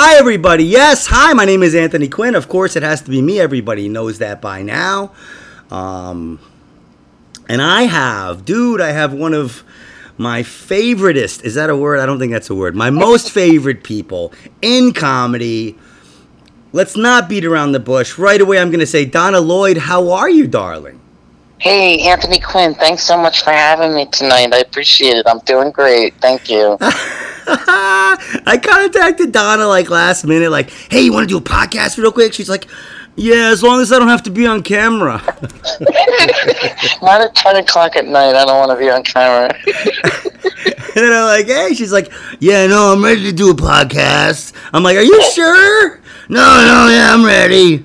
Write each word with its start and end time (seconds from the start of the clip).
Hi, 0.00 0.14
everybody. 0.16 0.62
Yes, 0.62 1.06
hi, 1.06 1.32
my 1.32 1.44
name 1.44 1.64
is 1.64 1.74
Anthony 1.74 2.06
Quinn. 2.06 2.36
Of 2.36 2.46
course, 2.48 2.76
it 2.76 2.84
has 2.84 3.02
to 3.02 3.10
be 3.10 3.20
me. 3.20 3.40
Everybody 3.40 3.88
knows 3.88 4.18
that 4.18 4.40
by 4.40 4.62
now. 4.62 5.10
Um, 5.72 6.38
and 7.48 7.60
I 7.60 7.82
have, 7.82 8.44
dude, 8.44 8.80
I 8.80 8.92
have 8.92 9.12
one 9.12 9.34
of 9.34 9.64
my 10.16 10.44
favoritist. 10.44 11.42
Is 11.42 11.56
that 11.56 11.68
a 11.68 11.74
word? 11.74 11.98
I 11.98 12.06
don't 12.06 12.20
think 12.20 12.30
that's 12.30 12.48
a 12.48 12.54
word. 12.54 12.76
My 12.76 12.90
most 12.90 13.32
favorite 13.32 13.82
people 13.82 14.32
in 14.62 14.92
comedy. 14.92 15.76
Let's 16.72 16.96
not 16.96 17.28
beat 17.28 17.44
around 17.44 17.72
the 17.72 17.80
bush. 17.80 18.18
Right 18.18 18.40
away, 18.40 18.60
I'm 18.60 18.70
going 18.70 18.78
to 18.78 18.86
say, 18.86 19.04
Donna 19.04 19.40
Lloyd, 19.40 19.78
how 19.78 20.12
are 20.12 20.30
you, 20.30 20.46
darling? 20.46 21.00
Hey, 21.58 22.08
Anthony 22.08 22.38
Quinn, 22.38 22.76
thanks 22.76 23.02
so 23.02 23.18
much 23.18 23.42
for 23.42 23.50
having 23.50 23.96
me 23.96 24.06
tonight. 24.06 24.54
I 24.54 24.58
appreciate 24.58 25.16
it. 25.16 25.26
I'm 25.26 25.40
doing 25.40 25.72
great. 25.72 26.14
Thank 26.20 26.48
you. 26.48 26.78
I 28.46 28.60
contacted 28.62 29.32
Donna 29.32 29.66
like 29.66 29.88
last 29.90 30.24
minute, 30.24 30.50
like, 30.50 30.70
hey, 30.90 31.00
you 31.00 31.12
want 31.12 31.28
to 31.28 31.32
do 31.32 31.38
a 31.38 31.40
podcast 31.40 31.96
real 31.96 32.12
quick? 32.12 32.32
She's 32.34 32.48
like, 32.48 32.66
yeah, 33.16 33.50
as 33.50 33.62
long 33.62 33.80
as 33.80 33.90
I 33.92 33.98
don't 33.98 34.08
have 34.08 34.22
to 34.24 34.30
be 34.30 34.46
on 34.46 34.62
camera. 34.62 35.16
Not 37.02 37.20
at 37.20 37.34
10 37.34 37.56
o'clock 37.56 37.96
at 37.96 38.04
night. 38.04 38.36
I 38.36 38.44
don't 38.44 38.58
want 38.58 38.70
to 38.70 38.76
be 38.76 38.90
on 38.90 39.02
camera. 39.02 39.52
and 39.66 40.94
then 40.94 41.12
I'm 41.12 41.24
like, 41.24 41.46
hey, 41.46 41.74
she's 41.74 41.92
like, 41.92 42.12
yeah, 42.38 42.66
no, 42.66 42.92
I'm 42.92 43.02
ready 43.02 43.22
to 43.24 43.32
do 43.32 43.50
a 43.50 43.54
podcast. 43.54 44.52
I'm 44.72 44.82
like, 44.82 44.96
are 44.96 45.02
you 45.02 45.20
sure? 45.32 46.00
No, 46.28 46.36
no, 46.38 46.88
yeah, 46.90 47.12
I'm 47.12 47.24
ready. 47.24 47.84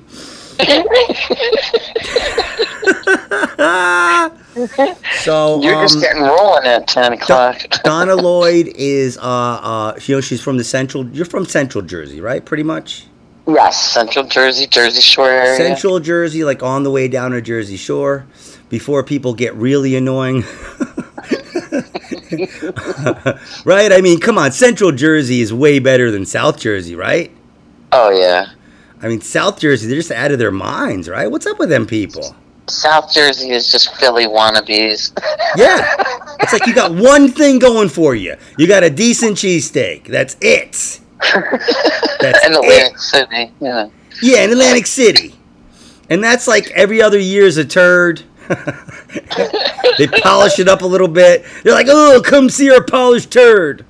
so 5.24 5.62
You're 5.62 5.76
um, 5.76 5.82
just 5.82 6.00
getting 6.00 6.22
rolling 6.22 6.66
at 6.66 6.88
10 6.88 7.14
o'clock. 7.14 7.58
Donna 7.84 8.16
Lloyd 8.16 8.68
is, 8.76 9.18
uh, 9.18 9.22
uh, 9.22 10.00
you 10.06 10.16
know, 10.16 10.22
she's 10.22 10.42
from 10.42 10.58
the 10.58 10.64
central. 10.64 11.06
You're 11.08 11.26
from 11.26 11.46
Central 11.46 11.84
Jersey, 11.84 12.22
right? 12.22 12.46
Pretty 12.46 12.64
much. 12.64 13.08
yes, 13.48 13.92
Central 13.92 14.26
Jersey, 14.26 14.68
Jersey 14.68 15.02
Shore 15.02 15.30
area. 15.30 15.58
Central 15.58 16.00
Jersey, 16.00 16.44
like 16.44 16.62
on 16.62 16.84
the 16.84 16.92
way 16.92 17.08
down 17.08 17.32
to 17.32 17.42
Jersey 17.42 17.78
Shore, 17.78 18.28
before 18.70 19.04
people 19.04 19.34
get 19.34 19.56
really 19.56 19.96
annoying. 19.96 20.42
right? 23.66 23.92
I 23.92 24.02
mean, 24.02 24.20
come 24.20 24.38
on, 24.38 24.52
Central 24.52 24.92
Jersey 24.92 25.42
is 25.42 25.52
way 25.52 25.80
better 25.80 26.12
than 26.12 26.26
South 26.26 26.60
Jersey, 26.60 26.96
right? 26.96 27.32
Oh, 27.92 28.12
yeah. 28.12 28.52
I 29.04 29.10
mean, 29.10 29.20
South 29.20 29.60
Jersey, 29.60 29.88
they're 29.88 29.98
just 29.98 30.12
out 30.12 30.32
of 30.32 30.40
their 30.40 30.52
minds, 30.52 31.10
right? 31.10 31.30
What's 31.30 31.46
up 31.46 31.60
with 31.60 31.68
them 31.68 31.86
people? 31.86 32.36
South 32.70 33.14
Jersey 33.14 33.50
is 33.50 33.70
just 33.70 33.94
Philly 33.98 34.26
wannabes. 34.26 35.12
Yeah. 35.56 35.94
It's 36.40 36.52
like 36.52 36.66
you 36.66 36.74
got 36.74 36.92
one 36.92 37.28
thing 37.28 37.60
going 37.60 37.88
for 37.88 38.16
you. 38.16 38.36
You 38.58 38.68
got 38.68 38.82
a 38.82 38.90
decent 38.90 39.38
cheesesteak. 39.38 40.08
That's 40.08 40.36
it. 40.42 41.00
That's 42.20 42.48
in 42.48 42.56
Atlantic 42.56 42.98
City. 42.98 43.52
Yeah. 43.60 43.90
Yeah, 44.20 44.44
in 44.44 44.50
Atlantic 44.50 44.88
City. 44.88 45.36
And 46.10 46.24
that's 46.24 46.48
like 46.48 46.72
every 46.72 47.04
other 47.04 47.20
year 47.20 47.44
is 47.46 47.58
a 47.58 47.66
turd. 47.66 48.24
they 50.00 50.08
polish 50.08 50.58
it 50.58 50.68
up 50.68 50.82
a 50.82 50.88
little 50.88 51.08
bit. 51.08 51.46
They're 51.64 51.74
like, 51.74 51.88
oh, 51.88 52.20
come 52.26 52.50
see 52.50 52.72
our 52.72 52.84
polished 52.84 53.32
turd. 53.32 53.86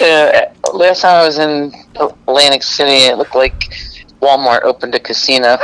Uh, 0.00 0.42
last 0.72 1.02
time 1.02 1.16
I 1.16 1.26
was 1.26 1.38
in 1.38 1.72
Atlantic 1.96 2.62
City, 2.62 3.06
it 3.06 3.18
looked 3.18 3.34
like 3.34 3.74
Walmart 4.22 4.62
opened 4.62 4.94
a 4.94 5.00
casino. 5.00 5.58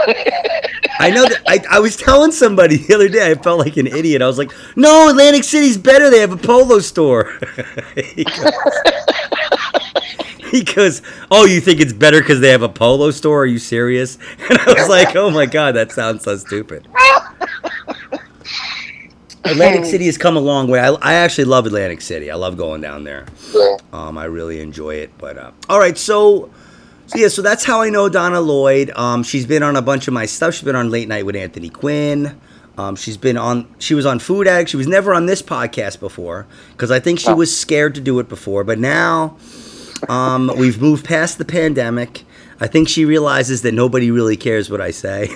I 0.99 1.11
know 1.11 1.25
that 1.25 1.43
I, 1.47 1.77
I 1.77 1.79
was 1.79 1.97
telling 1.97 2.33
somebody 2.33 2.79
the 2.79 2.95
other 2.95 3.09
day, 3.09 3.31
I 3.31 3.35
felt 3.37 3.61
like 3.61 3.77
an 3.77 3.87
idiot. 3.87 4.21
I 4.21 4.27
was 4.27 4.37
like, 4.37 4.51
no, 4.77 5.09
Atlantic 5.09 5.45
City's 5.45 5.79
better. 5.79 6.11
They 6.11 6.19
have 6.19 6.33
a 6.33 6.37
polo 6.37 6.81
store. 6.81 7.39
he, 7.95 8.25
goes, 8.25 8.53
he 10.51 10.65
goes, 10.65 11.03
oh, 11.31 11.47
you 11.47 11.61
think 11.61 11.81
it's 11.81 11.93
better 11.93 12.21
because 12.21 12.41
they 12.41 12.51
have 12.51 12.63
a 12.63 12.69
polo 12.69 13.13
store? 13.13 13.43
Are 13.43 13.47
you 13.47 13.61
serious? 13.61 14.19
And 14.51 14.59
I 14.59 14.73
was 14.73 14.89
like, 14.89 15.15
oh 15.15 15.31
my 15.31 15.47
God, 15.47 15.77
that 15.77 15.93
sounds 15.93 16.25
so 16.25 16.37
stupid. 16.37 16.89
Atlantic 19.45 19.85
City 19.85 20.07
has 20.07 20.19
come 20.19 20.37
a 20.37 20.41
long 20.41 20.69
way. 20.69 20.81
I, 20.81 20.91
I 20.95 21.15
actually 21.15 21.45
love 21.45 21.65
Atlantic 21.67 22.01
City. 22.01 22.31
I 22.31 22.35
love 22.35 22.57
going 22.57 22.81
down 22.81 23.05
there. 23.05 23.27
yeah. 23.55 23.77
Um, 23.93 24.19
I 24.19 24.25
really 24.25 24.61
enjoy 24.61 24.97
it. 24.97 25.17
But 25.17 25.39
uh, 25.39 25.53
all 25.69 25.79
right, 25.79 25.97
so 25.97 26.51
so 27.09 27.19
yeah, 27.19 27.29
so 27.29 27.41
that's 27.41 27.65
how 27.65 27.81
I 27.81 27.89
know 27.89 28.09
Donna 28.11 28.41
Lloyd. 28.41 28.91
Um, 28.91 29.23
she's 29.23 29.47
been 29.47 29.63
on 29.63 29.77
a 29.77 29.83
bunch 29.83 30.09
of 30.09 30.15
my 30.15 30.27
stuff. 30.27 30.55
She's 30.55 30.63
been 30.63 30.77
on 30.77 30.91
Late 30.91 31.09
Night 31.09 31.25
with 31.25 31.37
Anthony 31.37 31.71
Quinn. 31.71 32.39
Um, 32.77 32.97
she's 32.97 33.17
been 33.17 33.39
on. 33.39 33.67
She 33.79 33.95
was 33.95 34.05
on 34.05 34.19
Food 34.19 34.47
Addict. 34.47 34.71
She 34.71 34.77
was 34.77 34.87
never 34.87 35.15
on 35.15 35.25
this 35.25 35.41
podcast 35.41 36.01
before 36.01 36.47
because 36.73 36.91
I 36.91 37.01
think 37.01 37.19
she 37.19 37.33
was 37.33 37.55
scared 37.55 37.95
to 37.95 38.01
do 38.03 38.19
it 38.21 38.29
before. 38.29 38.63
But 38.63 38.79
now, 38.79 39.39
um, 40.09 40.53
we've 40.57 40.81
moved 40.81 41.07
past 41.07 41.39
the 41.39 41.47
pandemic. 41.47 42.25
I 42.61 42.67
think 42.67 42.89
she 42.89 43.05
realizes 43.05 43.63
that 43.63 43.73
nobody 43.73 44.11
really 44.11 44.37
cares 44.37 44.71
what 44.71 44.81
I 44.83 44.91
say. 44.91 45.29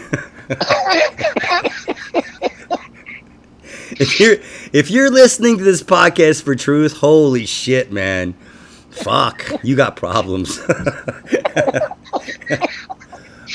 if 3.92 4.20
you're 4.20 4.36
if 4.74 4.90
you're 4.90 5.10
listening 5.10 5.56
to 5.56 5.64
this 5.64 5.82
podcast 5.82 6.42
for 6.42 6.54
truth, 6.54 6.98
holy 6.98 7.46
shit, 7.46 7.90
man. 7.90 8.34
Fuck, 8.92 9.50
you 9.62 9.74
got 9.76 9.96
problems. 9.96 10.58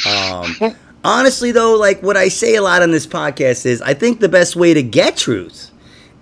um, 0.08 0.56
honestly, 1.04 1.52
though, 1.52 1.76
like 1.76 2.02
what 2.04 2.18
I 2.18 2.28
say 2.28 2.56
a 2.56 2.62
lot 2.62 2.82
on 2.82 2.92
this 2.92 3.08
podcast 3.08 3.66
is, 3.66 3.82
I 3.82 3.94
think 3.94 4.20
the 4.20 4.30
best 4.30 4.56
way 4.56 4.74
to 4.74 4.84
get 4.84 5.18
truth 5.18 5.72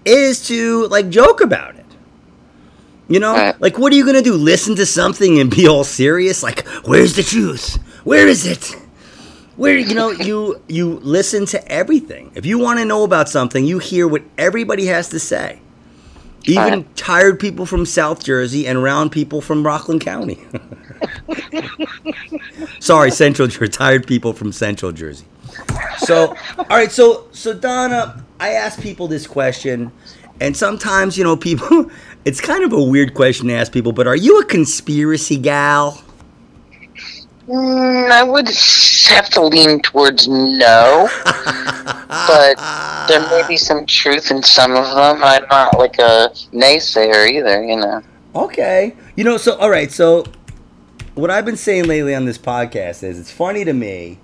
is 0.05 0.45
to 0.47 0.87
like 0.87 1.09
joke 1.09 1.41
about 1.41 1.75
it. 1.75 1.85
You 3.07 3.19
know, 3.19 3.33
Right. 3.33 3.59
like 3.61 3.77
what 3.77 3.93
are 3.93 3.95
you 3.95 4.05
gonna 4.05 4.21
do? 4.21 4.33
Listen 4.33 4.75
to 4.75 4.85
something 4.85 5.39
and 5.39 5.49
be 5.49 5.67
all 5.67 5.83
serious? 5.83 6.41
Like, 6.43 6.67
where's 6.85 7.15
the 7.15 7.23
truth? 7.23 7.75
Where 8.03 8.27
is 8.27 8.45
it? 8.45 8.75
Where 9.55 9.77
you 9.77 9.95
know 9.95 10.11
you 10.11 10.61
you 10.67 10.99
listen 11.03 11.45
to 11.47 11.71
everything. 11.71 12.31
If 12.35 12.45
you 12.45 12.59
want 12.59 12.79
to 12.79 12.85
know 12.85 13.03
about 13.03 13.29
something, 13.29 13.63
you 13.65 13.79
hear 13.79 14.07
what 14.07 14.23
everybody 14.37 14.87
has 14.87 15.09
to 15.09 15.19
say. 15.19 15.59
Even 16.47 16.73
Right. 16.73 16.95
tired 16.95 17.39
people 17.39 17.65
from 17.65 17.85
South 17.85 18.23
Jersey 18.23 18.67
and 18.67 18.81
round 18.83 19.11
people 19.11 19.41
from 19.41 19.65
Rockland 19.65 20.01
County. 20.01 20.39
Sorry, 22.79 23.11
Central 23.11 23.47
Jersey. 23.47 23.71
Tired 23.71 24.07
people 24.07 24.33
from 24.33 24.51
Central 24.51 24.91
Jersey. 24.91 25.25
So, 25.99 26.35
all 26.57 26.65
right. 26.69 26.91
So, 26.91 27.27
so 27.31 27.53
Donna, 27.53 28.23
I 28.39 28.49
ask 28.51 28.79
people 28.81 29.07
this 29.07 29.27
question, 29.27 29.91
and 30.39 30.55
sometimes 30.55 31.17
you 31.17 31.23
know 31.23 31.35
people. 31.35 31.89
It's 32.25 32.41
kind 32.41 32.63
of 32.63 32.73
a 32.73 32.81
weird 32.81 33.13
question 33.13 33.49
to 33.49 33.53
ask 33.53 33.71
people, 33.71 33.91
but 33.91 34.07
are 34.07 34.15
you 34.15 34.39
a 34.39 34.45
conspiracy 34.45 35.37
gal? 35.37 36.01
Mm, 37.47 38.09
I 38.09 38.23
would 38.23 38.47
have 39.13 39.29
to 39.31 39.41
lean 39.43 39.79
towards 39.81 40.27
no, 40.27 41.07
but 41.27 42.55
there 43.07 43.21
may 43.29 43.43
be 43.47 43.55
some 43.55 43.85
truth 43.85 44.31
in 44.31 44.41
some 44.41 44.71
of 44.71 44.85
them. 44.85 45.23
I'm 45.23 45.47
not 45.49 45.77
like 45.77 45.99
a 45.99 46.31
naysayer 46.51 47.29
either, 47.29 47.63
you 47.63 47.77
know. 47.77 48.01
Okay. 48.35 48.95
You 49.15 49.23
know, 49.23 49.37
so 49.37 49.55
all 49.57 49.69
right, 49.69 49.91
so 49.91 50.25
what 51.13 51.29
I've 51.29 51.45
been 51.45 51.55
saying 51.55 51.85
lately 51.85 52.15
on 52.15 52.25
this 52.25 52.37
podcast 52.39 53.03
is 53.03 53.19
it's 53.19 53.31
funny 53.31 53.63
to 53.63 53.73
me. 53.73 54.19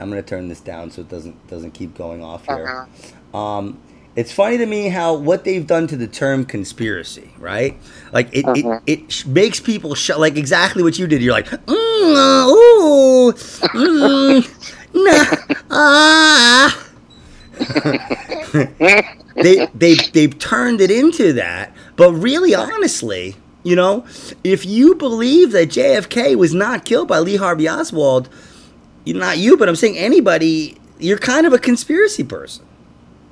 I'm 0.00 0.08
gonna 0.08 0.22
turn 0.22 0.48
this 0.48 0.60
down 0.60 0.90
so 0.90 1.02
it 1.02 1.08
doesn't 1.08 1.46
doesn't 1.46 1.70
keep 1.70 1.96
going 1.96 2.22
off 2.22 2.46
here. 2.46 2.88
Um, 3.32 3.80
it's 4.16 4.32
funny 4.32 4.58
to 4.58 4.66
me 4.66 4.88
how 4.88 5.14
what 5.14 5.44
they've 5.44 5.66
done 5.66 5.86
to 5.88 5.96
the 5.96 6.06
term 6.06 6.44
conspiracy, 6.44 7.30
right? 7.38 7.76
Like 8.12 8.28
it 8.32 8.44
Mhm. 8.46 8.80
it, 8.86 9.00
it 9.00 9.12
sh- 9.12 9.26
makes 9.26 9.60
people 9.60 9.94
sh- 9.94 10.10
like 10.16 10.36
exactly 10.36 10.82
what 10.82 10.98
you 10.98 11.06
did. 11.06 11.22
You're 11.22 11.32
like, 11.32 11.46
mm, 11.48 11.66
uh, 11.68 12.48
ooh, 12.50 13.32
mm, 13.74 14.48
nah, 14.94 15.56
ah. 15.70 16.88
they 19.36 19.68
they 19.74 19.94
they've 20.12 20.38
turned 20.38 20.80
it 20.80 20.90
into 20.90 21.32
that. 21.34 21.72
But 21.96 22.12
really, 22.12 22.54
honestly, 22.54 23.36
you 23.62 23.76
know, 23.76 24.04
if 24.44 24.64
you 24.66 24.94
believe 24.94 25.52
that 25.52 25.68
JFK 25.70 26.36
was 26.36 26.54
not 26.54 26.84
killed 26.84 27.08
by 27.08 27.18
Lee 27.20 27.36
Harvey 27.36 27.68
Oswald, 27.68 28.28
not 29.06 29.38
you, 29.38 29.56
but 29.56 29.68
I'm 29.68 29.76
saying 29.76 29.96
anybody, 29.98 30.78
you're 30.98 31.18
kind 31.18 31.46
of 31.46 31.52
a 31.52 31.58
conspiracy 31.58 32.24
person. 32.24 32.64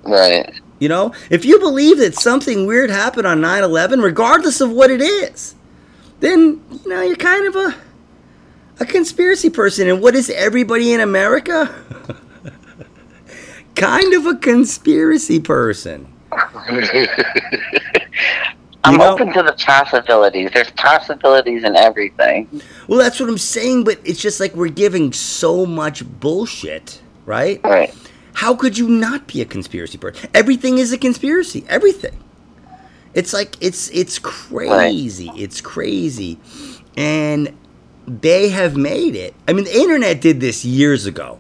Right. 0.05 0.53
You 0.83 0.89
know, 0.89 1.15
if 1.31 1.45
you 1.45 1.61
believe 1.61 1.99
that 1.99 2.17
something 2.17 2.67
weird 2.67 2.91
happened 2.91 3.25
on 3.25 3.41
9/11, 3.41 4.03
regardless 4.03 4.61
of 4.61 4.73
what 4.73 4.91
it 4.91 5.01
is, 5.01 5.55
then 6.19 6.61
you 6.73 6.89
know 6.91 7.01
you're 7.03 7.15
kind 7.15 7.47
of 7.47 7.55
a 7.55 7.77
a 8.81 8.85
conspiracy 8.85 9.49
person. 9.49 9.87
And 9.89 10.03
what 10.03 10.17
is 10.17 10.29
everybody 10.31 10.93
in 10.93 10.99
America? 10.99 11.73
kind 13.77 14.13
of 14.13 14.27
a 14.27 14.35
conspiracy 14.35 15.39
person. 15.39 16.13
I'm 18.85 18.95
You 18.95 18.99
know- 18.99 19.13
open 19.13 19.33
to 19.35 19.43
the 19.45 19.55
possibilities. 19.65 20.51
There's 20.53 20.73
possibilities 20.73 21.63
in 21.63 21.77
everything. 21.77 22.49
Well, 22.89 22.99
that's 22.99 23.21
what 23.21 23.29
I'm 23.29 23.39
saying, 23.39 23.85
but 23.85 24.01
it's 24.05 24.21
just 24.21 24.41
like 24.41 24.53
we're 24.57 24.67
giving 24.67 25.13
so 25.13 25.65
much 25.65 26.05
bullshit, 26.19 27.01
right? 27.25 27.61
Right. 27.63 27.95
How 28.35 28.55
could 28.55 28.79
you 28.79 28.89
not 28.89 29.27
be 29.27 29.41
a 29.41 29.45
conspiracy 29.45 29.99
person? 29.99 30.29
Everything 30.35 30.79
is 30.79 30.93
a 30.93 30.99
conspiracy. 30.99 31.65
Everything. 31.69 32.19
It's 33.15 33.33
like 33.33 33.57
it's 33.61 33.91
it's 33.91 34.19
crazy. 34.19 35.31
It's 35.37 35.61
crazy. 35.61 36.39
And 36.97 37.57
they 38.07 38.49
have 38.49 38.77
made 38.77 39.15
it. 39.15 39.35
I 39.47 39.53
mean, 39.53 39.65
the 39.65 39.77
internet 39.77 40.21
did 40.21 40.41
this 40.41 40.65
years 40.65 41.07
ago, 41.07 41.39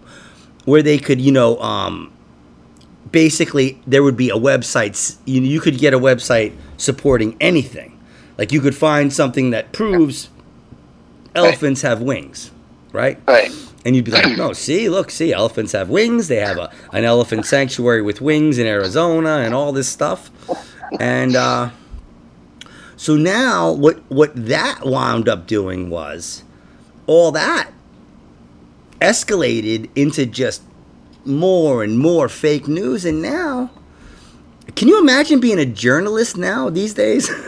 where 0.64 0.82
they 0.82 0.98
could, 0.98 1.20
you 1.20 1.32
know, 1.32 1.58
um, 1.60 2.12
basically 3.10 3.80
there 3.86 4.02
would 4.02 4.16
be 4.16 4.30
a 4.30 4.36
website. 4.36 5.16
You, 5.24 5.40
you 5.42 5.60
could 5.60 5.78
get 5.78 5.94
a 5.94 5.98
website 5.98 6.54
supporting 6.76 7.36
anything. 7.40 7.98
Like 8.38 8.52
you 8.52 8.60
could 8.60 8.76
find 8.76 9.12
something 9.12 9.50
that 9.50 9.72
proves 9.72 10.28
elephants 11.34 11.82
have 11.82 12.00
wings, 12.02 12.50
right? 12.92 13.18
Right. 13.26 13.52
And 13.84 13.96
you'd 13.96 14.04
be 14.04 14.12
like, 14.12 14.36
no, 14.36 14.52
see, 14.52 14.88
look, 14.88 15.10
see, 15.10 15.32
elephants 15.32 15.72
have 15.72 15.88
wings. 15.88 16.28
They 16.28 16.36
have 16.36 16.56
a, 16.58 16.70
an 16.92 17.04
elephant 17.04 17.46
sanctuary 17.46 18.00
with 18.02 18.20
wings 18.20 18.58
in 18.58 18.66
Arizona 18.66 19.38
and 19.38 19.54
all 19.54 19.72
this 19.72 19.88
stuff. 19.88 20.30
And 21.00 21.34
uh, 21.34 21.70
so 22.96 23.16
now 23.16 23.72
what, 23.72 23.98
what 24.08 24.32
that 24.36 24.84
wound 24.84 25.28
up 25.28 25.46
doing 25.46 25.90
was 25.90 26.44
all 27.06 27.32
that 27.32 27.70
escalated 29.00 29.90
into 29.96 30.26
just 30.26 30.62
more 31.24 31.82
and 31.82 31.98
more 31.98 32.28
fake 32.28 32.68
news. 32.68 33.04
And 33.04 33.20
now, 33.20 33.70
can 34.76 34.86
you 34.86 35.00
imagine 35.00 35.40
being 35.40 35.58
a 35.58 35.66
journalist 35.66 36.36
now 36.36 36.70
these 36.70 36.94
days? 36.94 37.30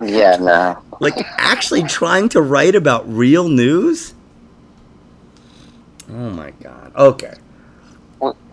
Yeah, 0.00 0.36
no. 0.36 0.82
like 0.98 1.14
actually 1.38 1.82
trying 1.84 2.30
to 2.30 2.40
write 2.40 2.74
about 2.74 3.06
real 3.06 3.48
news? 3.48 4.14
Oh 6.12 6.30
my 6.30 6.50
god. 6.62 6.92
Okay. 6.96 7.32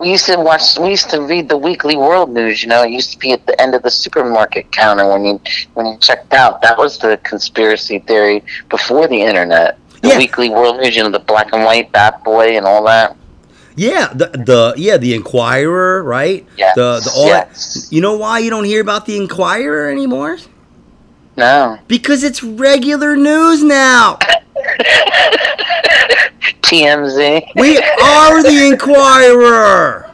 We- 0.00 0.10
used 0.10 0.26
to 0.26 0.36
watch. 0.38 0.78
We 0.80 0.90
used 0.90 1.10
to 1.10 1.22
read 1.22 1.48
the 1.48 1.56
weekly 1.56 1.96
world 1.96 2.30
news. 2.32 2.62
You 2.62 2.68
know, 2.68 2.82
it 2.82 2.90
used 2.90 3.12
to 3.12 3.18
be 3.18 3.32
at 3.32 3.46
the 3.46 3.60
end 3.60 3.74
of 3.74 3.82
the 3.82 3.90
supermarket 3.90 4.72
counter 4.72 5.08
when 5.08 5.24
you 5.24 5.40
when 5.74 5.86
you 5.86 5.96
checked 5.98 6.32
out. 6.34 6.60
That 6.62 6.76
was 6.76 6.98
the 6.98 7.18
conspiracy 7.22 8.00
theory 8.00 8.42
before 8.68 9.06
the 9.06 9.20
internet. 9.22 9.78
The 10.02 10.08
Yeah. 10.08 10.18
weekly 10.18 10.50
world 10.50 10.78
news. 10.80 10.96
You 10.96 11.04
know, 11.04 11.10
the 11.10 11.20
black 11.20 11.52
and 11.52 11.64
white 11.64 11.92
Bat 11.92 12.24
Boy 12.24 12.56
and 12.56 12.66
all 12.66 12.82
that. 12.84 13.16
Yeah, 13.76 14.08
the 14.12 14.26
the 14.26 14.74
yeah, 14.76 14.96
the 14.96 15.14
Inquirer, 15.14 16.02
right? 16.02 16.44
Yes, 16.56 16.74
The 16.74 17.00
the 17.04 17.10
all 17.16 17.26
yes. 17.26 17.74
that. 17.88 17.94
You 17.94 18.00
know 18.00 18.16
why 18.16 18.40
you 18.40 18.50
don't 18.50 18.64
hear 18.64 18.80
about 18.80 19.06
the 19.06 19.16
Inquirer 19.16 19.88
anymore? 19.90 20.38
No. 21.36 21.78
Because 21.86 22.24
it's 22.24 22.42
regular 22.42 23.14
news 23.16 23.62
now. 23.62 24.18
TMZ. 26.62 27.46
We 27.56 27.78
are 27.78 28.42
the 28.42 28.68
Inquirer. 28.70 30.10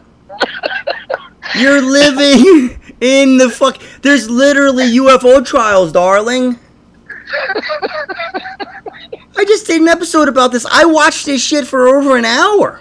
You're 1.55 1.83
living 1.83 2.81
in 3.01 3.39
the 3.39 3.51
fuck. 3.51 3.81
There's 4.03 4.29
literally 4.29 4.85
UFO 4.99 5.45
trials, 5.45 5.93
darling. 5.93 6.59
I 9.37 9.45
just 9.45 9.67
did 9.67 9.83
an 9.83 9.89
episode 9.89 10.29
about 10.29 10.53
this. 10.53 10.65
I 10.67 10.85
watched 10.87 11.27
this 11.27 11.43
shit 11.43 11.67
for 11.67 11.89
over 11.89 12.17
an 12.17 12.25
hour. 12.25 12.81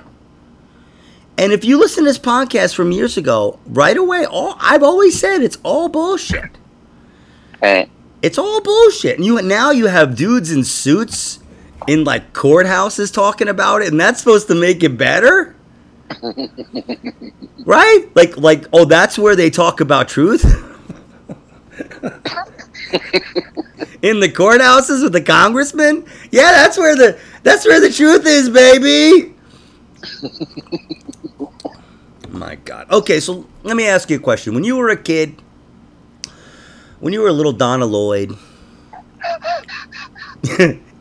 And 1.37 1.51
if 1.51 1.65
you 1.65 1.77
listen 1.77 2.05
to 2.05 2.09
this 2.09 2.19
podcast 2.19 2.75
from 2.75 2.91
years 2.91 3.17
ago, 3.17 3.59
right 3.65 3.97
away, 3.97 4.25
all 4.25 4.55
I've 4.59 4.83
always 4.83 5.19
said 5.19 5.41
it's 5.41 5.57
all 5.63 5.89
bullshit. 5.89 6.57
Right. 7.61 7.89
It's 8.21 8.37
all 8.37 8.61
bullshit. 8.61 9.17
And 9.17 9.25
you 9.25 9.41
now 9.41 9.71
you 9.71 9.87
have 9.87 10.15
dudes 10.15 10.51
in 10.51 10.63
suits 10.63 11.39
in 11.87 12.03
like 12.03 12.33
courthouses 12.33 13.13
talking 13.13 13.47
about 13.47 13.81
it, 13.81 13.89
and 13.89 13.99
that's 13.99 14.19
supposed 14.19 14.47
to 14.47 14.55
make 14.55 14.83
it 14.83 14.97
better? 14.97 15.55
right? 17.65 18.07
Like 18.13 18.37
like 18.37 18.65
oh 18.73 18.85
that's 18.85 19.17
where 19.17 19.35
they 19.35 19.49
talk 19.49 19.81
about 19.81 20.07
truth? 20.07 20.45
in 24.01 24.19
the 24.19 24.29
courthouses 24.29 25.03
with 25.03 25.13
the 25.13 25.21
congressman? 25.21 26.05
Yeah, 26.31 26.51
that's 26.51 26.77
where 26.77 26.95
the 26.95 27.19
that's 27.43 27.65
where 27.65 27.79
the 27.79 27.91
truth 27.91 28.25
is, 28.25 28.49
baby. 28.49 29.33
My 32.29 32.55
god. 32.55 32.91
Okay, 32.91 33.19
so 33.19 33.47
let 33.63 33.75
me 33.75 33.87
ask 33.87 34.09
you 34.09 34.17
a 34.17 34.19
question. 34.19 34.53
When 34.53 34.63
you 34.63 34.75
were 34.75 34.89
a 34.89 34.97
kid, 34.97 35.41
when 36.99 37.13
you 37.13 37.21
were 37.21 37.29
a 37.29 37.33
little 37.33 37.53
Donna 37.53 37.85
Lloyd, 37.85 38.37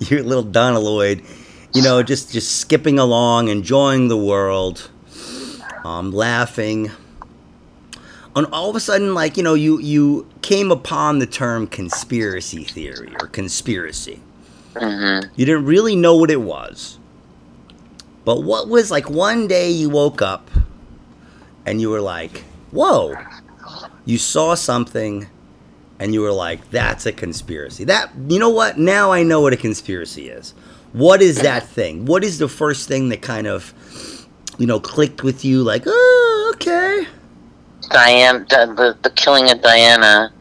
you're 0.10 0.20
a 0.20 0.24
little 0.24 0.42
Donna 0.44 0.80
Lloyd, 0.80 1.22
you 1.72 1.82
know, 1.82 2.02
just 2.02 2.32
just 2.32 2.56
skipping 2.60 2.98
along, 2.98 3.48
enjoying 3.48 4.08
the 4.08 4.16
world, 4.16 4.90
um, 5.84 6.12
laughing. 6.12 6.90
And 8.36 8.46
all 8.52 8.68
of 8.68 8.76
a 8.76 8.80
sudden, 8.80 9.14
like 9.14 9.36
you 9.36 9.42
know, 9.42 9.54
you 9.54 9.78
you 9.80 10.28
came 10.42 10.70
upon 10.72 11.18
the 11.18 11.26
term 11.26 11.66
conspiracy 11.66 12.64
theory 12.64 13.14
or 13.20 13.28
conspiracy. 13.28 14.20
hmm 14.76 15.20
You 15.36 15.46
didn't 15.46 15.66
really 15.66 15.94
know 15.96 16.16
what 16.16 16.30
it 16.30 16.40
was. 16.40 16.98
But 18.24 18.42
what 18.42 18.68
was 18.68 18.90
like 18.90 19.08
one 19.10 19.46
day 19.46 19.70
you 19.70 19.90
woke 19.90 20.22
up 20.22 20.50
and 21.66 21.80
you 21.80 21.90
were 21.90 22.00
like, 22.00 22.44
whoa, 22.70 23.14
you 24.04 24.18
saw 24.18 24.54
something 24.54 25.28
and 25.98 26.12
you 26.12 26.20
were 26.20 26.32
like, 26.32 26.70
that's 26.70 27.06
a 27.06 27.12
conspiracy. 27.12 27.84
That, 27.84 28.10
you 28.28 28.38
know 28.38 28.50
what? 28.50 28.78
Now 28.78 29.12
I 29.12 29.22
know 29.22 29.40
what 29.40 29.52
a 29.52 29.56
conspiracy 29.56 30.28
is. 30.28 30.54
What 30.92 31.22
is 31.22 31.42
that 31.42 31.64
thing? 31.66 32.04
What 32.04 32.22
is 32.22 32.38
the 32.38 32.48
first 32.48 32.88
thing 32.88 33.08
that 33.08 33.22
kind 33.22 33.46
of, 33.46 33.74
you 34.58 34.66
know, 34.66 34.80
clicked 34.80 35.22
with 35.22 35.44
you 35.44 35.62
like, 35.62 35.84
oh, 35.86 36.52
okay. 36.54 37.06
Diane, 37.90 38.46
the, 38.48 38.96
the 39.02 39.10
killing 39.10 39.50
of 39.50 39.60
Diana, 39.60 40.32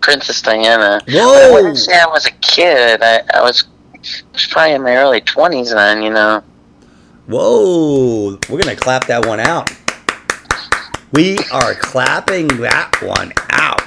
Princess 0.00 0.42
Diana. 0.42 1.00
Whoa. 1.08 1.48
I 1.48 1.50
wouldn't 1.50 1.78
say 1.78 1.98
I 1.98 2.06
was 2.06 2.26
a 2.26 2.30
kid. 2.32 3.02
I, 3.02 3.22
I 3.34 3.40
was, 3.42 3.64
I 3.94 3.98
was 4.32 4.46
probably 4.50 4.74
in 4.74 4.82
my 4.82 4.96
early 4.96 5.20
twenties 5.22 5.70
then. 5.70 6.02
You 6.02 6.10
know. 6.10 6.42
Whoa, 7.26 8.38
we're 8.50 8.60
gonna 8.60 8.76
clap 8.76 9.06
that 9.06 9.24
one 9.26 9.40
out. 9.40 9.70
We 11.12 11.38
are 11.52 11.74
clapping 11.74 12.48
that 12.60 13.00
one 13.02 13.32
out. 13.48 13.80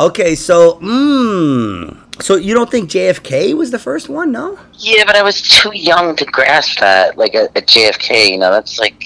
Okay, 0.00 0.34
so 0.34 0.74
mmm, 0.80 1.96
so 2.22 2.36
you 2.36 2.54
don't 2.54 2.70
think 2.70 2.90
JFK 2.90 3.54
was 3.54 3.70
the 3.70 3.78
first 3.78 4.08
one? 4.08 4.32
No. 4.32 4.58
Yeah, 4.74 5.04
but 5.06 5.16
I 5.16 5.22
was 5.22 5.42
too 5.42 5.76
young 5.76 6.16
to 6.16 6.24
grasp 6.24 6.80
that. 6.80 7.16
Like 7.16 7.34
at, 7.34 7.56
at 7.56 7.66
JFK, 7.66 8.30
you 8.30 8.38
know, 8.38 8.50
that's 8.50 8.78
like 8.78 9.04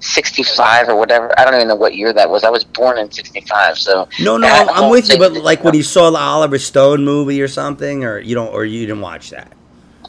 sixty-five 0.00 0.88
or 0.88 0.96
whatever. 0.96 1.32
I 1.38 1.44
don't 1.44 1.54
even 1.54 1.68
know 1.68 1.74
what 1.76 1.94
year 1.94 2.12
that 2.12 2.28
was. 2.28 2.44
I 2.44 2.50
was 2.50 2.64
born 2.64 2.98
in 2.98 3.10
sixty-five, 3.10 3.78
so 3.78 4.08
No, 4.20 4.36
no, 4.36 4.48
I'm, 4.48 4.68
I'm 4.68 4.90
with 4.90 5.10
you. 5.10 5.18
But 5.18 5.32
like 5.34 5.64
when 5.64 5.74
you 5.74 5.82
saw 5.82 6.10
the 6.10 6.18
Oliver 6.18 6.58
Stone 6.58 7.04
movie 7.04 7.40
or 7.40 7.48
something, 7.48 8.04
or 8.04 8.18
you 8.18 8.34
don't, 8.34 8.52
or 8.52 8.64
you 8.64 8.86
didn't 8.86 9.02
watch 9.02 9.30
that. 9.30 9.52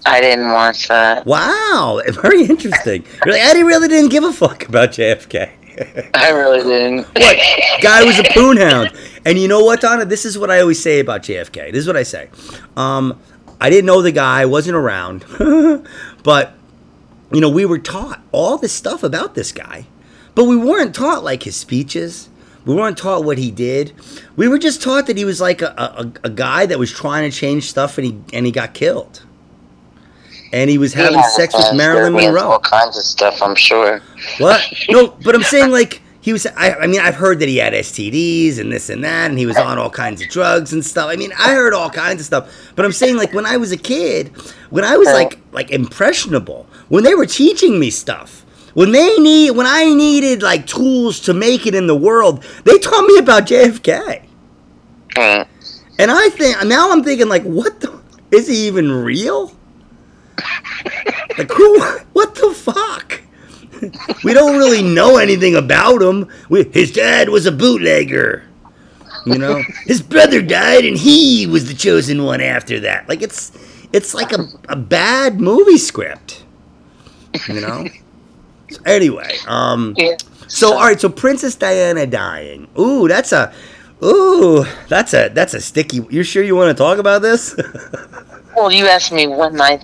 I 0.06 0.22
didn't 0.22 0.52
watch 0.52 0.88
that. 0.88 1.26
Wow, 1.26 2.00
very 2.10 2.46
interesting. 2.46 3.04
Like, 3.26 3.42
I 3.42 3.60
really 3.62 3.88
didn't 3.88 4.12
give 4.12 4.24
a 4.24 4.32
fuck 4.32 4.68
about 4.68 4.90
JFK. 4.90 5.50
I 6.14 6.30
really 6.30 6.64
didn't. 6.64 7.08
What? 7.16 7.38
Guy 7.82 8.04
was 8.04 8.20
a 8.20 8.24
poonhound. 8.24 8.96
And 9.26 9.40
you 9.40 9.48
know 9.48 9.64
what, 9.64 9.82
Donna? 9.82 10.06
This 10.06 10.26
is 10.26 10.38
what 10.38 10.52
I 10.52 10.62
always 10.62 10.82
say 10.82 11.00
about 11.00 11.24
JFK. 11.24 11.72
This 11.72 11.82
is 11.82 11.88
what 11.88 11.98
I 11.98 12.04
say. 12.04 12.30
Um, 12.78 13.20
I 13.60 13.70
didn't 13.70 13.86
know 13.86 14.02
the 14.02 14.12
guy, 14.12 14.46
wasn't 14.46 14.76
around. 14.76 15.26
but, 16.24 16.54
you 17.32 17.42
know, 17.42 17.50
we 17.50 17.66
were 17.66 17.80
taught 17.80 18.22
all 18.32 18.58
this 18.58 18.74
stuff 18.74 19.04
about 19.04 19.36
this 19.36 19.52
guy. 19.52 19.88
But 20.36 20.46
we 20.46 20.56
weren't 20.56 20.94
taught, 20.94 21.24
like, 21.24 21.44
his 21.44 21.56
speeches. 21.56 22.30
We 22.66 22.76
weren't 22.76 22.98
taught 22.98 23.24
what 23.24 23.38
he 23.38 23.52
did. 23.52 23.94
We 24.36 24.48
were 24.48 24.58
just 24.60 24.82
taught 24.82 25.08
that 25.08 25.18
he 25.18 25.26
was 25.26 25.40
like 25.40 25.62
a, 25.62 25.74
a, 25.78 26.12
a 26.26 26.30
guy 26.30 26.66
that 26.66 26.80
was 26.80 26.92
trying 26.92 27.30
to 27.30 27.36
change 27.36 27.70
stuff 27.70 27.98
and 27.98 28.06
he, 28.06 28.20
and 28.34 28.46
he 28.46 28.52
got 28.52 28.74
killed. 28.74 29.25
And 30.54 30.70
he 30.70 30.78
was 30.78 30.94
having 30.94 31.20
Yeah, 31.20 31.28
sex 31.30 31.54
with 31.56 31.74
Marilyn 31.76 32.14
Monroe. 32.14 32.42
All 32.44 32.60
kinds 32.60 32.98
of 32.98 33.04
stuff, 33.04 33.42
I'm 33.42 33.56
sure. 33.56 34.02
What? 34.38 34.62
No, 34.90 35.08
but 35.24 35.36
I'm 35.36 35.44
saying 35.44 35.72
like 35.72 36.02
he 36.22 36.32
was. 36.34 36.46
I, 36.46 36.74
I 36.74 36.88
mean, 36.88 37.02
I've 37.02 37.16
heard 37.16 37.40
that 37.40 37.50
he 37.50 37.58
had 37.58 37.74
STDs 37.74 38.60
and 38.60 38.72
this 38.72 38.90
and 38.90 39.04
that, 39.04 39.30
and 39.30 39.38
he 39.38 39.46
was 39.46 39.58
on 39.58 39.78
all 39.78 39.90
kinds 39.90 40.22
of 40.22 40.30
drugs 40.30 40.74
and 40.74 40.84
stuff. 40.86 41.10
I 41.10 41.16
mean, 41.16 41.32
I 41.38 41.54
heard 41.54 41.74
all 41.74 41.90
kinds 41.90 42.22
of 42.22 42.26
stuff. 42.26 42.52
But 42.76 42.86
I'm 42.86 42.92
saying 42.94 43.18
like 43.18 43.34
when 43.34 43.46
I 43.46 43.58
was 43.58 43.72
a 43.72 43.78
kid, 43.78 44.30
when 44.70 44.84
I 44.84 44.98
was 44.98 45.08
like 45.08 45.40
like 45.52 45.72
impressionable, 45.72 46.68
when 46.90 47.04
they 47.04 47.16
were 47.16 47.26
teaching 47.26 47.80
me 47.80 47.90
stuff, 47.90 48.46
when 48.74 48.92
they 48.92 49.18
need, 49.18 49.52
when 49.52 49.68
I 49.68 49.94
needed 49.94 50.42
like 50.44 50.66
tools 50.68 51.20
to 51.22 51.34
make 51.34 51.66
it 51.68 51.76
in 51.76 51.88
the 51.88 51.96
world, 51.96 52.44
they 52.64 52.78
taught 52.80 53.06
me 53.06 53.18
about 53.18 53.46
JFK. 53.46 54.24
And 56.00 56.12
I 56.12 56.30
think 56.30 56.64
now 56.66 56.92
I'm 56.92 57.04
thinking 57.04 57.30
like, 57.30 57.44
what 57.44 57.80
the 57.82 58.00
is 58.32 58.48
he 58.48 58.68
even 58.68 58.92
real? 58.92 59.52
Like 61.38 61.52
who? 61.52 61.82
What 62.14 62.36
the 62.36 62.54
fuck? 62.54 63.22
We 64.24 64.34
don't 64.34 64.58
really 64.58 64.82
know 64.82 65.18
anything 65.18 65.56
about 65.56 66.02
him. 66.02 66.30
We, 66.50 66.64
his 66.64 66.92
dad 66.92 67.30
was 67.30 67.46
a 67.46 67.52
bootlegger. 67.52 68.44
You 69.26 69.38
know, 69.38 69.62
his 69.86 70.02
brother 70.02 70.42
died, 70.42 70.86
and 70.86 70.98
he 70.98 71.48
was 71.48 71.68
the 71.68 71.74
chosen 71.74 72.24
one 72.24 72.42
after 72.42 72.80
that. 72.82 73.10
Like 73.10 73.22
it's, 73.22 73.52
it's 73.92 74.14
like 74.14 74.32
a, 74.32 74.46
a 74.70 74.76
bad 74.76 75.42
movie 75.42 75.78
script. 75.78 76.44
You 77.48 77.62
know. 77.62 77.86
So 78.70 78.82
anyway, 78.86 79.36
um, 79.48 79.96
so 80.48 80.74
all 80.74 80.82
right, 80.86 81.00
so 81.00 81.10
Princess 81.10 81.56
Diana 81.56 82.06
dying. 82.06 82.68
Ooh, 82.80 83.08
that's 83.08 83.32
a 83.32 83.54
Ooh, 84.06 84.66
that's 84.88 85.14
a 85.14 85.30
that's 85.30 85.54
a 85.54 85.62
sticky. 85.62 86.06
You 86.10 86.24
sure 86.24 86.44
you 86.44 86.56
want 86.56 86.76
to 86.76 86.84
talk 86.84 87.00
about 87.00 87.22
this? 87.22 87.56
Well, 88.56 88.72
you 88.72 88.88
asked 88.88 89.12
me 89.12 89.28
when 89.28 89.58
my 89.58 89.82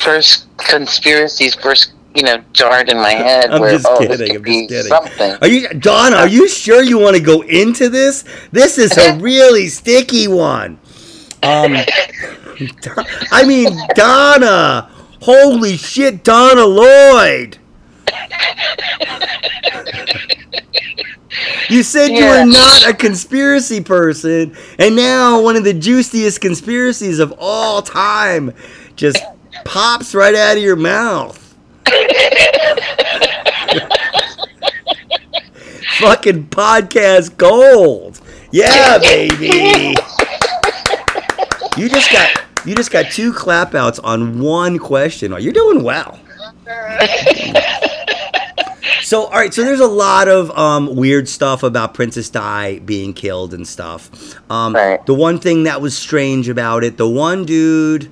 first 0.00 0.46
conspiracies 0.56 1.54
first, 1.54 1.92
you 2.14 2.22
know, 2.22 2.42
jarred 2.54 2.88
in 2.88 2.96
my 2.96 3.10
head. 3.28 3.50
I'm 3.50 3.60
where, 3.60 3.72
just 3.72 3.86
oh, 3.86 3.98
kidding. 3.98 4.36
I'm 4.36 4.44
just 4.44 4.68
kidding. 4.70 4.88
Something. 4.88 5.36
Are 5.42 5.46
you 5.46 5.68
Don? 5.68 6.14
Are 6.14 6.26
you 6.26 6.48
sure 6.48 6.82
you 6.82 6.98
want 6.98 7.16
to 7.16 7.22
go 7.22 7.42
into 7.42 7.90
this? 7.90 8.24
This 8.50 8.78
is 8.78 8.96
a 8.96 9.18
really 9.20 9.68
sticky 9.68 10.26
one. 10.26 10.78
Um, 11.42 11.76
I 13.30 13.44
mean 13.46 13.76
Donna. 13.94 14.90
Holy 15.20 15.76
shit, 15.76 16.24
Donna 16.24 16.64
Lloyd. 16.64 17.58
You 21.68 21.82
said 21.82 22.08
you 22.08 22.24
were 22.24 22.44
not 22.44 22.88
a 22.88 22.94
conspiracy 22.94 23.82
person, 23.82 24.56
and 24.78 24.94
now 24.94 25.40
one 25.40 25.56
of 25.56 25.64
the 25.64 25.74
juiciest 25.74 26.40
conspiracies 26.40 27.18
of 27.18 27.34
all 27.38 27.82
time 27.82 28.52
just 28.96 29.18
pops 29.64 30.14
right 30.14 30.34
out 30.34 30.56
of 30.56 30.62
your 30.62 30.76
mouth. 30.76 31.40
Fucking 35.98 36.48
podcast 36.48 37.36
gold. 37.36 38.20
Yeah, 38.52 38.98
baby. 38.98 39.94
You 41.76 41.88
just 41.88 42.12
got 42.12 42.42
you 42.66 42.74
just 42.74 42.90
got 42.90 43.10
two 43.10 43.32
clap 43.32 43.74
outs 43.74 43.98
on 43.98 44.40
one 44.40 44.78
question. 44.78 45.34
You're 45.38 45.52
doing 45.52 45.82
well. 45.82 46.20
So, 49.04 49.24
all 49.24 49.30
right. 49.32 49.52
So, 49.52 49.62
there's 49.62 49.80
a 49.80 49.86
lot 49.86 50.28
of 50.28 50.50
um, 50.58 50.96
weird 50.96 51.28
stuff 51.28 51.62
about 51.62 51.94
Princess 51.94 52.30
Di 52.30 52.78
being 52.80 53.12
killed 53.12 53.52
and 53.54 53.66
stuff. 53.68 54.10
Um, 54.50 54.74
Right. 54.74 55.04
The 55.06 55.14
one 55.14 55.38
thing 55.38 55.64
that 55.64 55.80
was 55.80 55.96
strange 55.96 56.48
about 56.48 56.84
it, 56.84 56.96
the 56.96 57.08
one 57.08 57.44
dude, 57.44 58.10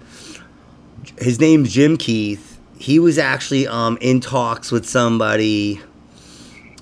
his 1.18 1.40
name's 1.40 1.72
Jim 1.72 1.96
Keith. 1.96 2.58
He 2.78 2.99
was 2.99 3.16
actually 3.18 3.66
um, 3.68 3.96
in 4.00 4.20
talks 4.20 4.70
with 4.72 4.88
somebody, 4.88 5.80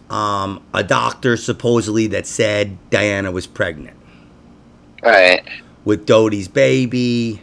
um, 0.08 0.62
a 0.74 0.82
doctor 0.82 1.36
supposedly 1.36 2.06
that 2.08 2.26
said 2.26 2.78
Diana 2.90 3.30
was 3.30 3.46
pregnant 3.46 3.96
Right. 5.02 5.42
with 5.84 6.06
Dodi's 6.06 6.48
baby. 6.48 7.42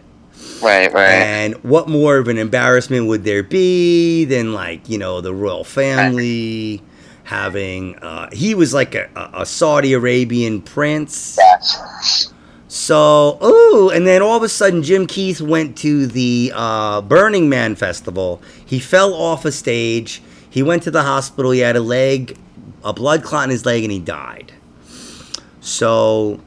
Right. 0.62 0.92
Right. 0.92 1.12
And 1.12 1.56
what 1.64 1.88
more 1.88 2.18
of 2.18 2.28
an 2.28 2.38
embarrassment 2.38 3.08
would 3.08 3.24
there 3.24 3.44
be 3.44 4.26
than 4.26 4.54
like 4.54 4.90
you 4.90 4.98
know 4.98 5.22
the 5.22 5.34
royal 5.34 5.64
family 5.64 6.82
having? 7.24 7.96
Uh, 7.98 8.30
he 8.32 8.56
was 8.56 8.74
like 8.74 8.96
a, 8.96 9.10
a 9.16 9.42
a 9.42 9.46
Saudi 9.46 9.94
Arabian 9.94 10.62
prince. 10.62 11.38
Yes. 11.40 12.34
So 12.68 13.40
ooh, 13.44 13.90
and 13.90 14.06
then 14.06 14.22
all 14.22 14.36
of 14.36 14.44
a 14.44 14.50
sudden 14.50 14.84
Jim 14.84 15.08
Keith 15.08 15.42
went 15.42 15.78
to 15.78 16.06
the 16.08 16.52
uh, 16.54 17.02
Burning 17.02 17.50
Man 17.50 17.76
festival. 17.76 18.42
He 18.66 18.80
fell 18.80 19.14
off 19.14 19.46
a 19.46 19.52
stage. 19.52 20.22
He 20.50 20.64
went 20.64 20.84
to 20.84 20.92
the 20.92 21.04
hospital. 21.04 21.52
He 21.52 21.60
had 21.60 21.76
a 21.76 21.82
leg, 21.82 22.38
a 22.84 22.94
blood 22.94 23.24
clot 23.24 23.46
in 23.46 23.52
his 23.52 23.66
leg, 23.66 23.84
and 23.84 23.92
he 23.92 24.00
died. 24.00 24.54
So, 25.62 26.40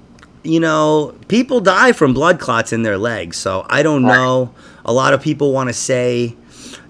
you 0.42 0.60
know, 0.60 1.14
people 1.28 1.60
die 1.60 1.92
from 1.92 2.14
blood 2.14 2.38
clots 2.38 2.72
in 2.72 2.82
their 2.82 2.98
legs. 2.98 3.36
So 3.36 3.66
I 3.68 3.82
don't 3.82 4.02
know. 4.02 4.54
A 4.84 4.92
lot 4.92 5.12
of 5.12 5.22
people 5.22 5.52
want 5.52 5.68
to 5.68 5.74
say 5.74 6.36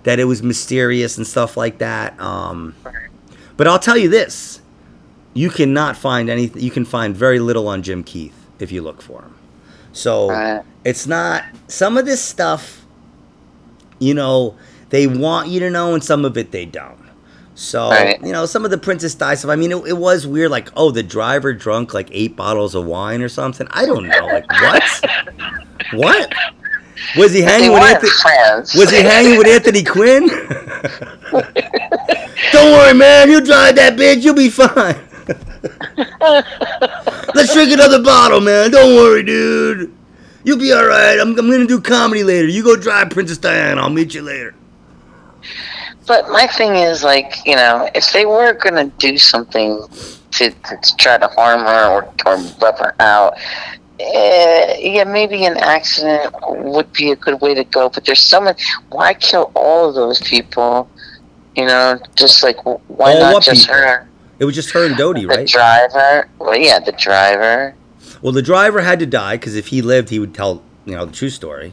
that 0.05 0.19
it 0.19 0.25
was 0.25 0.43
mysterious 0.43 1.19
and 1.19 1.27
stuff 1.27 1.57
like 1.57 1.79
that. 1.79 2.19
Um, 2.21 2.75
but 3.57 3.67
I'll 3.67 3.79
tell 3.79 3.97
you 3.97 4.09
this: 4.09 4.61
you 5.35 5.51
cannot 5.51 5.97
find 5.97 6.31
anything. 6.31 6.63
You 6.63 6.71
can 6.71 6.85
find 6.85 7.17
very 7.17 7.41
little 7.41 7.69
on 7.69 7.83
Jim 7.83 8.05
Keith 8.05 8.35
if 8.59 8.71
you 8.73 8.83
look 8.83 9.03
for 9.03 9.23
him. 9.23 9.37
So 9.93 10.31
it's 10.85 11.07
not 11.07 11.45
some 11.69 11.97
of 11.97 12.07
this 12.07 12.23
stuff. 12.23 12.85
You 13.99 14.15
know, 14.15 14.57
they 14.91 15.07
want 15.07 15.49
you 15.49 15.61
to 15.61 15.71
know, 15.71 15.95
and 15.95 16.03
some 16.03 16.25
of 16.25 16.39
it 16.39 16.53
they 16.53 16.65
don't. 16.65 17.00
So 17.61 17.91
Right. 17.91 18.19
you 18.25 18.33
know, 18.33 18.47
some 18.47 18.65
of 18.65 18.71
the 18.71 18.79
Princess 18.79 19.15
Di 19.15 19.35
stuff. 19.35 19.51
I 19.51 19.57
mean, 19.57 19.71
it, 19.71 19.87
it 19.87 19.99
was 19.99 20.27
weird. 20.27 20.51
Like, 20.51 20.71
oh, 20.77 20.91
the 20.91 21.03
driver 21.03 21.53
drunk 21.53 21.93
like 21.93 22.09
eight 22.11 22.35
bottles 22.35 22.75
of 22.75 22.87
wine 22.87 23.21
or 23.21 23.29
something. 23.29 23.67
I 23.71 23.85
don't 23.85 24.09
know. 24.09 24.27
Like, 24.27 24.51
what? 24.51 24.83
what? 25.93 26.33
Was 27.19 27.35
he 27.35 27.43
hanging 27.43 27.71
with 27.71 27.83
Anthony? 27.83 28.11
friends. 28.23 28.75
Was 28.75 28.91
he 28.91 29.03
hanging 29.03 29.37
with 29.37 29.47
Anthony 29.47 29.85
Quinn? 29.85 30.29
Don't 32.53 32.73
worry, 32.73 32.95
man. 32.95 33.31
You 33.31 33.45
drive 33.45 33.77
that 33.77 33.95
bitch. 33.97 34.25
You'll 34.25 34.35
be 34.35 34.49
fine. 34.49 34.99
Let's 37.35 37.53
drink 37.53 37.73
another 37.73 38.03
bottle, 38.03 38.41
man. 38.41 38.71
Don't 38.71 38.97
worry, 38.97 39.23
dude. 39.23 39.93
You'll 40.45 40.59
be 40.59 40.73
all 40.73 40.87
right. 40.87 41.19
I'm, 41.21 41.39
I'm 41.39 41.51
gonna 41.51 41.67
do 41.67 41.81
comedy 41.81 42.25
later. 42.25 42.49
You 42.49 42.65
go 42.65 42.75
drive 42.75 43.11
Princess 43.11 43.37
Diana. 43.37 43.83
I'll 43.83 43.91
meet 43.91 44.15
you 44.15 44.23
later. 44.23 44.55
But 46.11 46.29
my 46.29 46.49
thing 46.49 46.75
is, 46.75 47.05
like, 47.05 47.37
you 47.47 47.55
know, 47.55 47.89
if 47.95 48.13
they 48.13 48.27
were 48.27 48.53
going 48.55 48.75
to 48.75 48.93
do 48.99 49.17
something 49.17 49.79
to, 50.33 50.51
to 50.51 50.97
try 50.99 51.17
to 51.17 51.29
harm 51.29 51.61
her 51.61 51.87
or, 51.87 52.03
or 52.27 52.37
rub 52.61 52.79
her 52.81 52.97
out, 52.99 53.39
eh, 54.01 54.77
yeah, 54.81 55.05
maybe 55.05 55.45
an 55.45 55.57
accident 55.57 56.35
would 56.49 56.93
be 56.93 57.13
a 57.13 57.15
good 57.15 57.41
way 57.41 57.55
to 57.55 57.63
go. 57.63 57.91
But 57.91 58.07
there's 58.07 58.19
so 58.21 58.41
many. 58.41 58.59
Why 58.89 59.15
kill 59.15 59.53
all 59.55 59.89
of 59.89 59.95
those 59.95 60.21
people? 60.23 60.91
You 61.55 61.67
know, 61.67 61.97
just 62.17 62.43
like, 62.43 62.57
why 62.65 63.13
All 63.13 63.21
not 63.21 63.45
just 63.45 63.69
people? 63.69 63.81
her? 63.81 64.09
It 64.41 64.47
was 64.47 64.57
just 64.57 64.73
her 64.73 64.87
and 64.87 64.97
Dodi, 64.97 65.29
right? 65.29 65.39
The 65.39 65.45
driver. 65.45 66.29
Well, 66.41 66.57
yeah, 66.57 66.81
the 66.81 66.91
driver. 66.91 67.77
Well, 68.21 68.33
the 68.33 68.43
driver 68.43 68.81
had 68.81 68.99
to 68.99 69.07
die 69.07 69.37
because 69.37 69.55
if 69.55 69.69
he 69.69 69.81
lived, 69.81 70.09
he 70.09 70.19
would 70.19 70.35
tell 70.35 70.65
you 70.85 70.97
know 70.97 71.07
the 71.07 71.13
true 71.13 71.31
story. 71.31 71.73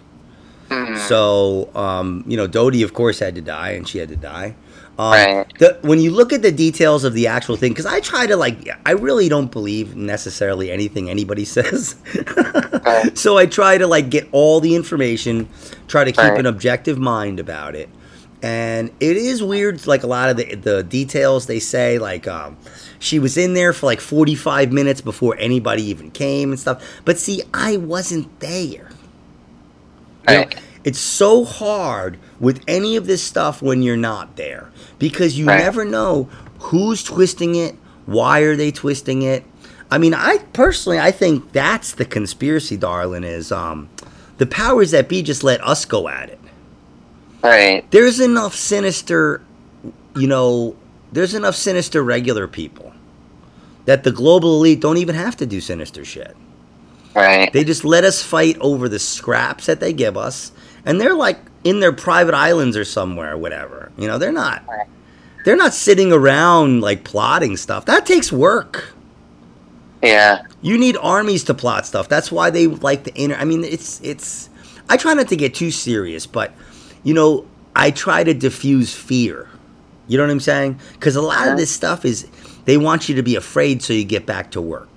Mhm. 0.70 0.98
So, 1.08 1.70
um, 1.76 2.24
you 2.28 2.36
know, 2.38 2.48
Dodi, 2.48 2.84
of 2.84 2.94
course, 2.94 3.20
had 3.20 3.36
to 3.36 3.42
die, 3.42 3.72
and 3.72 3.88
she 3.88 3.98
had 4.00 4.10
to 4.10 4.16
die. 4.16 4.56
Um, 5.00 5.12
Right. 5.12 5.46
the, 5.60 5.78
when 5.84 6.00
you 6.00 6.10
look 6.10 6.34
at 6.34 6.42
the 6.42 6.52
details 6.52 7.04
of 7.04 7.14
the 7.14 7.28
actual 7.28 7.56
thing, 7.56 7.72
because 7.72 7.86
I 7.86 8.00
try 8.00 8.26
to 8.26 8.36
like, 8.36 8.68
I 8.86 8.92
really 8.92 9.30
don't 9.30 9.52
believe 9.52 9.96
necessarily 9.96 10.72
anything 10.72 11.08
anybody 11.10 11.46
says. 11.58 11.96
Right. 12.84 13.16
so 13.18 13.38
I 13.38 13.46
try 13.46 13.78
to 13.78 13.86
like 13.88 14.10
get 14.10 14.28
all 14.32 14.60
the 14.60 14.76
information, 14.76 15.48
try 15.88 16.04
to 16.04 16.12
keep 16.12 16.24
Right. 16.24 16.40
an 16.40 16.46
objective 16.48 16.98
mind 16.98 17.40
about 17.40 17.76
it. 17.76 17.90
And 18.42 18.92
it 19.00 19.18
is 19.18 19.42
weird, 19.44 19.86
like 19.88 20.04
a 20.04 20.08
lot 20.08 20.30
of 20.30 20.38
the 20.38 20.54
the 20.56 20.84
details 20.84 21.48
they 21.48 21.60
say, 21.60 21.98
like 21.98 22.28
um, 22.28 22.56
she 23.00 23.18
was 23.18 23.36
in 23.36 23.56
there 23.56 23.74
for 23.74 23.88
like 23.88 24.00
forty 24.00 24.36
five 24.36 24.72
minutes 24.72 25.02
before 25.02 25.36
anybody 25.40 25.84
even 25.90 26.12
came 26.12 26.52
and 26.52 26.60
stuff. 26.60 26.84
But 27.04 27.18
see, 27.18 27.42
I 27.54 27.78
wasn't 27.78 28.40
there. 28.40 28.87
You 30.28 30.34
know, 30.40 30.50
it's 30.84 31.00
so 31.00 31.44
hard 31.46 32.18
with 32.40 32.62
any 32.68 32.96
of 32.96 33.08
this 33.08 33.24
stuff 33.24 33.62
when 33.62 33.82
you're 33.82 33.98
not 33.98 34.36
there 34.36 34.70
because 35.00 35.38
you 35.38 35.48
Right. 35.48 35.60
never 35.60 35.84
know 35.86 36.30
who's 36.60 37.04
twisting 37.04 37.56
it, 37.56 37.76
why 38.06 38.40
are 38.42 38.56
they 38.56 38.72
twisting 38.72 39.22
it. 39.22 39.44
I 39.92 39.98
mean, 39.98 40.14
I 40.14 40.40
personally 40.54 41.00
I 41.00 41.12
think 41.12 41.52
that's 41.52 41.94
the 41.94 42.06
conspiracy, 42.06 42.78
darling, 42.78 43.24
is 43.24 43.52
um 43.52 43.90
the 44.38 44.46
powers 44.46 44.92
that 44.92 45.10
be 45.10 45.22
just 45.24 45.44
let 45.44 45.62
us 45.66 45.86
go 45.86 46.08
at 46.08 46.30
it. 46.30 46.40
Right. 47.44 47.90
There's 47.92 48.20
enough 48.20 48.56
sinister, 48.56 49.42
you 50.16 50.28
know, 50.28 50.76
there's 51.12 51.34
enough 51.34 51.56
sinister 51.56 52.04
regular 52.04 52.48
people 52.48 52.94
that 53.86 54.04
the 54.04 54.12
global 54.12 54.58
elite 54.58 54.82
don't 54.82 54.98
even 54.98 55.16
have 55.16 55.38
to 55.38 55.46
do 55.46 55.62
sinister 55.62 56.04
shit. 56.04 56.36
Right. 57.18 57.52
They 57.54 57.66
just 57.66 57.86
let 57.86 58.06
us 58.06 58.24
fight 58.24 58.58
over 58.62 58.90
the 58.90 59.00
scraps 59.00 59.68
that 59.68 59.82
they 59.82 59.94
give 59.94 60.18
us, 60.18 60.54
and 60.86 61.02
they're 61.02 61.16
like 61.16 61.40
in 61.66 61.82
their 61.82 61.94
private 61.94 62.36
islands 62.36 62.78
or 62.78 62.86
somewhere, 62.86 63.34
or 63.34 63.38
whatever. 63.38 63.92
You 63.98 64.08
know, 64.08 64.20
they're 64.20 64.34
not. 64.34 64.64
They're 65.46 65.58
not 65.58 65.74
sitting 65.74 66.14
around 66.14 66.82
like 66.82 67.04
plotting 67.06 67.58
stuff. 67.58 67.86
That 67.86 68.06
takes 68.06 68.32
work. 68.32 68.94
Yeah. 70.04 70.44
You 70.62 70.78
need 70.78 70.98
armies 70.98 71.44
to 71.46 71.56
plot 71.56 71.86
stuff. 71.88 72.10
That's 72.10 72.32
why 72.32 72.52
they 72.52 72.68
like 72.68 73.06
the 73.06 73.16
inner. 73.16 73.36
I 73.36 73.46
mean, 73.46 73.66
it's 73.66 74.02
it's. 74.02 74.50
I 74.90 74.98
try 74.98 75.14
not 75.16 75.30
to 75.30 75.38
get 75.38 75.56
too 75.56 75.72
serious, 75.72 76.28
but 76.28 76.54
you 77.04 77.14
know, 77.16 77.46
I 77.76 77.92
try 77.92 78.24
to 78.24 78.34
diffuse 78.34 78.94
fear. 78.96 79.50
You 80.08 80.18
know 80.18 80.26
what 80.26 80.32
I'm 80.32 80.42
saying? 80.42 80.80
Because 80.94 81.16
a 81.18 81.22
lot 81.22 81.40
Yeah. 81.40 81.42
of 81.44 81.48
uh-huh. 81.50 81.58
this 81.58 81.72
stuff 81.72 82.06
is 82.06 82.28
they 82.66 82.78
want 82.78 83.10
you 83.10 83.16
to 83.16 83.24
be 83.24 83.36
afraid 83.36 83.84
so 83.84 83.94
you 83.94 84.06
get 84.06 84.26
back 84.28 84.52
to 84.52 84.62
work. 84.62 84.97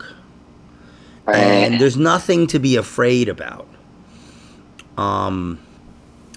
And 1.34 1.80
there's 1.80 1.96
nothing 1.96 2.46
to 2.48 2.58
be 2.58 2.76
afraid 2.76 3.28
about. 3.28 3.66
Um, 4.96 5.58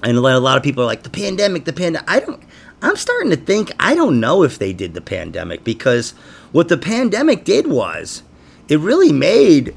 and 0.04 0.18
a 0.18 0.22
lot, 0.22 0.34
a 0.36 0.40
lot 0.40 0.58
of 0.58 0.64
people 0.64 0.84
are 0.84 0.88
like 0.88 1.04
the 1.04 1.10
pandemic, 1.10 1.66
the 1.66 1.74
pandemic. 1.74 2.10
I 2.10 2.20
don't. 2.20 2.42
I'm 2.82 2.98
starting 2.98 3.30
to 3.30 3.38
think 3.38 3.72
I 3.80 3.96
don't 3.96 4.20
know 4.20 4.44
if 4.44 4.60
they 4.60 4.74
did 4.74 4.94
the 4.94 5.02
pandemic 5.02 5.64
because 5.64 6.12
what 6.52 6.68
the 6.68 6.78
pandemic 6.78 7.46
did 7.46 7.68
was 7.68 8.24
it 8.68 8.80
really 8.80 9.14
made 9.14 9.74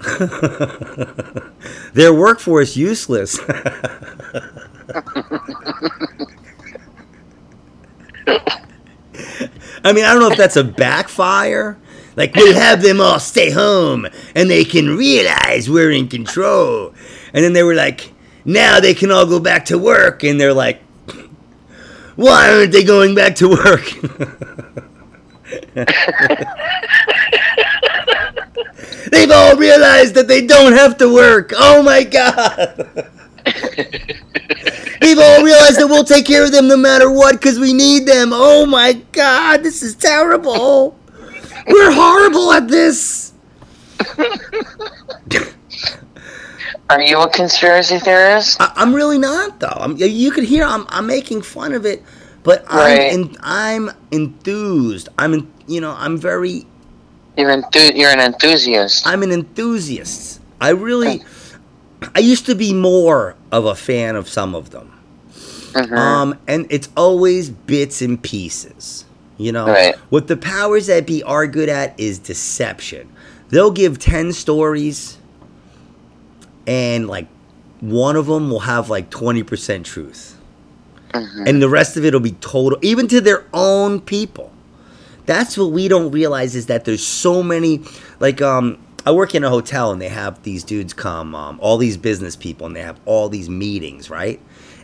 their 1.92 2.14
workforce 2.14 2.76
useless. 2.76 3.38
I 9.82 9.92
mean, 9.92 10.04
I 10.04 10.12
don't 10.12 10.20
know 10.20 10.30
if 10.30 10.38
that's 10.38 10.56
a 10.56 10.64
backfire. 10.64 11.78
Like 12.16 12.34
we'll 12.34 12.54
have 12.54 12.82
them 12.82 13.00
all 13.00 13.20
stay 13.20 13.50
home 13.50 14.06
and 14.34 14.50
they 14.50 14.64
can 14.64 14.96
realize 14.96 15.70
we're 15.70 15.90
in 15.90 16.08
control. 16.08 16.94
And 17.32 17.44
then 17.44 17.52
they 17.52 17.62
were 17.62 17.74
like, 17.74 18.12
now 18.44 18.80
they 18.80 18.94
can 18.94 19.10
all 19.10 19.26
go 19.26 19.40
back 19.40 19.66
to 19.66 19.78
work. 19.78 20.24
And 20.24 20.40
they're 20.40 20.54
like, 20.54 20.82
why 22.16 22.52
aren't 22.52 22.72
they 22.72 22.84
going 22.84 23.14
back 23.14 23.36
to 23.36 23.48
work? 23.48 23.84
They've 29.10 29.30
all 29.30 29.56
realized 29.56 30.14
that 30.14 30.28
they 30.28 30.46
don't 30.46 30.72
have 30.72 30.98
to 30.98 31.12
work. 31.12 31.52
Oh 31.56 31.82
my 31.82 32.04
god. 32.04 32.76
They've 35.00 35.18
all 35.18 35.42
realized 35.42 35.80
that 35.80 35.86
we'll 35.88 36.04
take 36.04 36.26
care 36.26 36.44
of 36.44 36.52
them 36.52 36.68
no 36.68 36.76
matter 36.76 37.10
what 37.10 37.32
because 37.32 37.58
we 37.58 37.72
need 37.72 38.06
them. 38.06 38.30
Oh 38.32 38.66
my 38.66 38.94
god, 39.12 39.62
this 39.62 39.82
is 39.82 39.94
terrible. 39.94 40.96
We're 41.70 41.92
horrible 41.92 42.52
at 42.52 42.68
this. 42.68 43.32
Are 46.88 47.00
you 47.00 47.20
a 47.20 47.28
conspiracy 47.30 47.98
theorist? 47.98 48.60
I, 48.60 48.72
I'm 48.76 48.92
really 48.94 49.18
not 49.18 49.60
though. 49.60 49.68
I'm, 49.68 49.96
you 49.96 50.30
could 50.32 50.44
hear 50.44 50.64
I'm, 50.64 50.86
I'm 50.88 51.06
making 51.06 51.42
fun 51.42 51.72
of 51.72 51.86
it, 51.86 52.02
but 52.42 52.64
Right. 52.72 53.12
I'm 53.12 53.20
en- 53.20 53.36
I'm 53.40 53.90
enthused. 54.10 55.08
I'm 55.18 55.34
en- 55.34 55.52
you 55.68 55.80
know 55.80 55.94
I'm 55.96 56.16
very 56.18 56.66
You're 57.36 57.50
enthu- 57.50 57.94
you're 57.96 58.10
an 58.10 58.18
enthusiast. 58.20 59.06
I'm 59.06 59.22
an 59.22 59.30
enthusiast. 59.30 60.40
I 60.60 60.70
really 60.70 61.22
I 62.14 62.18
used 62.20 62.46
to 62.46 62.54
be 62.54 62.72
more 62.74 63.36
of 63.52 63.66
a 63.66 63.74
fan 63.76 64.16
of 64.16 64.28
some 64.28 64.54
of 64.54 64.70
them. 64.70 64.92
Mhm. 65.72 65.96
Um, 65.96 66.38
and 66.48 66.66
it's 66.70 66.88
always 66.96 67.50
bits 67.50 68.02
and 68.02 68.20
pieces. 68.20 69.04
You 69.40 69.52
know, 69.52 69.66
Right. 69.66 69.94
what 70.10 70.26
the 70.28 70.36
powers 70.36 70.86
that 70.88 71.06
be 71.06 71.22
are 71.22 71.46
good 71.46 71.70
at 71.70 71.98
is 71.98 72.18
deception. 72.18 73.08
They'll 73.48 73.70
give 73.70 73.98
10 73.98 74.32
stories, 74.34 75.16
and 76.66 77.08
like 77.08 77.26
one 77.80 78.16
of 78.16 78.26
them 78.26 78.50
will 78.50 78.60
have 78.60 78.90
like 78.90 79.08
20% 79.08 79.84
truth. 79.86 80.36
Mhm. 81.14 81.48
And 81.48 81.62
the 81.62 81.68
rest 81.70 81.96
of 81.96 82.04
it 82.04 82.12
will 82.12 82.20
be 82.20 82.32
total, 82.42 82.78
even 82.82 83.08
to 83.08 83.20
their 83.20 83.44
own 83.54 84.00
people. 84.00 84.52
That's 85.24 85.56
what 85.56 85.70
we 85.72 85.88
don't 85.88 86.10
realize 86.10 86.54
is 86.54 86.66
that 86.66 86.84
there's 86.84 87.04
so 87.04 87.42
many, 87.42 87.80
like, 88.20 88.42
um, 88.42 88.76
I 89.06 89.12
work 89.12 89.34
in 89.34 89.42
a 89.42 89.48
hotel 89.48 89.90
and 89.90 90.02
they 90.02 90.08
have 90.08 90.42
these 90.42 90.62
dudes 90.62 90.92
come, 90.92 91.34
um, 91.34 91.58
all 91.62 91.78
these 91.78 91.96
business 91.96 92.36
people, 92.36 92.66
and 92.66 92.76
they 92.76 92.82
have 92.82 93.00
all 93.06 93.28
these 93.30 93.48
meetings, 93.48 94.10
right? 94.10 94.38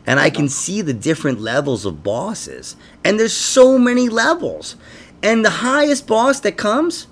And 0.07 0.21
I 0.21 0.31
can 0.31 0.49
see 0.49 0.83
the 0.83 0.95
different 0.95 1.41
levels 1.41 1.85
of 1.85 2.03
bosses. 2.03 2.77
And 3.05 3.19
there's 3.19 3.35
so 3.35 3.77
many 3.79 4.09
levels. 4.09 4.77
And 5.23 5.45
the 5.45 5.51
highest 5.51 6.07
boss 6.07 6.39
that 6.41 6.57
comes, 6.57 7.09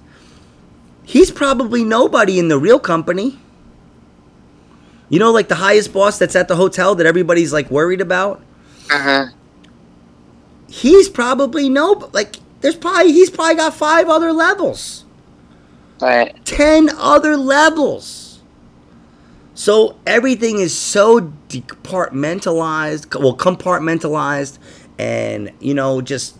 he's 1.02 1.30
probably 1.32 1.82
nobody 1.82 2.38
in 2.38 2.48
the 2.48 2.58
real 2.58 2.78
company. 2.78 3.40
You 5.08 5.18
know, 5.18 5.32
like 5.32 5.48
the 5.48 5.56
highest 5.56 5.92
boss 5.92 6.18
that's 6.18 6.36
at 6.36 6.48
the 6.48 6.56
hotel 6.56 6.94
that 6.94 7.06
everybody's 7.06 7.52
like 7.52 7.70
worried 7.70 8.00
about? 8.00 8.42
Uh 8.90 8.98
huh. 8.98 9.26
He's 10.68 11.08
probably 11.08 11.68
no, 11.68 12.10
like, 12.12 12.36
there's 12.60 12.76
probably, 12.76 13.12
he's 13.12 13.30
probably 13.30 13.56
got 13.56 13.74
five 13.74 14.08
other 14.08 14.32
levels. 14.32 15.04
Right. 16.00 16.44
10 16.44 16.90
other 16.96 17.36
levels. 17.36 18.23
So 19.54 19.96
everything 20.06 20.58
is 20.58 20.76
so 20.76 21.32
departmentalized, 21.48 23.18
well, 23.20 23.36
compartmentalized, 23.36 24.58
and 24.98 25.50
you 25.60 25.74
know, 25.74 26.00
just 26.00 26.36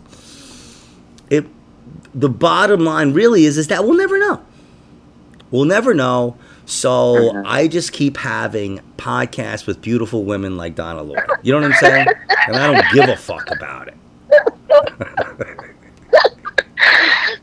it. 1.31 1.47
The 2.15 2.29
bottom 2.29 2.85
line 2.85 3.13
really 3.13 3.45
is 3.45 3.57
is 3.59 3.69
that 3.69 3.85
we'll 3.85 3.97
never 3.97 4.19
know. 4.19 4.41
We'll 5.51 5.65
never 5.65 5.95
know. 5.95 6.37
So 6.67 7.15
Mhm. 7.17 7.43
I 7.47 7.69
just 7.69 7.93
keep 7.93 8.17
having 8.17 8.81
podcasts 8.97 9.67
with 9.67 9.81
beautiful 9.81 10.25
women 10.25 10.57
like 10.57 10.75
Donna 10.75 11.03
Lloyd. 11.03 11.23
You 11.43 11.53
know 11.53 11.61
what 11.61 11.73
I'm 11.73 11.79
saying? 11.79 12.07
and 12.47 12.57
I 12.57 12.73
don't 12.73 12.85
give 12.93 13.09
a 13.09 13.17
fuck 13.17 13.51
about 13.51 13.89
it. 13.89 13.95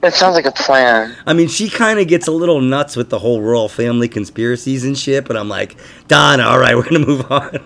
That 0.02 0.14
sounds 0.16 0.36
like 0.36 0.46
a 0.46 0.52
plan. 0.52 1.16
I 1.28 1.34
mean, 1.34 1.48
she 1.48 1.70
kind 1.70 2.00
of 2.00 2.08
gets 2.08 2.28
a 2.28 2.32
little 2.32 2.60
nuts 2.62 2.96
with 2.96 3.10
the 3.10 3.20
whole 3.20 3.42
royal 3.42 3.70
family 3.70 4.08
conspiracies 4.08 4.84
and 4.84 4.98
shit, 4.98 5.26
but 5.26 5.38
I'm 5.38 5.50
like, 5.50 5.76
Donna, 6.08 6.44
all 6.44 6.60
right, 6.60 6.76
we're 6.76 6.84
gonna 6.90 7.06
move 7.06 7.32
on. 7.32 7.60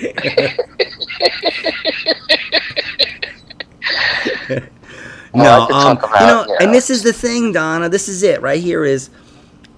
no, 5.34 5.42
Well, 5.42 5.72
um, 5.72 5.96
about, 5.98 6.18
you 6.18 6.26
know, 6.26 6.44
you 6.48 6.56
and 6.60 6.72
this 6.72 6.90
is 6.90 7.02
the 7.02 7.12
thing, 7.12 7.52
Donna. 7.52 7.88
This 7.88 8.08
is 8.08 8.22
it 8.22 8.40
right 8.40 8.62
here. 8.62 8.84
Is, 8.84 9.10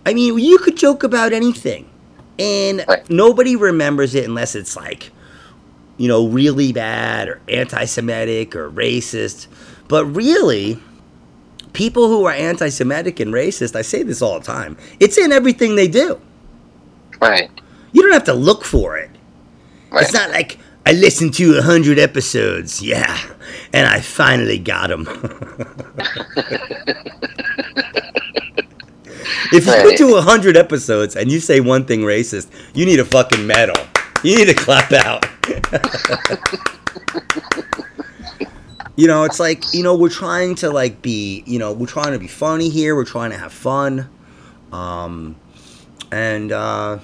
I 0.07 0.15
mean, 0.15 0.39
you 0.39 0.59
could 0.59 0.77
joke 0.77 1.03
about 1.03 1.33
anything, 1.33 1.89
and 2.39 2.85
Right. 2.89 3.09
nobody 3.11 3.57
remembers 3.57 4.15
it 4.15 4.25
unless 4.25 4.55
it's 4.55 4.77
like, 4.77 5.11
you 5.97 6.09
know, 6.09 6.29
really 6.29 6.73
bad 6.73 7.29
or 7.29 7.41
anti-Semitic 7.49 8.55
or 8.55 8.71
racist. 8.71 9.49
But 9.89 10.05
really, 10.07 10.81
people 11.73 12.09
who 12.09 12.25
are 12.27 12.33
anti-Semitic 12.33 13.21
and 13.21 13.33
racist, 13.33 13.77
I 13.77 13.83
say 13.83 14.03
this 14.03 14.23
all 14.23 14.41
the 14.41 14.47
time. 14.47 14.77
It's 15.01 15.19
in 15.19 15.33
everything 15.33 15.77
they 15.77 15.89
do. 15.89 16.21
Right. 17.21 17.51
You 17.93 18.03
don't 18.03 18.13
have 18.13 18.25
to 18.25 18.35
look 18.35 18.65
for 18.65 18.97
it. 18.97 19.11
Right. 19.91 20.03
It's 20.03 20.13
not 20.13 20.31
like 20.31 20.59
I 20.87 20.93
listened 20.93 21.35
to 21.35 21.59
a 21.59 21.63
hundred 21.63 21.99
episodes, 21.99 22.83
yeah, 22.83 23.19
and 23.73 23.87
I 23.87 24.01
finally 24.01 24.59
got 24.59 24.89
them. 24.89 25.07
if 29.53 29.67
you 29.67 29.73
Right. 29.73 29.99
to 29.99 30.17
a 30.17 30.23
hundred 30.23 30.57
episodes 30.57 31.17
and 31.17 31.31
you 31.31 31.41
say 31.41 31.61
one 31.61 31.85
thing 31.85 32.01
racist, 32.01 32.49
you 32.75 32.87
need 32.87 33.01
a 33.01 33.05
fucking 33.05 33.47
medal. 33.47 33.77
You 34.23 34.37
need 34.37 34.47
to 34.47 34.55
clap 34.55 34.93
out. 34.93 35.27
you 38.99 39.07
know, 39.07 39.25
it's 39.25 39.39
like 39.41 39.63
you 39.73 39.83
know 39.85 39.95
we're 39.97 40.09
trying 40.11 40.57
to 40.57 40.71
like 40.71 41.01
be 41.03 41.45
you 41.47 41.59
know 41.59 41.73
we're 41.73 41.87
trying 41.87 42.13
to 42.13 42.19
be 42.19 42.29
funny 42.29 42.69
here. 42.69 42.95
We're 42.97 43.05
trying 43.07 43.31
to 43.31 43.39
have 43.39 43.53
fun, 43.53 44.11
um, 44.73 45.37
and. 46.13 46.53
uh 46.53 46.99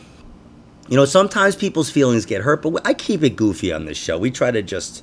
you 0.87 0.97
know, 0.99 1.07
sometimes 1.07 1.57
people's 1.57 1.89
feelings 1.89 2.27
get 2.27 2.43
hurt, 2.43 2.61
but 2.61 2.87
I 2.87 2.93
keep 2.93 3.23
it 3.23 3.37
goofy 3.37 3.73
on 3.73 3.87
this 3.87 3.97
show. 3.97 4.19
We 4.19 4.31
try 4.31 4.51
to 4.51 4.61
just, 4.61 5.03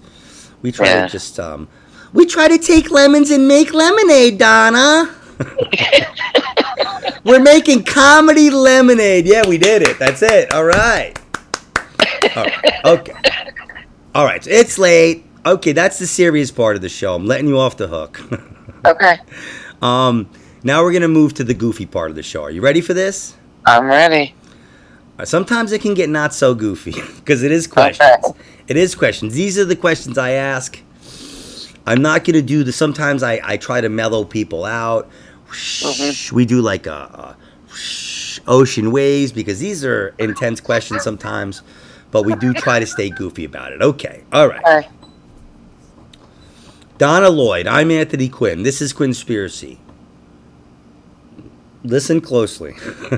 we 0.62 0.72
try 0.72 0.86
Yeah. 0.86 1.08
to 1.08 1.12
just, 1.12 1.40
um, 1.40 1.68
we 2.14 2.28
try 2.28 2.48
to 2.48 2.60
take 2.60 2.92
lemons 2.92 3.32
and 3.32 3.48
make 3.48 3.74
lemonade, 3.74 4.38
Donna. 4.38 5.10
We're 7.24 7.40
making 7.40 7.86
comedy 7.86 8.52
lemonade. 8.52 9.26
Yeah, 9.26 9.42
we 9.48 9.58
did 9.58 9.82
it. 9.82 9.98
That's 9.98 10.22
it. 10.22 10.52
All 10.52 10.66
right. 10.66 11.20
All 12.36 12.44
right. 12.46 12.86
Okay. 12.86 13.14
All 14.14 14.26
right. 14.26 14.44
So 14.44 14.52
it's 14.52 14.78
late. 14.78 15.26
Okay, 15.46 15.72
that's 15.72 15.98
the 16.00 16.08
serious 16.08 16.52
part 16.52 16.76
of 16.76 16.82
the 16.82 16.90
show. 16.90 17.16
I'm 17.16 17.26
letting 17.26 17.48
you 17.48 17.58
off 17.60 17.78
the 17.78 17.88
hook. 17.88 18.22
Okay. 18.84 19.20
um, 19.84 20.28
now 20.64 20.82
we're 20.82 20.92
gonna 20.92 21.08
move 21.08 21.36
to 21.36 21.44
the 21.44 21.54
goofy 21.54 21.86
part 21.86 22.10
of 22.10 22.16
the 22.16 22.24
show. 22.24 22.42
Are 22.42 22.50
you 22.50 22.62
ready 22.62 22.82
for 22.82 22.96
this? 22.96 23.36
I'm 23.64 23.86
ready. 23.86 24.34
Sometimes 25.24 25.72
it 25.72 25.82
can 25.82 25.94
get 25.94 26.10
not 26.10 26.34
so 26.34 26.56
goofy 26.56 26.94
because 27.18 27.44
it 27.44 27.52
is 27.52 27.68
questions. 27.68 28.10
Okay. 28.26 28.40
It 28.68 28.78
is 28.78 28.96
questions. 28.96 29.36
These 29.36 29.60
are 29.60 29.66
the 29.66 29.76
questions 29.76 30.18
I 30.18 30.32
ask. 30.32 30.80
I'm 31.86 32.02
not 32.02 32.24
going 32.24 32.34
to 32.34 32.42
do 32.42 32.64
the. 32.64 32.72
Sometimes 32.72 33.22
I, 33.22 33.40
I 33.44 33.58
try 33.58 33.82
to 33.82 33.90
mellow 33.90 34.26
people 34.26 34.66
out. 34.66 35.08
Mhm. 35.50 36.32
We 36.32 36.46
do 36.48 36.60
like 36.62 36.88
a, 36.88 36.92
a 36.92 37.38
ocean 38.48 38.92
waves 38.92 39.32
because 39.32 39.60
these 39.60 39.86
are 39.86 40.16
intense 40.18 40.60
questions 40.60 41.04
sometimes, 41.04 41.62
but 42.10 42.24
we 42.26 42.34
do 42.38 42.52
try 42.54 42.80
to 42.80 42.88
stay 42.88 43.12
goofy 43.12 43.46
about 43.46 43.74
it. 43.74 43.82
Okay. 43.84 44.24
All 44.34 44.48
right. 44.48 44.64
Okay. 44.66 44.90
Donna 47.02 47.32
Lloyd. 47.32 47.66
I'm 47.66 47.90
Anthony 47.90 48.30
Quinn. 48.30 48.62
This 48.62 48.80
is 48.80 48.94
Quinnspiracy. 48.94 49.80
Listen 51.84 52.22
closely. 52.22 52.76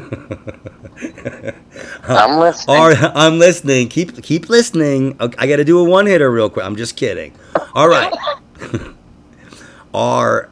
I'm 2.08 2.40
listening. 2.40 2.78
All 2.78 2.88
right, 2.88 3.12
I'm 3.14 3.40
listening. 3.40 3.90
Keep 3.90 4.24
keep 4.24 4.48
listening. 4.48 5.18
I 5.20 5.48
got 5.48 5.58
to 5.58 5.66
do 5.66 5.80
a 5.80 5.84
one 5.84 6.06
hitter 6.06 6.32
real 6.32 6.50
quick. 6.50 6.66
I'm 6.66 6.78
just 6.78 6.96
kidding. 6.96 7.34
All 7.76 7.90
right. 7.90 8.14
Are 9.94 10.50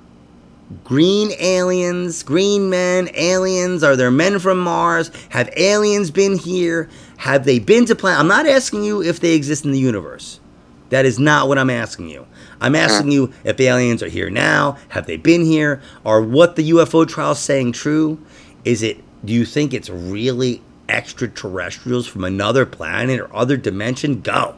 green 0.84 1.32
aliens, 1.40 2.24
green 2.24 2.70
men, 2.70 3.08
aliens? 3.14 3.82
Are 3.82 3.96
there 3.96 4.12
men 4.12 4.40
from 4.40 4.60
Mars? 4.60 5.10
Have 5.30 5.50
aliens 5.56 6.12
been 6.12 6.38
here? 6.38 6.90
Have 7.16 7.46
they 7.46 7.60
been 7.60 7.86
to 7.86 7.96
planet? 7.96 8.20
I'm 8.20 8.28
not 8.28 8.46
asking 8.46 8.84
you 8.84 9.02
if 9.02 9.22
they 9.22 9.36
exist 9.36 9.64
in 9.64 9.72
the 9.72 9.80
universe. 9.80 10.42
That 10.90 11.06
is 11.06 11.18
not 11.18 11.48
what 11.48 11.58
I'm 11.58 11.70
asking 11.70 12.10
you. 12.10 12.28
I'm 12.62 12.76
uh-huh. 12.76 12.84
asking 12.86 13.12
you 13.12 13.34
if 13.44 13.60
aliens 13.60 14.02
are 14.02 14.08
here 14.08 14.30
now. 14.30 14.78
Have 14.90 15.08
they 15.08 15.18
been 15.18 15.44
here? 15.44 15.82
Are 16.06 16.22
what 16.22 16.56
the 16.56 16.70
UFO 16.70 17.08
trial 17.08 17.36
saying 17.36 17.74
true? 17.74 18.20
Is 18.64 18.84
it? 18.84 19.04
Do 19.26 19.34
you 19.34 19.46
think 19.46 19.74
it's 19.74 19.90
really 19.90 20.62
extraterrestrials 20.88 22.08
from 22.08 22.24
another 22.24 22.66
planet 22.66 23.20
or 23.20 23.36
other 23.36 23.58
dimension? 23.58 24.22
Go. 24.22 24.56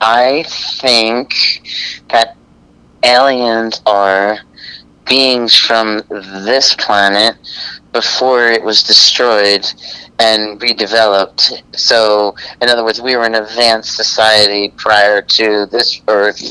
I 0.00 0.44
think 0.48 1.34
that 2.10 2.36
aliens 3.02 3.80
are 3.86 4.38
beings 5.06 5.56
from 5.56 6.02
this 6.08 6.74
planet 6.74 7.36
before 8.00 8.48
it 8.48 8.62
was 8.62 8.82
destroyed 8.82 9.64
and 10.18 10.60
redeveloped. 10.60 11.62
So, 11.74 12.34
in 12.60 12.68
other 12.68 12.84
words, 12.84 13.00
we 13.00 13.16
were 13.16 13.24
an 13.24 13.34
advanced 13.34 13.96
society 13.96 14.68
prior 14.76 15.22
to 15.22 15.66
this 15.72 16.02
Earth 16.08 16.42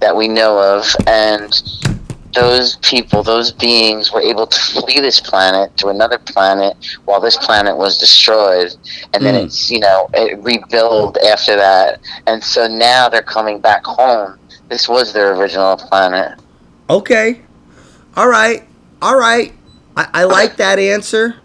that 0.00 0.16
we 0.16 0.26
know 0.26 0.58
of, 0.58 0.84
and 1.06 1.52
those 2.34 2.76
people, 2.76 3.22
those 3.22 3.52
beings, 3.52 4.10
were 4.12 4.22
able 4.22 4.46
to 4.46 4.58
flee 4.72 5.00
this 5.00 5.20
planet 5.20 5.76
to 5.78 5.88
another 5.88 6.18
planet 6.18 6.74
while 7.04 7.20
this 7.20 7.36
planet 7.36 7.76
was 7.76 7.98
destroyed, 7.98 8.74
and 9.12 9.24
then 9.24 9.34
Mm. 9.34 9.44
it's 9.44 9.70
you 9.70 9.80
know 9.80 10.08
it 10.14 10.38
rebuild 10.42 11.18
after 11.18 11.56
that, 11.56 12.00
and 12.26 12.42
so 12.42 12.66
now 12.66 13.08
they're 13.10 13.30
coming 13.36 13.58
back 13.60 13.84
home. 13.84 14.38
This 14.68 14.88
was 14.88 15.12
their 15.12 15.34
original 15.34 15.76
planet. 15.76 16.38
Okay. 16.88 17.40
All 18.16 18.28
right. 18.28 18.62
All 19.02 19.16
right. 19.16 19.52
I, 19.96 20.08
I 20.12 20.24
like 20.24 20.56
that 20.56 20.78
answer. 20.78 21.36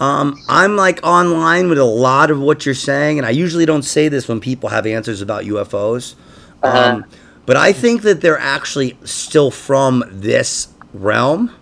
Um, 0.00 0.42
I'm 0.48 0.76
like 0.76 1.00
online 1.02 1.68
with 1.68 1.78
a 1.78 1.84
lot 1.84 2.30
of 2.30 2.40
what 2.40 2.66
you're 2.66 2.74
saying, 2.74 3.18
and 3.18 3.26
I 3.26 3.30
usually 3.30 3.66
don't 3.66 3.82
say 3.82 4.08
this 4.08 4.28
when 4.28 4.40
people 4.40 4.68
have 4.68 4.86
answers 4.86 5.20
about 5.20 5.44
UFOs. 5.44 6.14
Uh-huh. 6.62 6.78
Um, 6.78 7.04
but 7.46 7.56
I 7.56 7.72
think 7.72 8.02
that 8.02 8.20
they're 8.20 8.38
actually 8.38 8.96
still 9.04 9.50
from 9.50 10.04
this 10.08 10.68
realm. 10.92 11.54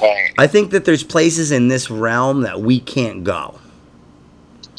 Right. 0.00 0.32
I 0.38 0.46
think 0.46 0.70
that 0.70 0.84
there's 0.84 1.02
places 1.02 1.50
in 1.50 1.68
this 1.68 1.90
realm 1.90 2.42
that 2.42 2.60
we 2.60 2.80
can't 2.80 3.24
go. 3.24 3.58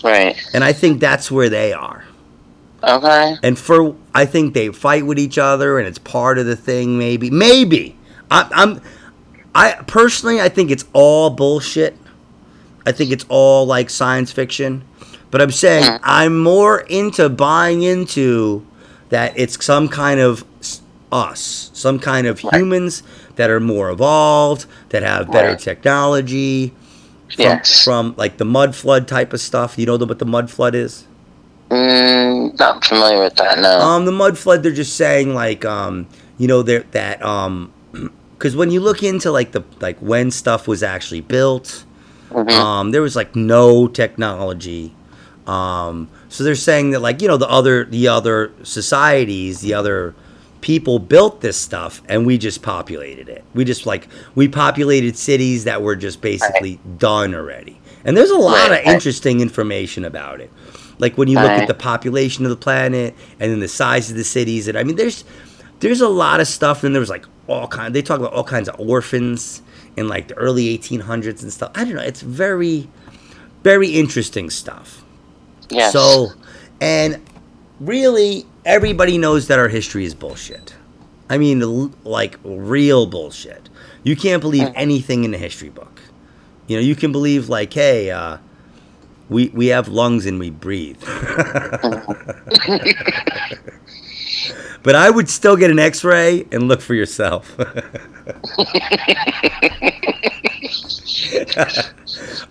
Right. 0.04 0.38
And 0.54 0.64
I 0.64 0.74
think 0.74 1.00
that's 1.00 1.32
where 1.32 1.50
they 1.50 1.74
are. 1.74 2.06
Okay. 2.84 3.36
And 3.42 3.58
for 3.58 3.96
I 4.14 4.26
think 4.26 4.54
they 4.54 4.70
fight 4.70 5.06
with 5.06 5.18
each 5.18 5.38
other, 5.38 5.80
and 5.80 5.88
it's 5.88 5.98
part 5.98 6.38
of 6.38 6.46
the 6.46 6.56
thing. 6.56 6.98
Maybe, 6.98 7.30
maybe. 7.30 7.98
I, 8.30 8.48
I'm, 8.54 8.82
I 9.56 9.74
personally, 9.88 10.42
I 10.42 10.50
think 10.50 10.70
it's 10.70 10.86
all 10.94 11.30
bullshit. 11.32 11.96
I 12.86 12.92
think 12.92 13.12
it's 13.12 13.26
all 13.30 13.66
like 13.66 13.90
science 13.90 14.32
fiction. 14.32 14.84
But 15.32 15.42
I'm 15.42 15.52
saying. 15.52 16.00
I'm 16.04 16.38
more 16.44 16.82
into 16.82 17.30
buying 17.30 17.82
into 17.82 18.66
that 19.10 19.34
it's 19.38 19.64
some 19.66 19.88
kind 19.88 20.20
of 20.20 20.44
us, 21.12 21.72
some 21.74 22.00
kind 22.00 22.28
of 22.28 22.44
Right. 22.44 22.54
humans 22.56 23.02
that 23.38 23.50
are 23.50 23.60
more 23.60 23.90
evolved, 23.90 24.66
that 24.90 25.04
have 25.04 25.32
better 25.32 25.50
Right. 25.50 25.60
technology. 25.60 26.74
From, 27.36 27.44
Yes. 27.44 27.84
from 27.84 28.14
like 28.18 28.38
the 28.38 28.46
mud 28.46 28.76
flood 28.76 29.08
type 29.08 29.34
of 29.34 29.42
stuff. 29.42 29.78
You 29.78 29.86
know 29.88 29.98
what 29.98 30.20
the 30.20 30.26
mud 30.26 30.50
flood 30.52 30.76
is? 30.76 31.06
Mm, 31.72 32.58
not 32.60 32.86
familiar 32.86 33.24
with 33.24 33.36
that. 33.36 33.60
No. 33.60 33.80
Um, 33.80 34.06
the 34.06 34.12
mud 34.12 34.38
flood. 34.38 34.62
They're 34.64 34.72
just 34.72 34.96
saying 34.96 35.34
like, 35.34 35.66
um, 35.66 36.06
you 36.38 36.48
know, 36.48 36.62
they're, 36.62 36.84
that 36.92 37.26
um, 37.26 37.72
because 38.38 38.56
when 38.56 38.72
you 38.72 38.80
look 38.80 39.04
into 39.04 39.32
like 39.32 39.52
the 39.52 39.64
like 39.82 39.98
when 40.00 40.32
stuff 40.32 40.68
was 40.68 40.84
actually 40.84 41.22
built, 41.22 41.84
Mhm. 42.32 42.52
um, 42.52 42.92
there 42.92 43.02
was 43.02 43.16
like 43.16 43.36
no 43.36 43.88
technology. 43.88 44.94
Um, 45.48 46.10
so 46.30 46.44
they're 46.44 46.56
saying 46.56 46.92
that 46.92 47.02
like 47.02 47.22
you 47.22 47.28
know 47.28 47.38
the 47.38 47.50
other 47.50 47.86
the 47.86 48.08
other 48.08 48.52
societies, 48.64 49.62
the 49.62 49.74
other 49.74 50.16
people 50.62 50.98
built 50.98 51.42
this 51.42 51.58
stuff, 51.58 52.02
and 52.10 52.26
we 52.26 52.38
just 52.38 52.62
populated 52.62 53.30
it. 53.30 53.44
We 53.54 53.64
just 53.66 53.86
like 53.86 54.08
we 54.34 54.48
populated 54.48 55.16
cities 55.18 55.64
that 55.66 55.82
were 55.82 55.96
just 55.96 56.22
basically 56.22 56.80
done 56.98 57.36
already. 57.36 57.80
And 58.04 58.16
there's 58.18 58.32
a 58.32 58.38
lot 58.38 58.70
Right, 58.70 58.82
of 58.82 58.94
interesting 58.94 59.42
information 59.42 60.06
about 60.06 60.40
it. 60.42 60.52
Like 60.98 61.18
when 61.18 61.28
you 61.28 61.36
look 61.40 61.52
at 61.52 61.68
the 61.68 61.74
population 61.74 62.46
of 62.46 62.50
the 62.50 62.56
planet 62.58 63.16
and 63.40 63.52
then 63.52 63.60
the 63.60 63.68
size 63.68 64.10
of 64.10 64.16
the 64.18 64.24
cities, 64.24 64.68
and 64.68 64.78
I 64.78 64.84
mean, 64.84 64.96
there's 64.96 65.24
there's 65.80 66.02
a 66.02 66.10
lot 66.10 66.40
of 66.40 66.48
stuff. 66.48 66.84
And 66.84 66.96
there 66.96 67.00
was 67.00 67.10
like 67.10 67.26
all 67.48 67.68
kind. 67.68 67.94
They 67.94 68.02
talk 68.02 68.20
about 68.20 68.34
all 68.34 68.44
kinds 68.44 68.68
of 68.70 68.80
orphans 68.80 69.62
in 69.98 70.08
like 70.08 70.28
the 70.30 70.36
early 70.36 70.78
1800s 70.78 71.42
and 71.44 71.52
stuff. 71.54 71.72
I 71.76 71.84
don't 71.86 71.96
know. 71.96 72.02
It's 72.02 72.22
very 72.22 72.90
very 73.64 73.90
interesting 73.90 74.50
stuff. 74.52 75.04
yes. 75.70 75.92
So, 75.92 76.28
and 76.80 77.20
really, 77.80 78.46
everybody 78.64 79.18
knows 79.18 79.48
that 79.48 79.58
our 79.58 79.70
history 79.70 80.06
is 80.06 80.14
bullshit. 80.14 80.76
I 81.32 81.40
mean, 81.40 81.92
like 82.04 82.38
real 82.44 83.08
bullshit. 83.08 83.70
You 84.04 84.16
can't 84.16 84.40
believe 84.42 84.68
Mhm. 84.68 84.74
anything 84.76 85.24
in 85.24 85.32
the 85.32 85.40
history 85.40 85.70
book. 85.70 86.00
You 86.68 86.78
know, 86.78 86.82
you 86.84 86.96
can 86.96 87.12
believe 87.12 87.50
like, 87.50 87.74
hey, 87.74 88.12
uh, 88.12 88.38
we 89.30 89.50
we 89.54 89.68
have 89.68 89.88
lungs 89.88 90.26
and 90.28 90.38
we 90.40 90.52
breathe. 90.52 91.02
but 94.86 94.96
I 94.96 95.10
would 95.10 95.30
still 95.30 95.58
get 95.58 95.72
an 95.72 95.80
X-ray 95.80 96.46
and 96.52 96.68
look 96.70 96.80
for 96.80 96.94
yourself. 96.94 97.58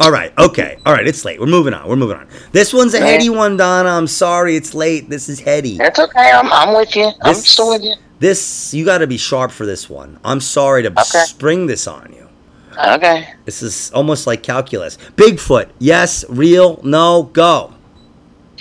All 0.01 0.11
right. 0.11 0.33
Okay. 0.39 0.79
All 0.85 0.93
right. 0.93 1.07
It's 1.07 1.25
late. 1.25 1.41
We're 1.41 1.47
moving 1.47 1.73
on. 1.75 1.89
We're 1.89 1.97
moving 1.97 2.17
on. 2.17 2.29
This 2.53 2.73
one's 2.75 2.95
a 2.95 3.01
heady 3.01 3.31
one, 3.31 3.57
Donna. 3.57 3.91
I'm 3.91 4.07
sorry. 4.07 4.57
It's 4.57 4.75
late. 4.75 5.09
This 5.09 5.29
is 5.29 5.41
heady. 5.41 5.79
That's 5.79 5.99
okay. 5.99 6.31
I'm, 6.33 6.53
I'm 6.53 6.75
with 6.75 6.95
you. 6.97 7.11
I'm 7.23 7.35
still 7.35 7.71
with 7.71 7.83
you. 7.83 7.95
This 8.19 8.75
you 8.75 8.85
got 8.85 8.99
to 8.99 9.07
be 9.07 9.17
sharp 9.17 9.51
for 9.51 9.67
this 9.67 9.89
one. 9.89 10.19
I'm 10.25 10.41
sorry 10.41 10.83
to 10.83 10.89
Okay. 10.91 11.25
spring 11.27 11.67
this 11.67 11.87
on 11.87 12.13
you. 12.13 12.29
Okay. 12.77 13.29
This 13.45 13.63
is 13.63 13.91
almost 13.93 14.27
like 14.27 14.43
calculus. 14.43 14.99
Bigfoot. 15.17 15.71
Yes. 15.79 16.25
Real. 16.29 16.81
No. 16.83 17.25
Go. 17.33 17.74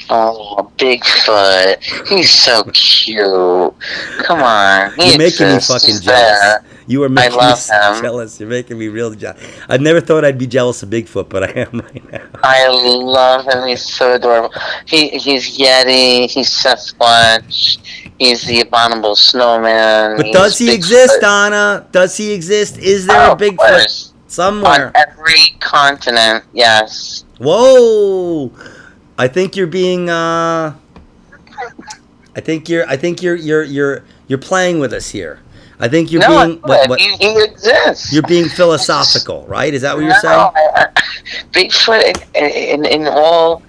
Oh, 0.10 0.72
Bigfoot. 0.78 2.08
He's 2.10 2.30
so 2.30 2.64
cute. 2.74 3.20
Come 4.24 4.42
on. 4.44 4.92
You're 4.98 5.18
making 5.18 5.48
me 5.48 5.60
fucking 5.60 5.88
He's 5.90 6.02
jealous. 6.02 6.40
there. 6.40 6.64
You 6.86 7.02
are 7.04 7.10
making 7.10 7.32
me 7.32 7.38
love 7.38 7.58
so 7.60 7.74
him. 7.94 8.02
jealous. 8.04 8.40
You're 8.40 8.50
making 8.50 8.78
me 8.78 8.90
real 8.90 9.12
jealous. 9.14 9.42
I 9.70 9.78
never 9.78 10.02
thought 10.02 10.26
I'd 10.26 10.38
be 10.38 10.48
jealous 10.48 10.84
of 10.84 10.90
Bigfoot, 10.90 11.30
but 11.30 11.44
I 11.44 11.48
am 11.62 11.80
right 11.80 12.12
now. 12.12 12.22
I 12.44 12.68
love 12.68 13.46
him. 13.46 13.66
He's 13.68 13.86
so 13.86 14.14
adorable. 14.16 14.54
He 14.86 15.08
he's 15.10 15.58
Yeti. 15.58 16.30
He's 16.30 16.50
Sasquatch. 16.50 17.78
He's 18.20 18.44
the 18.46 18.62
abominable 18.62 19.16
snowman. 19.16 20.18
But 20.18 20.26
he's 20.28 20.36
does 20.36 20.58
he 20.58 20.68
Bigfoot. 20.68 20.76
exist, 20.76 21.22
Donna? 21.22 21.88
Does 21.92 22.18
he 22.18 22.34
exist? 22.34 22.78
Is 22.78 23.06
there 23.08 23.30
Oh, 23.30 23.32
a 23.32 23.36
Bigfoot 23.38 24.12
somewhere? 24.28 24.88
On 24.88 24.92
every 24.96 25.56
continent, 25.62 26.44
yes. 26.54 27.24
Whoa! 27.40 28.52
I 29.18 29.28
think 29.28 29.56
you're 29.56 29.68
being 29.68 30.10
uh 30.10 30.76
I 32.36 32.42
think 32.42 32.68
you're 32.70 32.88
I 32.88 32.98
think 32.98 33.22
you're 33.22 33.36
you're 33.36 33.64
you're 33.64 34.04
you're 34.28 34.40
playing 34.40 34.80
with 34.80 34.94
us 34.94 35.10
here. 35.10 35.40
I 35.80 35.88
think 35.88 36.12
you're 36.12 36.22
no, 36.22 36.46
being 36.48 36.62
what, 36.62 36.90
what 36.90 37.00
he, 37.00 37.16
he 37.18 37.44
exists. 37.44 38.14
you're 38.14 38.24
being 38.24 38.46
philosophical, 38.48 39.46
right? 39.48 39.74
Is 39.74 39.82
that 39.82 39.96
what 39.96 40.02
you're 40.02 40.14
No, 40.14 40.20
saying? 40.20 40.40
I- 40.56 40.88
I- 40.96 41.02
Bigfoot 41.52 42.18
in, 42.36 42.86
in 42.86 42.86
in 42.86 43.08
all 43.08 43.62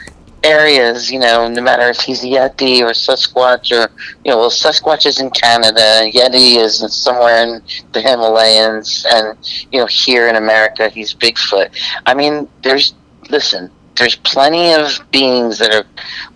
areas, 0.43 1.11
you 1.11 1.19
know, 1.19 1.49
no 1.49 1.63
matter 1.63 1.89
if 1.89 2.01
he's 2.01 2.23
Yeti 2.23 2.81
or 2.83 2.91
Sasquatch 2.93 3.73
or 3.73 3.91
you 4.25 4.31
know, 4.31 4.39
well, 4.39 4.51
Sasquatch 4.51 5.07
is 5.07 5.19
in 5.21 5.31
Canada, 5.31 6.11
Yeti 6.13 6.57
is 6.57 6.85
somewhere 6.95 7.43
in 7.45 7.63
the 7.93 8.01
Himalayas, 8.01 9.07
and 9.11 9.37
you 9.73 9.81
know, 9.81 9.87
here 9.87 10.29
in 10.29 10.37
America, 10.37 10.89
he's 10.89 11.15
Bigfoot. 11.15 11.71
I 12.07 12.15
mean, 12.15 12.49
there's 12.63 12.95
listen. 13.31 13.71
There's 13.97 14.17
plenty 14.17 14.73
of 14.73 14.99
beings 15.13 15.59
that 15.59 15.73
are, 15.73 15.85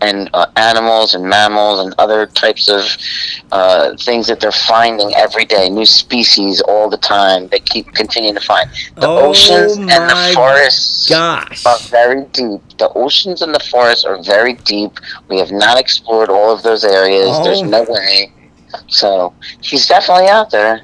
and 0.01 0.31
uh, 0.33 0.47
animals 0.57 1.15
and 1.15 1.25
mammals 1.29 1.85
and 1.85 1.95
other 1.99 2.27
types 2.27 2.69
of 2.69 2.83
uh, 3.51 3.97
things 3.97 4.29
that 4.29 4.41
they're 4.41 4.53
finding 4.53 5.13
every 5.17 5.45
day. 5.45 5.69
New 5.69 5.87
species 5.87 6.61
all 6.63 6.89
the 6.89 6.99
time. 6.99 7.49
They 7.49 7.61
keep 7.61 7.93
continuing 7.95 8.37
to 8.37 8.41
find. 8.41 8.71
The 8.97 9.09
Oh 9.09 9.31
oceans 9.31 9.77
and 9.77 9.89
the 9.89 10.33
forests 10.35 11.09
Gosh. 11.09 11.67
are 11.67 11.79
very 11.89 12.25
deep. 12.27 12.61
The 12.79 12.91
oceans 12.95 13.43
and 13.43 13.53
the 13.55 13.61
forests 13.71 14.05
are 14.05 14.23
very 14.23 14.55
deep. 14.55 14.93
We 15.29 15.39
have 15.39 15.51
not 15.51 15.79
explored 15.79 16.29
all 16.31 16.55
of 16.55 16.63
those 16.63 16.85
areas. 16.85 17.27
Oh. 17.29 17.45
There's 17.45 17.63
no 17.63 17.85
way. 17.89 18.33
So 18.89 19.35
he's 19.61 19.87
definitely 19.87 20.29
out 20.29 20.51
there. 20.51 20.83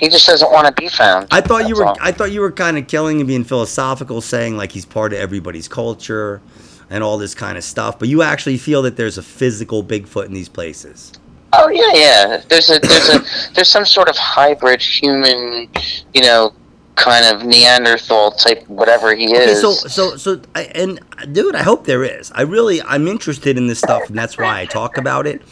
He 0.00 0.08
just 0.08 0.26
doesn't 0.26 0.50
want 0.50 0.66
to 0.66 0.72
be 0.80 0.88
found. 0.88 1.28
I 1.30 1.40
thought 1.40 1.68
you 1.68 1.76
were 1.76 1.84
all. 1.86 1.96
I 2.00 2.10
thought 2.10 2.32
you 2.32 2.40
were 2.40 2.50
kind 2.50 2.78
of 2.78 2.86
killing 2.88 3.20
and 3.20 3.28
being 3.28 3.44
philosophical 3.44 4.20
saying 4.20 4.56
like 4.56 4.72
he's 4.72 4.86
part 4.86 5.12
of 5.12 5.18
everybody's 5.18 5.68
culture 5.68 6.40
and 6.88 7.04
all 7.04 7.18
this 7.18 7.34
kind 7.34 7.56
of 7.56 7.62
stuff, 7.62 7.98
but 7.98 8.08
you 8.08 8.22
actually 8.22 8.56
feel 8.58 8.82
that 8.82 8.96
there's 8.96 9.16
a 9.18 9.22
physical 9.22 9.84
Bigfoot 9.84 10.26
in 10.26 10.32
these 10.32 10.48
places. 10.48 11.12
Oh 11.52 11.68
yeah, 11.68 11.92
yeah. 11.94 12.42
There's 12.48 12.70
a 12.70 12.78
there's 12.80 13.08
a 13.10 13.24
there's 13.54 13.68
some 13.68 13.84
sort 13.84 14.08
of 14.08 14.16
hybrid 14.16 14.82
human, 14.82 15.68
you 16.14 16.22
know, 16.22 16.52
kind 16.96 17.24
of 17.26 17.46
Neanderthal 17.46 18.32
type 18.32 18.66
whatever 18.68 19.14
he 19.14 19.28
Okay, 19.28 19.44
is. 19.50 19.60
so 19.60 19.72
so 19.72 20.16
so, 20.16 20.40
I, 20.54 20.62
and 20.74 21.00
dude, 21.32 21.54
I 21.54 21.62
hope 21.62 21.84
there 21.84 22.04
is. 22.04 22.32
I 22.34 22.42
really, 22.42 22.82
I'm 22.82 23.06
interested 23.06 23.56
in 23.56 23.66
this 23.66 23.78
stuff, 23.78 24.08
and 24.08 24.18
that's 24.18 24.36
why 24.38 24.60
I 24.60 24.66
talk 24.66 24.96
about 24.96 25.26
it. 25.26 25.42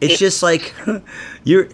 It's 0.00 0.18
just 0.18 0.42
like 0.42 0.74
you're. 1.44 1.68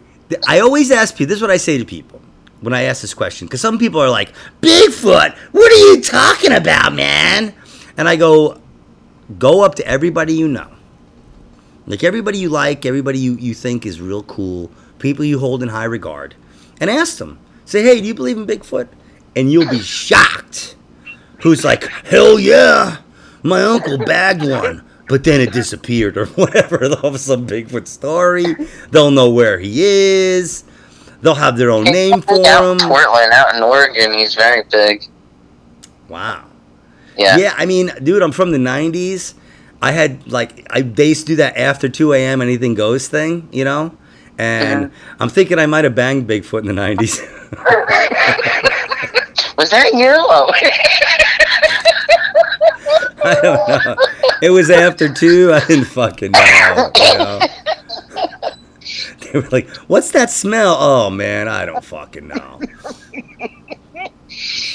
I 0.46 0.60
always 0.60 0.90
ask 0.90 1.14
people. 1.16 1.28
This 1.28 1.36
is 1.36 1.42
what 1.42 1.50
I 1.50 1.56
say 1.56 1.78
to 1.78 1.84
people 1.84 2.20
when 2.60 2.74
I 2.74 2.82
ask 2.82 3.00
this 3.02 3.14
question, 3.14 3.46
because 3.46 3.60
some 3.60 3.78
people 3.78 4.00
are 4.00 4.10
like, 4.10 4.32
"Bigfoot, 4.60 5.34
what 5.52 5.72
are 5.72 5.76
you 5.76 6.00
talking 6.00 6.52
about, 6.52 6.94
man?" 6.94 7.54
And 7.96 8.08
I 8.08 8.16
go, 8.16 8.60
"Go 9.38 9.64
up 9.64 9.74
to 9.76 9.86
everybody 9.86 10.34
you 10.34 10.48
know, 10.48 10.68
like 11.86 12.04
everybody 12.04 12.38
you 12.38 12.48
like, 12.48 12.84
everybody 12.84 13.18
you 13.18 13.34
you 13.34 13.54
think 13.54 13.86
is 13.86 14.00
real 14.00 14.22
cool. 14.22 14.70
people 14.98 15.24
you 15.24 15.38
hold 15.38 15.62
in 15.62 15.68
high 15.68 15.84
regard, 15.84 16.34
and 16.80 16.90
ask 16.90 17.18
them. 17.18 17.38
Say, 17.64 17.82
hey, 17.82 18.00
do 18.00 18.06
you 18.06 18.14
believe 18.14 18.38
in 18.38 18.46
Bigfoot? 18.46 18.88
And 19.36 19.52
you'll 19.52 19.68
be 19.68 19.80
shocked. 19.80 20.74
Who's 21.42 21.64
like, 21.64 21.84
hell 21.84 22.38
yeah, 22.38 22.96
my 23.42 23.62
uncle 23.62 23.98
bagged 23.98 24.42
one, 24.42 24.84
but 25.08 25.24
then 25.24 25.40
it 25.40 25.52
disappeared 25.52 26.16
or 26.16 26.26
whatever. 26.36 26.88
They'll 26.88 27.10
have 27.12 27.20
some 27.20 27.46
Bigfoot 27.46 27.86
story. 27.86 28.54
They'll 28.90 29.10
know 29.10 29.30
where 29.30 29.58
he 29.58 29.82
is. 29.82 30.64
They'll 31.20 31.34
have 31.34 31.56
their 31.56 31.70
own 31.70 31.84
name 31.84 32.22
for 32.22 32.34
out 32.46 32.64
him. 32.64 32.78
Portland, 32.88 33.32
out 33.32 33.54
in 33.56 33.62
Oregon, 33.62 34.12
he's 34.14 34.34
very 34.34 34.62
big. 34.70 35.04
Wow. 36.08 36.44
Yeah. 37.16 37.36
Yeah, 37.36 37.54
I 37.56 37.66
mean, 37.66 37.90
dude, 38.02 38.22
I'm 38.22 38.32
from 38.32 38.52
the 38.52 38.58
'90s. 38.58 39.34
I 39.82 39.90
had 39.92 40.26
like 40.30 40.66
I 40.70 40.82
they 40.82 41.08
used 41.08 41.26
to 41.26 41.32
do 41.32 41.36
that 41.36 41.56
after 41.56 41.88
2 41.88 42.12
a.m. 42.12 42.40
anything 42.40 42.74
goes 42.74 43.08
thing, 43.08 43.48
you 43.52 43.64
know. 43.64 43.96
And 44.38 44.84
Uh-huh. 44.86 45.16
I'm 45.18 45.28
thinking 45.28 45.58
I 45.58 45.66
might 45.66 45.82
have 45.84 45.96
banged 45.96 46.28
Bigfoot 46.28 46.60
in 46.60 46.66
the 46.66 46.72
'90s. 46.80 47.18
Was 49.58 49.70
that 49.70 49.92
you? 49.92 50.08
I 53.24 53.34
don't 53.42 53.84
know. 53.84 53.96
It 54.42 54.50
was 54.50 54.70
after 54.70 55.12
two. 55.12 55.52
I 55.54 55.64
didn't 55.66 55.84
fucking 55.86 56.32
know. 56.32 56.90
you 56.96 57.18
know? 57.18 57.40
They 59.32 59.40
were 59.40 59.48
like, 59.50 59.68
"What's 59.88 60.12
that 60.12 60.30
smell?" 60.30 60.74
Oh 60.78 61.10
man, 61.10 61.48
I 61.48 61.66
don't 61.66 61.84
fucking 61.84 62.28
know. 62.28 62.58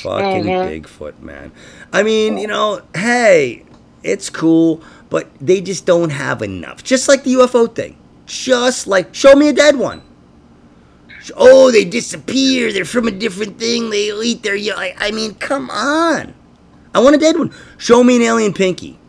fucking 0.03 0.43
Mhm. 0.43 0.83
Bigfoot, 0.83 1.19
man. 1.21 1.51
I 1.91 2.03
mean, 2.03 2.37
you 2.37 2.45
know, 2.47 2.81
hey, 2.93 3.65
it's 4.03 4.29
cool, 4.29 4.81
but 5.09 5.27
they 5.41 5.59
just 5.61 5.87
don't 5.87 6.11
have 6.11 6.43
enough. 6.43 6.83
Just 6.83 7.07
like 7.07 7.23
the 7.23 7.33
UFO 7.33 7.65
thing. 7.73 7.97
Just 8.27 8.85
like, 8.85 9.15
show 9.15 9.33
me 9.35 9.49
a 9.49 9.53
dead 9.53 9.75
one. 9.77 10.03
Oh, 11.35 11.71
they 11.71 11.85
disappear. 11.85 12.71
They're 12.71 12.85
from 12.85 13.07
a 13.07 13.11
different 13.11 13.57
thing. 13.57 13.89
They 13.89 14.11
eat 14.23 14.43
their. 14.43 14.55
I 14.99 15.11
mean, 15.11 15.33
come 15.35 15.69
on. 15.71 16.33
I 16.93 16.99
want 16.99 17.15
a 17.15 17.19
dead 17.19 17.37
one. 17.39 17.51
Show 17.77 18.03
me 18.03 18.17
an 18.17 18.21
alien 18.21 18.53
pinky. 18.53 18.99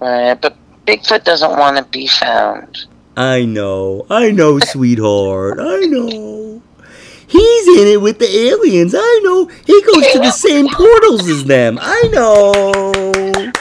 Uh, 0.00 0.34
but 0.36 0.56
Bigfoot 0.86 1.24
doesn't 1.24 1.50
want 1.50 1.76
to 1.76 1.84
be 1.84 2.06
found. 2.06 2.86
I 3.16 3.44
know. 3.44 4.06
I 4.10 4.30
know, 4.30 4.58
sweetheart. 4.58 5.58
I 5.60 5.80
know. 5.80 6.62
He's 7.26 7.68
in 7.80 7.88
it 7.88 8.00
with 8.00 8.18
the 8.18 8.28
aliens. 8.48 8.94
I 8.96 9.20
know. 9.24 9.46
He 9.46 9.82
goes 9.82 10.06
to 10.12 10.18
the 10.20 10.30
same 10.30 10.68
portals 10.68 11.28
as 11.28 11.44
them. 11.44 11.78
I 11.80 12.08
know. 12.12 13.52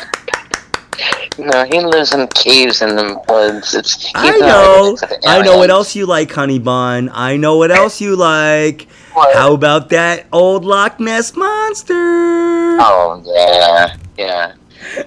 No, 1.38 1.65
he 1.65 1.82
lives 1.82 2.13
in 2.13 2.28
caves 2.28 2.82
in 2.82 2.95
the 2.95 3.21
woods. 3.28 3.74
It's 3.74 4.12
I 4.15 4.38
know. 4.38 4.78
related 4.78 5.00
to 5.00 5.06
the 5.08 5.28
I 5.28 5.41
know 5.41 5.58
what 5.58 5.69
else 5.69 5.95
you 5.95 6.06
like, 6.06 6.32
honey 6.32 6.60
bun. 6.60 7.10
I 7.12 7.36
know 7.36 7.58
what 7.58 7.71
else 7.71 8.00
you 8.00 8.15
like. 8.15 8.88
What? 9.13 9.36
How 9.36 9.54
about 9.54 9.89
that 9.89 10.28
old 10.32 10.63
Loch 10.63 11.00
Ness 11.00 11.36
monster? 11.36 11.93
Oh 11.93 13.21
yeah, 13.26 13.98
yeah. 14.17 14.54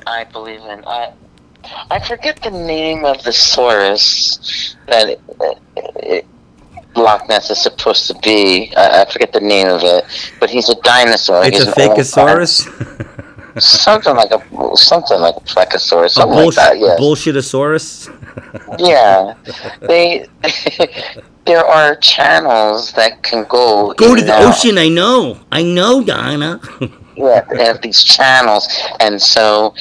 I 0.07 0.25
believe 0.25 0.61
in 0.61 0.85
I. 0.87 1.13
I 1.91 1.99
forget 2.01 2.41
the 2.43 2.51
name 2.51 3.05
of 3.05 3.23
the 3.25 3.31
saurus 3.33 4.75
that 4.87 5.09
it, 5.11 5.21
it, 5.97 6.27
Loch 6.97 7.29
Ness 7.29 7.51
is 7.51 7.61
supposed 7.61 8.07
to 8.07 8.15
be. 8.21 8.73
I, 8.77 9.03
I 9.03 9.11
forget 9.11 9.33
the 9.33 9.41
name 9.41 9.69
of 9.69 9.83
it, 9.83 10.05
but 10.41 10.49
he's 10.51 10.69
a 10.69 10.77
dinosaur. 10.83 11.45
It's 11.45 11.59
he's 11.59 11.69
a 11.69 11.73
fakeosaurus. 11.73 13.61
something 13.61 14.15
like 14.17 14.31
a 14.31 14.77
something 14.77 15.21
like 15.21 15.37
a 15.37 15.41
plecosaurus, 15.41 16.07
a 16.07 16.09
something 16.11 16.39
like 16.47 16.55
that. 16.55 16.79
Yeah, 16.79 16.97
bullshitasaurus. 16.99 18.09
yeah. 18.79 19.35
They 19.81 20.27
there 21.45 21.65
are 21.67 21.97
channels 21.97 22.93
that 22.93 23.23
can 23.23 23.45
go 23.49 23.93
Go 23.95 24.15
to 24.15 24.23
the 24.23 24.33
out. 24.33 24.55
ocean. 24.55 24.79
I 24.79 24.89
know. 24.89 25.39
I 25.53 25.63
know, 25.63 26.03
Donna. 26.03 26.61
Yeah, 27.19 27.41
they 27.51 27.65
have 27.65 27.83
these 27.83 28.03
channels, 28.03 28.69
and 29.01 29.21
so 29.21 29.75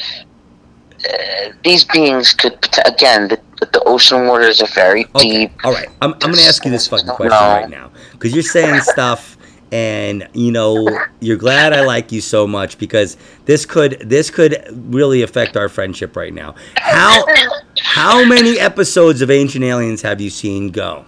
uh, 1.08 1.52
these 1.64 1.84
beings 1.84 2.34
could 2.34 2.58
again 2.84 3.28
the, 3.28 3.40
the 3.60 3.82
ocean 3.86 4.26
waters 4.26 4.60
are 4.62 4.66
very 4.74 5.04
Okay. 5.14 5.46
deep. 5.46 5.52
All 5.64 5.72
right. 5.72 5.88
I'm, 6.02 6.12
I'm 6.14 6.18
going 6.20 6.34
to 6.34 6.42
ask 6.42 6.64
you 6.64 6.70
this 6.70 6.86
fucking 6.88 7.06
question 7.08 7.30
No. 7.30 7.46
right 7.60 7.70
now. 7.70 7.90
Because 8.12 8.32
you're 8.34 8.42
saying 8.42 8.80
stuff, 8.82 9.36
and, 9.72 10.28
you 10.32 10.50
know, 10.52 10.88
you're 11.20 11.36
glad 11.36 11.72
I 11.72 11.82
like 11.84 12.10
you 12.12 12.20
so 12.20 12.46
much 12.46 12.78
because 12.78 13.16
this 13.44 13.66
could 13.66 13.98
this 14.00 14.30
could 14.30 14.64
really 14.92 15.22
affect 15.22 15.56
our 15.56 15.68
friendship 15.68 16.16
right 16.16 16.32
now. 16.32 16.54
How 16.76 17.24
how 17.80 18.24
many 18.24 18.58
episodes 18.58 19.20
of 19.22 19.30
Ancient 19.30 19.64
Aliens 19.64 20.02
have 20.02 20.20
you 20.20 20.30
seen 20.30 20.70
go? 20.70 21.04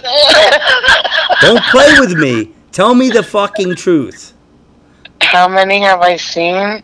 Don't 1.40 1.62
play 1.66 1.98
with 2.00 2.12
me. 2.14 2.52
Tell 2.72 2.94
me 2.94 3.10
the 3.10 3.22
fucking 3.22 3.76
truth. 3.76 4.31
How 5.22 5.48
many 5.48 5.80
have 5.80 6.00
I 6.00 6.16
seen? 6.16 6.82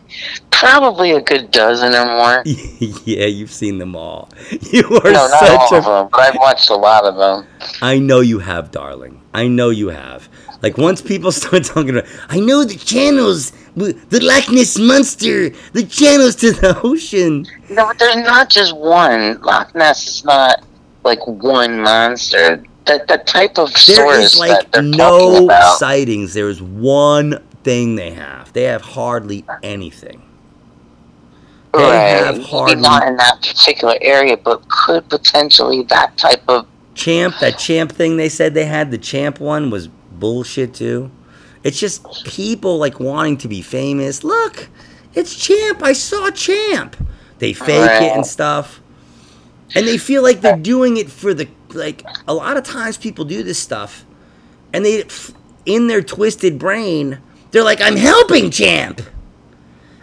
Probably 0.51 1.11
a 1.11 1.21
good 1.21 1.51
dozen 1.51 1.93
or 1.93 2.05
more. 2.05 2.43
yeah, 2.45 3.25
you've 3.27 3.51
seen 3.51 3.77
them 3.77 3.95
all. 3.95 4.29
You 4.71 4.83
are 4.85 5.11
No, 5.11 5.27
not 5.27 5.39
such 5.39 5.59
all 5.59 5.73
a 5.73 5.77
of 5.77 5.85
them, 5.85 6.09
but 6.11 6.19
I've 6.19 6.35
watched 6.35 6.69
a 6.69 6.75
lot 6.75 7.05
of 7.05 7.15
them. 7.15 7.47
I 7.81 7.99
know 7.99 8.19
you 8.21 8.39
have, 8.39 8.71
darling. 8.71 9.21
I 9.33 9.47
know 9.47 9.69
you 9.69 9.89
have. 9.89 10.27
Like 10.61 10.77
once 10.77 11.01
people 11.01 11.31
start 11.41 11.63
talking 11.63 11.91
about, 11.91 12.05
I 12.29 12.39
know 12.39 12.63
the 12.63 12.75
channels, 12.75 13.51
the 13.75 14.19
Loch 14.21 14.51
Ness 14.51 14.77
monster, 14.77 15.49
the 15.73 15.83
channels 15.85 16.35
to 16.37 16.51
the 16.51 16.79
ocean. 16.83 17.45
No, 17.69 17.85
but 17.87 17.99
there's 17.99 18.15
not 18.17 18.49
just 18.49 18.75
one. 18.75 19.39
Loch 19.41 19.73
Ness 19.75 20.07
is 20.07 20.25
not 20.25 20.63
like 21.03 21.25
one 21.27 21.79
monster. 21.81 22.63
That 22.85 23.07
that 23.07 23.27
type 23.27 23.57
of 23.59 23.71
There 23.87 24.19
is 24.19 24.39
like 24.39 24.51
that 24.51 24.71
they're 24.71 24.81
talking 24.81 24.97
no 24.97 25.45
about. 25.45 25.77
sightings. 25.77 26.33
There 26.33 26.49
is 26.49 26.61
one 26.61 27.39
thing 27.63 27.95
they 27.95 28.11
have. 28.11 28.53
They 28.53 28.63
have 28.63 28.81
hardly 28.81 29.45
anything. 29.63 30.23
They 31.73 31.83
have 31.83 32.37
Maybe 32.37 32.47
hardly 32.47 32.75
not 32.75 33.07
in 33.07 33.15
that 33.17 33.41
particular 33.41 33.95
area, 34.01 34.37
but 34.37 34.67
could 34.69 35.07
potentially 35.07 35.83
that 35.83 36.17
type 36.17 36.41
of 36.47 36.65
champ. 36.95 37.35
That 37.39 37.59
champ 37.59 37.91
thing 37.91 38.17
they 38.17 38.29
said 38.29 38.53
they 38.53 38.65
had. 38.65 38.91
The 38.91 38.97
champ 38.97 39.39
one 39.39 39.69
was 39.69 39.87
bullshit 39.87 40.73
too. 40.73 41.11
It's 41.63 41.79
just 41.79 42.25
people 42.25 42.77
like 42.77 42.99
wanting 42.99 43.37
to 43.37 43.47
be 43.47 43.61
famous. 43.61 44.23
Look, 44.23 44.69
it's 45.13 45.35
champ. 45.35 45.83
I 45.83 45.93
saw 45.93 46.31
champ. 46.31 46.95
They 47.37 47.53
fake 47.53 48.01
it 48.01 48.15
and 48.15 48.25
stuff, 48.25 48.81
and 49.75 49.87
they 49.87 49.97
feel 49.97 50.23
like 50.23 50.41
they're 50.41 50.57
doing 50.57 50.97
it 50.97 51.09
for 51.09 51.33
the 51.33 51.47
like. 51.69 52.03
A 52.27 52.33
lot 52.33 52.57
of 52.57 52.63
times 52.63 52.97
people 52.97 53.25
do 53.25 53.43
this 53.43 53.59
stuff, 53.59 54.05
and 54.73 54.83
they 54.83 55.05
in 55.65 55.87
their 55.87 56.01
twisted 56.01 56.57
brain 56.57 57.19
they're 57.51 57.63
like, 57.63 57.81
"I'm 57.81 57.97
helping 57.97 58.51
champ." 58.51 59.01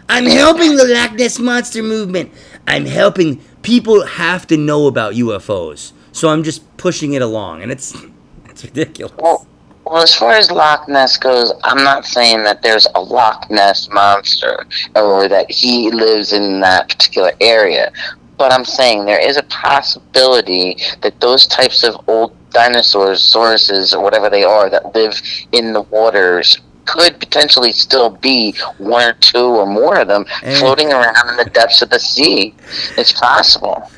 I'm 0.09 0.25
helping 0.25 0.75
the 0.77 0.85
Loch 0.85 1.13
Ness 1.13 1.37
Monster 1.37 1.83
movement. 1.83 2.31
I'm 2.65 2.85
helping. 2.85 3.41
People 3.61 4.05
have 4.05 4.47
to 4.47 4.57
know 4.57 4.87
about 4.87 5.15
UFOs, 5.15 5.91
so 6.13 6.29
I'm 6.29 6.43
just 6.43 6.77
pushing 6.77 7.13
it 7.13 7.21
along, 7.21 7.61
and 7.61 7.71
it's 7.71 7.95
it's 8.45 8.63
ridiculous. 8.63 9.13
Well, 9.17 9.45
well, 9.85 10.03
as 10.03 10.13
far 10.13 10.33
as 10.33 10.51
Loch 10.51 10.87
Ness 10.89 11.17
goes, 11.17 11.53
I'm 11.63 11.83
not 11.83 12.05
saying 12.05 12.43
that 12.43 12.61
there's 12.61 12.87
a 12.95 13.01
Loch 13.01 13.49
Ness 13.49 13.89
monster 13.89 14.65
or 14.95 15.29
that 15.29 15.49
he 15.49 15.91
lives 15.91 16.33
in 16.33 16.59
that 16.59 16.89
particular 16.89 17.31
area. 17.39 17.91
But 18.37 18.51
I'm 18.51 18.65
saying 18.65 19.05
there 19.05 19.19
is 19.19 19.37
a 19.37 19.43
possibility 19.43 20.77
that 21.01 21.19
those 21.21 21.47
types 21.47 21.83
of 21.83 21.95
old 22.07 22.35
dinosaurs, 22.51 23.21
sauruses, 23.21 23.95
or 23.95 24.01
whatever 24.01 24.29
they 24.29 24.43
are 24.43 24.69
that 24.69 24.93
live 24.93 25.21
in 25.53 25.73
the 25.73 25.81
waters 25.83 26.57
could 26.87 27.19
potentially 27.19 27.71
still 27.71 28.09
be 28.09 28.53
one 28.79 29.03
or 29.07 29.13
two 29.13 29.37
or 29.37 29.65
more 29.67 29.97
of 29.99 30.07
them 30.07 30.25
And- 30.41 30.57
floating 30.57 30.91
around 30.91 31.29
in 31.29 31.37
the 31.37 31.45
depths 31.51 31.81
of 31.81 31.89
the 31.89 31.99
sea. 31.99 32.55
It's 32.97 33.11
possible. 33.11 33.89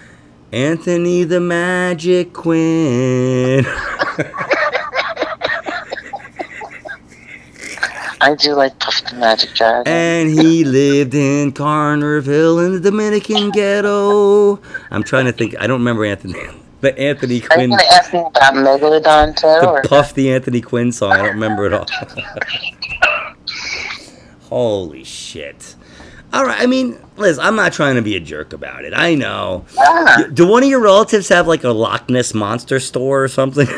Anthony 0.51 1.23
the 1.23 1.39
Magic 1.39 2.33
Quinn. 2.33 3.65
I 8.21 8.35
do 8.35 8.53
like 8.53 8.77
Puff 8.79 9.01
the 9.09 9.15
Magic 9.15 9.53
Dragon. 9.53 9.83
and 9.91 10.29
he 10.29 10.65
lived 10.65 11.13
in 11.13 11.53
Carnerville 11.53 12.65
in 12.65 12.73
the 12.73 12.79
Dominican 12.81 13.49
ghetto. 13.51 14.59
I'm 14.91 15.03
trying 15.03 15.25
to 15.25 15.31
think. 15.31 15.55
I 15.59 15.67
don't 15.67 15.79
remember 15.79 16.03
Anthony, 16.03 16.33
but 16.81 16.97
Anthony 16.97 17.35
Are 17.35 17.43
you 17.43 17.49
Quinn. 17.49 17.69
going 17.69 17.79
to 17.81 17.93
ask 17.93 18.13
me 18.13 18.19
about 18.19 18.53
Megalodon 18.53 19.35
too? 19.35 19.81
The 19.81 19.87
Puff 19.87 20.13
the 20.13 20.31
Anthony 20.31 20.61
Quinn 20.61 20.91
song. 20.91 21.11
I 21.13 21.17
don't 21.17 21.27
remember 21.33 21.65
it 21.65 21.73
all. 21.73 21.85
Holy 24.49 25.03
shit. 25.03 25.75
All 26.33 26.45
right. 26.45 26.59
I 26.61 26.65
mean, 26.67 26.97
Liz, 27.17 27.37
I'm 27.39 27.55
not 27.55 27.73
trying 27.73 27.95
to 27.95 28.01
be 28.01 28.15
a 28.15 28.19
jerk 28.19 28.53
about 28.53 28.85
it. 28.85 28.93
I 28.95 29.15
know. 29.15 29.65
Ah. 29.77 30.23
Do 30.33 30.47
one 30.47 30.63
of 30.63 30.69
your 30.69 30.79
relatives 30.79 31.27
have 31.29 31.47
like 31.47 31.63
a 31.63 31.69
Loch 31.71 32.09
Ness 32.09 32.33
monster 32.33 32.79
store 32.79 33.23
or 33.23 33.27
something? 33.27 33.67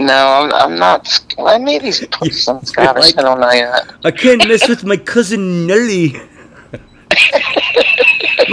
No, 0.00 0.14
I'm, 0.14 0.54
I'm 0.54 0.78
not. 0.78 1.08
Well, 1.36 1.58
maybe 1.58 1.90
some 2.30 2.62
Scottish. 2.62 3.02
like- 3.02 3.18
I 3.18 3.22
don't 3.22 3.40
know 3.40 3.50
yet. 3.50 3.90
I 4.04 4.12
can't 4.12 4.46
mess 4.46 4.68
with 4.68 4.84
my 4.84 4.96
cousin 4.96 5.66
Nelly. 5.66 6.14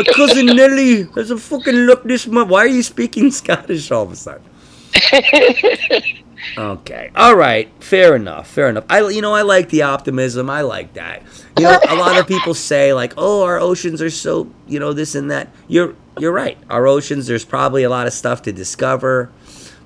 Cousin 0.13 0.45
Nelly 0.47 1.03
has 1.15 1.31
a 1.31 1.37
fucking 1.37 1.73
look 1.73 2.03
this 2.03 2.27
month. 2.27 2.49
Why 2.49 2.59
are 2.59 2.67
you 2.67 2.83
speaking 2.83 3.31
Scottish 3.31 3.91
all 3.91 4.03
of 4.03 4.11
a 4.11 4.15
sudden? 4.15 4.43
Okay. 6.57 7.11
All 7.15 7.35
right. 7.35 7.71
Fair 7.83 8.15
enough. 8.15 8.47
Fair 8.47 8.69
enough. 8.69 8.85
I 8.89 9.07
you 9.09 9.21
know 9.21 9.33
I 9.33 9.41
like 9.41 9.69
the 9.69 9.81
optimism. 9.81 10.49
I 10.49 10.61
like 10.61 10.93
that. 10.93 11.23
You 11.57 11.63
know, 11.63 11.79
a 11.89 11.95
lot 11.95 12.19
of 12.19 12.27
people 12.27 12.53
say 12.53 12.93
like, 12.93 13.13
"Oh, 13.17 13.43
our 13.43 13.59
oceans 13.59 14.01
are 14.01 14.09
so, 14.09 14.51
you 14.67 14.79
know, 14.79 14.93
this 14.93 15.15
and 15.15 15.31
that." 15.31 15.49
You're 15.67 15.95
you're 16.19 16.31
right. 16.31 16.57
Our 16.69 16.87
oceans 16.87 17.27
there's 17.27 17.45
probably 17.45 17.83
a 17.83 17.89
lot 17.89 18.07
of 18.07 18.13
stuff 18.13 18.43
to 18.43 18.53
discover. 18.53 19.31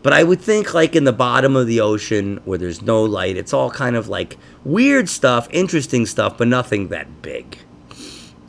But 0.01 0.13
I 0.13 0.23
would 0.23 0.39
think 0.41 0.73
like 0.73 0.95
in 0.95 1.03
the 1.03 1.13
bottom 1.13 1.55
of 1.55 1.67
the 1.67 1.82
ocean 1.82 2.39
where 2.45 2.58
there's 2.58 2.82
no 2.82 3.03
light, 3.03 3.36
it's 3.36 3.53
all 3.53 3.69
kind 3.69 3.95
of 3.95 4.08
like 4.08 4.38
weird 4.63 5.10
stuff, 5.10 5.47
interesting 5.51 6.05
stuff, 6.05 6.38
but 6.38 6.47
nothing 6.47 6.88
that 6.89 7.21
big. 7.21 7.58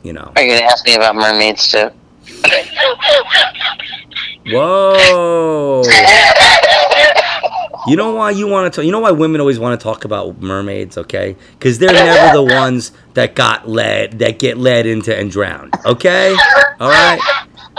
You 0.03 0.13
know. 0.13 0.31
Are 0.35 0.41
you 0.41 0.53
gonna 0.53 0.65
ask 0.65 0.85
me 0.85 0.95
about 0.95 1.15
mermaids 1.15 1.67
too? 1.71 1.89
Whoa. 4.47 5.83
You 7.87 7.95
know 7.95 8.13
why 8.13 8.31
you 8.31 8.47
want 8.47 8.71
to 8.71 8.75
talk? 8.75 8.85
You 8.85 8.91
know 8.91 8.99
why 8.99 9.11
women 9.11 9.41
always 9.41 9.59
want 9.59 9.79
to 9.79 9.83
talk 9.83 10.05
about 10.05 10.39
mermaids? 10.41 10.97
Okay, 10.97 11.35
because 11.53 11.79
they're 11.79 11.93
never 11.93 12.33
the 12.35 12.43
ones 12.43 12.91
that 13.13 13.35
got 13.35 13.67
led, 13.67 14.19
that 14.19 14.39
get 14.39 14.57
led 14.57 14.85
into 14.85 15.15
and 15.15 15.31
drowned. 15.31 15.73
Okay, 15.85 16.35
all 16.79 16.89
right. 16.89 17.19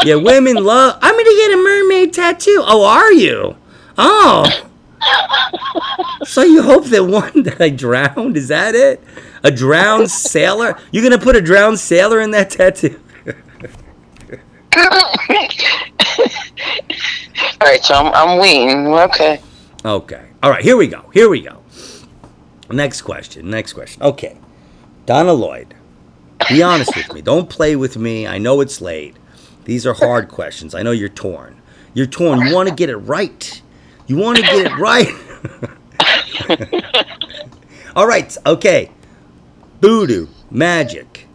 Yeah, 0.04 0.16
women 0.16 0.56
love. 0.56 0.98
I'm 1.00 1.14
gonna 1.14 1.24
get 1.24 1.52
a 1.52 1.56
mermaid 1.56 2.12
tattoo. 2.12 2.62
Oh, 2.66 2.84
are 2.84 3.12
you? 3.12 3.56
Oh. 3.98 4.68
So 6.24 6.42
you 6.42 6.62
hope 6.62 6.86
that 6.86 7.04
one 7.04 7.42
that 7.42 7.60
I 7.60 7.68
drowned 7.68 8.36
is 8.36 8.48
that 8.48 8.74
it? 8.74 9.02
A 9.42 9.50
drowned 9.50 10.10
sailor? 10.10 10.78
You're 10.90 11.02
gonna 11.02 11.22
put 11.22 11.36
a 11.36 11.40
drowned 11.40 11.78
sailor 11.78 12.20
in 12.20 12.30
that 12.30 12.50
tattoo? 12.50 13.00
All 17.60 17.68
right, 17.68 17.84
so 17.84 17.94
I'm, 17.94 18.12
I'm 18.14 18.38
waiting. 18.38 18.86
Okay. 18.86 19.40
Okay. 19.84 20.28
All 20.42 20.50
right. 20.50 20.62
Here 20.62 20.76
we 20.76 20.86
go. 20.86 21.10
Here 21.12 21.28
we 21.28 21.40
go. 21.40 21.62
Next 22.70 23.02
question. 23.02 23.50
Next 23.50 23.72
question. 23.72 24.02
Okay. 24.02 24.38
Donna 25.06 25.32
Lloyd, 25.32 25.74
be 26.48 26.62
honest 26.62 26.94
with 26.96 27.12
me. 27.12 27.20
Don't 27.20 27.50
play 27.50 27.76
with 27.76 27.96
me. 27.96 28.26
I 28.26 28.38
know 28.38 28.60
it's 28.60 28.80
late. 28.80 29.16
These 29.64 29.86
are 29.86 29.94
hard 29.94 30.28
questions. 30.28 30.74
I 30.74 30.82
know 30.82 30.92
you're 30.92 31.08
torn. 31.08 31.60
You're 31.94 32.06
torn. 32.06 32.40
You 32.46 32.54
want 32.54 32.68
to 32.68 32.74
get 32.74 32.88
it 32.88 32.96
right. 32.96 33.62
You 34.12 34.18
want 34.18 34.36
to 34.36 34.42
get 34.42 34.66
it 34.66 34.72
right. 34.78 35.08
All 37.96 38.06
right. 38.06 38.36
Okay. 38.44 38.90
Voodoo, 39.80 40.26
magic, 40.50 41.26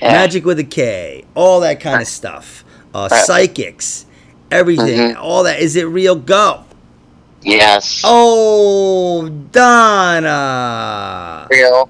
Yeah. 0.00 0.12
magic 0.12 0.44
with 0.44 0.60
a 0.60 0.64
K, 0.64 1.24
all 1.34 1.58
that 1.60 1.80
kind 1.80 2.00
of 2.00 2.06
stuff. 2.06 2.64
Uh, 2.94 3.08
Right. 3.10 3.24
psychics, 3.24 4.06
everything, 4.52 5.14
Mhm. 5.14 5.16
all 5.20 5.42
that. 5.42 5.58
Is 5.58 5.74
it 5.74 5.82
real? 5.88 6.14
Go. 6.14 6.60
Yes. 7.42 8.02
Oh, 8.04 9.28
Donna. 9.50 10.28
Real. 11.50 11.88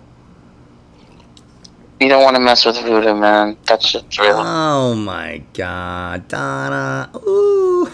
You 2.00 2.08
don't 2.08 2.22
want 2.24 2.36
to 2.36 2.40
mess 2.40 2.64
with 2.64 2.78
voodoo, 2.80 3.14
man. 3.14 3.58
That 3.66 3.82
shit's 3.82 4.18
real. 4.18 4.38
Oh 4.38 4.94
my 4.94 5.42
God, 5.52 6.26
Donna. 6.28 7.10
Ooh. 7.16 7.90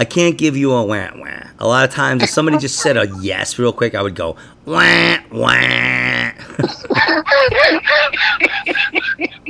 I 0.00 0.04
can't 0.06 0.38
give 0.38 0.56
you 0.56 0.72
a 0.72 0.82
wah 0.82 1.10
wah. 1.14 1.42
A 1.58 1.68
lot 1.68 1.86
of 1.86 1.94
times, 1.94 2.22
if 2.22 2.30
somebody 2.30 2.56
just 2.56 2.78
said 2.80 2.96
a 2.96 3.06
yes 3.20 3.58
real 3.58 3.70
quick, 3.70 3.94
I 3.94 4.00
would 4.00 4.14
go 4.14 4.34
wah 4.64 5.18
wah. 5.30 5.50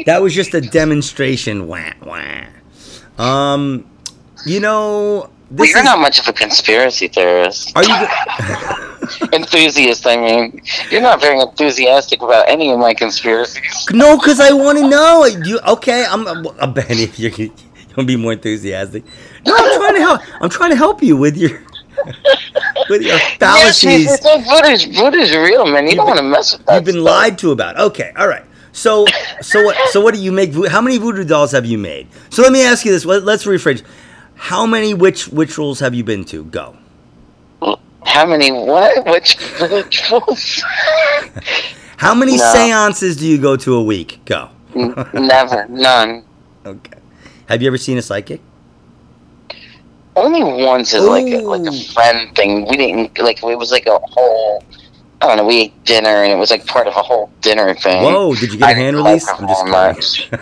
that 0.06 0.18
was 0.20 0.34
just 0.34 0.52
a 0.54 0.60
demonstration 0.60 1.68
wah 1.68 1.92
wah. 2.02 2.46
Um, 3.16 3.88
you 4.44 4.58
know, 4.58 5.30
well, 5.52 5.68
you're 5.68 5.78
is. 5.78 5.84
not 5.84 6.00
much 6.00 6.18
of 6.18 6.26
a 6.26 6.32
conspiracy 6.32 7.06
theorist. 7.06 7.72
Are 7.76 7.84
you? 7.84 7.88
go- 7.88 9.28
Enthusiast, 9.32 10.04
I 10.04 10.16
mean. 10.16 10.60
You're 10.90 11.00
not 11.00 11.20
very 11.20 11.38
enthusiastic 11.38 12.22
about 12.22 12.48
any 12.48 12.72
of 12.72 12.80
my 12.80 12.92
conspiracies. 12.94 13.86
No, 13.92 14.16
because 14.16 14.40
I 14.40 14.52
want 14.52 14.78
to 14.78 14.88
know. 14.88 15.26
You 15.26 15.60
okay? 15.60 16.06
I'm 16.08 16.26
a 16.26 16.66
Benny. 16.66 17.08
You're, 17.14 17.30
you're 17.36 17.50
gonna 17.94 18.06
be 18.06 18.16
more 18.16 18.32
enthusiastic. 18.32 19.04
No, 19.46 19.54
I'm 19.56 19.78
trying 19.80 19.94
to 19.94 20.00
help. 20.00 20.20
I'm 20.42 20.50
trying 20.50 20.70
to 20.70 20.76
help 20.76 21.02
you 21.02 21.16
with 21.16 21.36
your 21.36 21.62
with 22.88 23.02
your 23.02 23.18
fallacies 23.38 24.04
yes, 24.04 24.20
yes, 24.24 24.48
voodoo's, 24.48 24.84
voodoo's 24.98 25.36
real, 25.36 25.66
man. 25.66 25.84
You 25.84 25.90
You've 25.90 25.96
don't 25.98 26.06
want 26.06 26.18
to 26.18 26.22
mess 26.24 26.56
with 26.56 26.66
that 26.66 26.74
you've 26.76 26.84
been 26.84 26.94
stuff. 26.94 27.04
lied 27.04 27.38
to 27.38 27.50
about. 27.52 27.78
Okay, 27.78 28.12
all 28.16 28.28
right. 28.28 28.44
So, 28.72 29.04
so 29.40 29.64
what? 29.64 29.76
So 29.90 30.00
what 30.00 30.14
do 30.14 30.20
you 30.20 30.30
make? 30.32 30.52
How 30.68 30.80
many 30.80 30.96
voodoo 30.98 31.24
dolls 31.24 31.52
have 31.52 31.66
you 31.66 31.76
made? 31.78 32.06
So 32.30 32.42
let 32.42 32.52
me 32.52 32.62
ask 32.62 32.84
you 32.84 32.92
this. 32.92 33.04
Let, 33.04 33.24
let's 33.24 33.44
rephrase. 33.44 33.82
How 34.36 34.64
many 34.64 34.94
witch 34.94 35.28
rituals 35.28 35.80
have 35.80 35.94
you 35.94 36.04
been 36.04 36.24
to? 36.26 36.44
Go. 36.44 36.76
How 38.06 38.24
many 38.26 38.50
what? 38.52 39.04
Which 39.06 39.36
rituals? 39.60 40.62
How 41.98 42.14
many 42.14 42.36
No. 42.38 42.52
seances 42.54 43.16
do 43.16 43.26
you 43.26 43.36
go 43.38 43.56
to 43.56 43.74
a 43.74 43.82
week? 43.82 44.20
Go. 44.24 44.48
Never, 44.74 45.66
none. 45.68 46.24
Okay. 46.66 46.92
Have 47.46 47.62
you 47.62 47.68
ever 47.68 47.78
seen 47.78 47.96
a 47.98 48.02
psychic? 48.02 48.40
Only 50.16 50.42
once 50.64 50.92
is 50.92 51.04
like 51.04 51.26
a, 51.26 51.38
like 51.38 51.66
a 51.66 51.84
friend 51.92 52.34
thing. 52.34 52.66
We 52.68 52.76
didn't 52.76 53.18
like 53.18 53.42
it 53.42 53.58
was 53.58 53.70
like 53.70 53.86
a 53.86 53.98
whole. 53.98 54.64
I 55.22 55.26
don't 55.28 55.36
know. 55.36 55.46
We 55.46 55.60
ate 55.60 55.84
dinner 55.84 56.08
and 56.08 56.32
it 56.32 56.36
was 56.36 56.50
like 56.50 56.66
part 56.66 56.86
of 56.86 56.96
a 56.96 57.02
whole 57.02 57.30
dinner 57.40 57.74
thing. 57.74 58.02
Whoa! 58.02 58.34
Did 58.34 58.52
you 58.52 58.58
get 58.58 58.68
a 58.68 58.70
I 58.70 58.74
hand 58.74 58.96
didn't 58.96 59.04
release? 59.04 59.26
Like 59.26 59.40
I'm 59.40 59.48
just 59.48 59.66
much. 59.66 60.30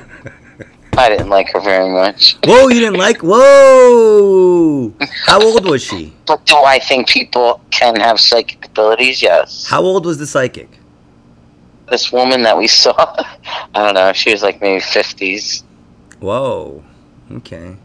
I 0.99 1.09
didn't 1.11 1.29
like 1.29 1.53
her 1.53 1.61
very 1.61 1.89
much. 1.89 2.37
Whoa! 2.45 2.69
You 2.69 2.81
didn't 2.81 2.97
like? 2.99 3.19
Whoa! 3.23 4.93
How 5.27 5.41
old 5.41 5.65
was 5.69 5.85
she? 5.85 6.13
But 6.27 6.45
do 6.45 6.57
I 6.57 6.79
think 6.81 7.09
people 7.09 7.61
can 7.71 7.97
have 7.97 8.19
psychic 8.19 8.67
abilities? 8.67 9.23
Yes. 9.23 9.67
How 9.67 9.83
old 9.83 10.07
was 10.07 10.19
the 10.19 10.27
psychic? 10.27 10.69
This 11.89 12.11
woman 12.11 12.43
that 12.43 12.59
we 12.59 12.67
saw, 12.67 12.95
I 13.75 13.85
don't 13.85 13.95
know. 13.95 14.13
She 14.13 14.33
was 14.33 14.43
like 14.43 14.61
maybe 14.61 14.81
fifties. 14.81 15.63
Whoa. 16.19 16.83
Okay. 17.31 17.77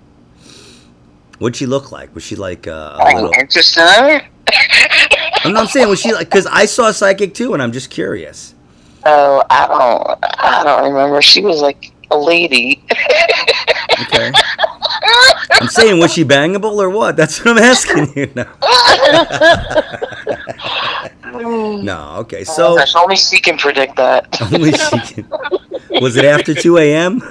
What'd 1.40 1.56
she 1.56 1.66
look 1.66 1.92
like? 1.92 2.14
Was 2.14 2.24
she 2.24 2.36
like 2.36 2.68
uh, 2.68 2.98
a 3.00 3.16
little? 3.16 3.32
interested? 3.40 3.82
I'm 5.44 5.54
not 5.54 5.70
saying 5.70 5.90
was 5.90 6.00
she 6.00 6.14
like 6.14 6.30
because 6.30 6.46
I 6.46 6.66
saw 6.66 6.88
a 6.90 6.94
psychic 6.94 7.34
too, 7.34 7.54
and 7.54 7.62
I'm 7.62 7.72
just 7.72 7.90
curious. 7.90 8.54
Oh, 9.06 9.44
I 9.50 9.68
don't. 9.68 10.20
I 10.40 10.64
don't 10.64 10.94
remember. 10.94 11.22
She 11.22 11.42
was 11.42 11.62
like 11.62 11.92
a 12.12 12.18
lady. 12.18 12.84
Okay. 14.02 14.32
I'm 15.52 15.68
saying 15.68 16.00
was 16.00 16.14
she 16.14 16.24
bangable 16.24 16.78
or 16.78 16.90
what? 16.90 17.18
That's 17.18 17.44
what 17.44 17.58
I'm 17.58 17.64
asking 17.64 18.14
you 18.16 18.32
now. 18.36 18.54
No. 21.34 22.18
Okay. 22.20 22.44
So 22.44 22.78
Gosh, 22.78 22.96
only 22.96 23.16
she 23.16 23.42
can 23.42 23.58
predict 23.58 23.96
that. 23.96 24.40
only 24.54 24.72
she 24.72 25.00
can. 25.00 25.28
Was 26.02 26.16
it 26.16 26.26
after 26.26 26.54
2 26.54 26.78
a.m.? 26.78 27.22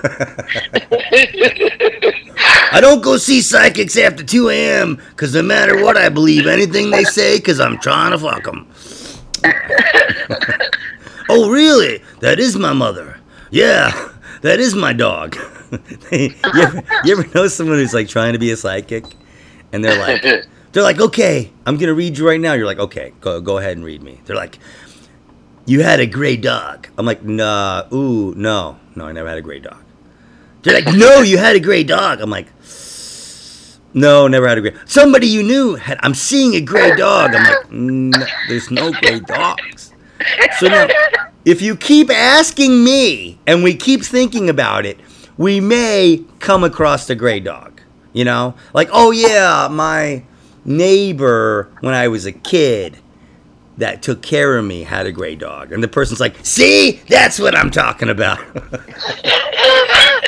I 2.72 2.80
don't 2.80 3.02
go 3.02 3.18
see 3.18 3.42
psychics 3.42 3.98
after 3.98 4.24
2 4.24 4.48
a.m. 4.48 4.96
because 5.10 5.34
no 5.34 5.42
matter 5.42 5.82
what 5.82 5.98
I 5.98 6.08
believe, 6.08 6.46
anything 6.46 6.90
they 6.90 7.04
say, 7.04 7.36
because 7.36 7.60
I'm 7.60 7.78
trying 7.78 8.12
to 8.12 8.18
fuck 8.18 8.44
them. 8.44 8.66
oh, 11.28 11.50
really? 11.50 12.02
That 12.20 12.40
is 12.40 12.56
my 12.56 12.72
mother. 12.72 13.20
Yeah, 13.50 14.08
that 14.40 14.58
is 14.58 14.74
my 14.74 14.94
dog. 14.94 15.36
you, 16.10 16.34
ever, 16.42 16.82
you 17.04 17.12
ever 17.12 17.28
know 17.34 17.46
someone 17.46 17.76
who's 17.76 17.92
like 17.92 18.08
trying 18.08 18.32
to 18.32 18.38
be 18.38 18.50
a 18.50 18.56
psychic? 18.56 19.04
And 19.72 19.84
they're 19.84 19.98
like, 19.98 20.22
they're 20.72 20.82
like, 20.82 21.00
okay, 21.00 21.52
I'm 21.66 21.76
gonna 21.76 21.92
read 21.92 22.16
you 22.16 22.26
right 22.26 22.40
now. 22.40 22.54
You're 22.54 22.66
like, 22.66 22.78
okay, 22.78 23.12
go 23.20 23.40
go 23.42 23.58
ahead 23.58 23.76
and 23.76 23.84
read 23.84 24.02
me. 24.02 24.20
They're 24.24 24.36
like, 24.36 24.58
you 25.66 25.82
had 25.82 26.00
a 26.00 26.06
gray 26.06 26.38
dog. 26.38 26.88
I'm 26.96 27.04
like, 27.04 27.22
nah, 27.22 27.84
ooh, 27.92 28.34
no, 28.34 28.78
no, 28.96 29.04
I 29.04 29.12
never 29.12 29.28
had 29.28 29.36
a 29.36 29.42
gray 29.42 29.60
dog. 29.60 29.82
They're 30.62 30.80
like, 30.80 30.94
no, 30.94 31.20
you 31.20 31.38
had 31.38 31.56
a 31.56 31.60
gray 31.60 31.84
dog. 31.84 32.20
I'm 32.20 32.30
like, 32.30 32.48
no, 33.94 34.26
never 34.28 34.48
had 34.48 34.58
a 34.58 34.60
gray. 34.60 34.74
Somebody 34.86 35.26
you 35.26 35.42
knew 35.42 35.74
had. 35.74 35.98
I'm 36.02 36.14
seeing 36.14 36.54
a 36.54 36.60
gray 36.60 36.94
dog. 36.96 37.34
I'm 37.34 37.44
like, 37.44 37.70
no, 37.70 38.26
there's 38.48 38.70
no 38.70 38.92
gray 38.92 39.20
dogs. 39.20 39.92
So 40.58 40.68
now, 40.68 40.88
if 41.44 41.60
you 41.60 41.76
keep 41.76 42.10
asking 42.10 42.84
me 42.84 43.38
and 43.46 43.62
we 43.64 43.74
keep 43.74 44.02
thinking 44.02 44.48
about 44.48 44.86
it, 44.86 45.00
we 45.36 45.60
may 45.60 46.24
come 46.38 46.64
across 46.64 47.06
the 47.06 47.14
gray 47.14 47.40
dog. 47.40 47.80
You 48.12 48.24
know, 48.24 48.54
like, 48.72 48.88
oh 48.92 49.10
yeah, 49.10 49.68
my 49.70 50.22
neighbor 50.64 51.70
when 51.80 51.94
I 51.94 52.08
was 52.08 52.26
a 52.26 52.32
kid 52.32 52.98
that 53.78 54.02
took 54.02 54.22
care 54.22 54.58
of 54.58 54.64
me 54.64 54.84
had 54.84 55.06
a 55.06 55.12
gray 55.12 55.34
dog. 55.34 55.72
And 55.72 55.82
the 55.82 55.88
person's 55.88 56.20
like, 56.20 56.36
see, 56.44 57.00
that's 57.08 57.40
what 57.40 57.56
I'm 57.56 57.70
talking 57.70 58.10
about. 58.10 58.38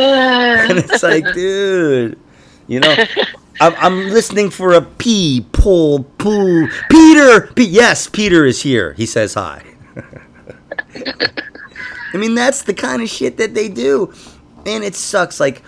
and 0.70 0.78
it's 0.78 1.02
like, 1.02 1.24
dude, 1.34 2.18
you 2.66 2.80
know, 2.80 2.94
I'm, 3.60 3.74
I'm 3.76 4.08
listening 4.08 4.50
for 4.50 4.72
a 4.72 4.80
pee, 4.82 5.46
pull, 5.52 6.04
poo. 6.18 6.68
Peter, 6.90 7.48
Pe- 7.54 7.64
yes, 7.64 8.08
Peter 8.08 8.46
is 8.46 8.62
here. 8.62 8.94
He 8.94 9.06
says 9.06 9.34
hi. 9.34 9.62
I 12.12 12.16
mean, 12.16 12.34
that's 12.34 12.62
the 12.62 12.74
kind 12.74 13.02
of 13.02 13.08
shit 13.08 13.36
that 13.36 13.54
they 13.54 13.68
do. 13.68 14.12
And 14.66 14.82
it 14.84 14.94
sucks. 14.94 15.38
Like, 15.38 15.62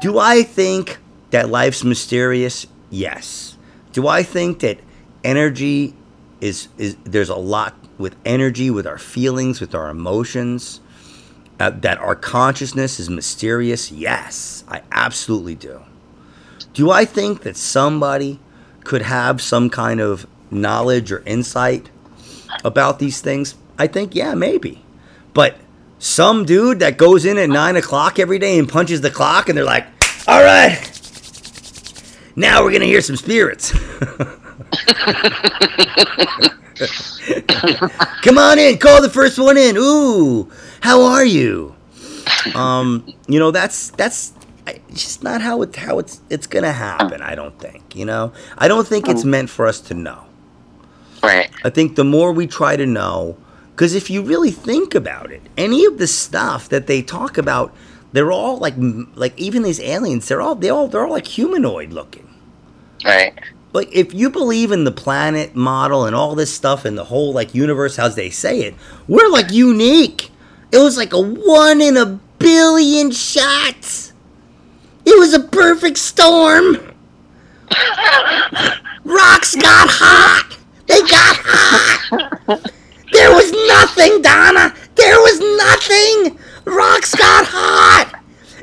do 0.00 0.18
I 0.18 0.42
think 0.42 0.98
that 1.30 1.48
life's 1.48 1.84
mysterious? 1.84 2.66
Yes. 2.90 3.56
Do 3.92 4.06
I 4.06 4.22
think 4.22 4.60
that 4.60 4.78
energy 5.24 5.94
is 6.40 6.68
is 6.78 6.96
there's 7.04 7.28
a 7.28 7.36
lot 7.36 7.74
with 7.98 8.16
energy, 8.24 8.70
with 8.70 8.86
our 8.86 8.98
feelings, 8.98 9.60
with 9.60 9.74
our 9.74 9.88
emotions, 9.88 10.80
uh, 11.62 11.70
that 11.70 11.98
our 11.98 12.16
consciousness 12.16 12.98
is 12.98 13.08
mysterious? 13.08 13.92
Yes, 13.92 14.64
I 14.66 14.82
absolutely 14.90 15.54
do. 15.54 15.82
Do 16.74 16.90
I 16.90 17.04
think 17.04 17.42
that 17.42 17.56
somebody 17.56 18.40
could 18.82 19.02
have 19.02 19.40
some 19.40 19.70
kind 19.70 20.00
of 20.00 20.26
knowledge 20.50 21.12
or 21.12 21.22
insight 21.24 21.88
about 22.64 22.98
these 22.98 23.20
things? 23.20 23.54
I 23.78 23.86
think, 23.86 24.16
yeah, 24.16 24.34
maybe. 24.34 24.84
But 25.34 25.56
some 26.00 26.44
dude 26.44 26.80
that 26.80 26.96
goes 26.96 27.24
in 27.24 27.38
at 27.38 27.48
nine 27.48 27.76
o'clock 27.76 28.18
every 28.18 28.40
day 28.40 28.58
and 28.58 28.68
punches 28.68 29.00
the 29.00 29.10
clock, 29.10 29.48
and 29.48 29.56
they're 29.56 29.64
like, 29.64 29.86
all 30.26 30.42
right, 30.42 30.80
now 32.34 32.64
we're 32.64 32.70
going 32.70 32.80
to 32.80 32.88
hear 32.88 33.02
some 33.02 33.16
spirits. 33.16 33.70
Come 38.22 38.38
on 38.38 38.58
in, 38.58 38.78
call 38.78 39.00
the 39.00 39.10
first 39.12 39.38
one 39.38 39.56
in. 39.56 39.76
Ooh, 39.76 40.50
how 40.82 41.02
are 41.02 41.24
you? 41.24 41.74
Um, 42.54 43.06
you 43.28 43.38
know, 43.38 43.52
that's 43.52 43.90
that's 43.90 44.32
just 44.92 45.22
not 45.22 45.40
how 45.40 45.62
it 45.62 45.74
how 45.76 45.98
it's 45.98 46.20
it's 46.28 46.46
gonna 46.46 46.72
happen. 46.72 47.22
I 47.22 47.34
don't 47.34 47.58
think. 47.58 47.94
You 47.94 48.04
know, 48.04 48.32
I 48.58 48.68
don't 48.68 48.86
think 48.86 49.08
it's 49.08 49.24
meant 49.24 49.48
for 49.48 49.66
us 49.66 49.80
to 49.82 49.94
know. 49.94 50.24
Right. 51.22 51.50
I 51.64 51.70
think 51.70 51.94
the 51.94 52.04
more 52.04 52.32
we 52.32 52.48
try 52.48 52.74
to 52.74 52.84
know, 52.84 53.38
because 53.70 53.94
if 53.94 54.10
you 54.10 54.22
really 54.22 54.50
think 54.50 54.94
about 54.94 55.30
it, 55.30 55.42
any 55.56 55.84
of 55.84 55.98
the 55.98 56.08
stuff 56.08 56.68
that 56.70 56.88
they 56.88 57.00
talk 57.00 57.38
about, 57.38 57.72
they're 58.12 58.32
all 58.32 58.58
like 58.58 58.74
like 59.14 59.38
even 59.38 59.62
these 59.62 59.80
aliens. 59.80 60.26
They're 60.26 60.42
all 60.42 60.56
they 60.56 60.68
all 60.68 60.88
they're 60.88 61.04
all 61.04 61.12
like 61.12 61.28
humanoid 61.28 61.92
looking. 61.92 62.28
Right. 63.04 63.38
Like 63.72 63.88
if 63.92 64.12
you 64.12 64.30
believe 64.30 64.72
in 64.72 64.82
the 64.82 64.92
planet 64.92 65.54
model 65.54 66.06
and 66.06 66.16
all 66.16 66.34
this 66.34 66.52
stuff 66.52 66.84
and 66.84 66.98
the 66.98 67.04
whole 67.04 67.32
like 67.32 67.54
universe 67.54 68.00
as 68.00 68.16
they 68.16 68.30
say 68.30 68.62
it, 68.62 68.74
we're 69.06 69.28
like 69.28 69.52
unique. 69.52 70.31
It 70.72 70.78
was 70.78 70.96
like 70.96 71.12
a 71.12 71.20
one 71.20 71.82
in 71.82 71.98
a 71.98 72.18
billion 72.38 73.10
shots. 73.10 74.14
It 75.04 75.18
was 75.18 75.34
a 75.34 75.40
perfect 75.40 75.98
storm. 75.98 76.76
Rocks 79.04 79.54
got 79.54 79.88
hot. 79.90 80.58
They 80.86 81.00
got 81.00 81.36
hot. 81.44 82.72
There 83.12 83.30
was 83.30 83.52
nothing, 83.68 84.22
Donna. 84.22 84.74
There 84.94 85.18
was 85.20 85.40
nothing. 85.40 86.38
Rocks 86.64 87.14
got 87.14 87.44
hot. 87.46 88.20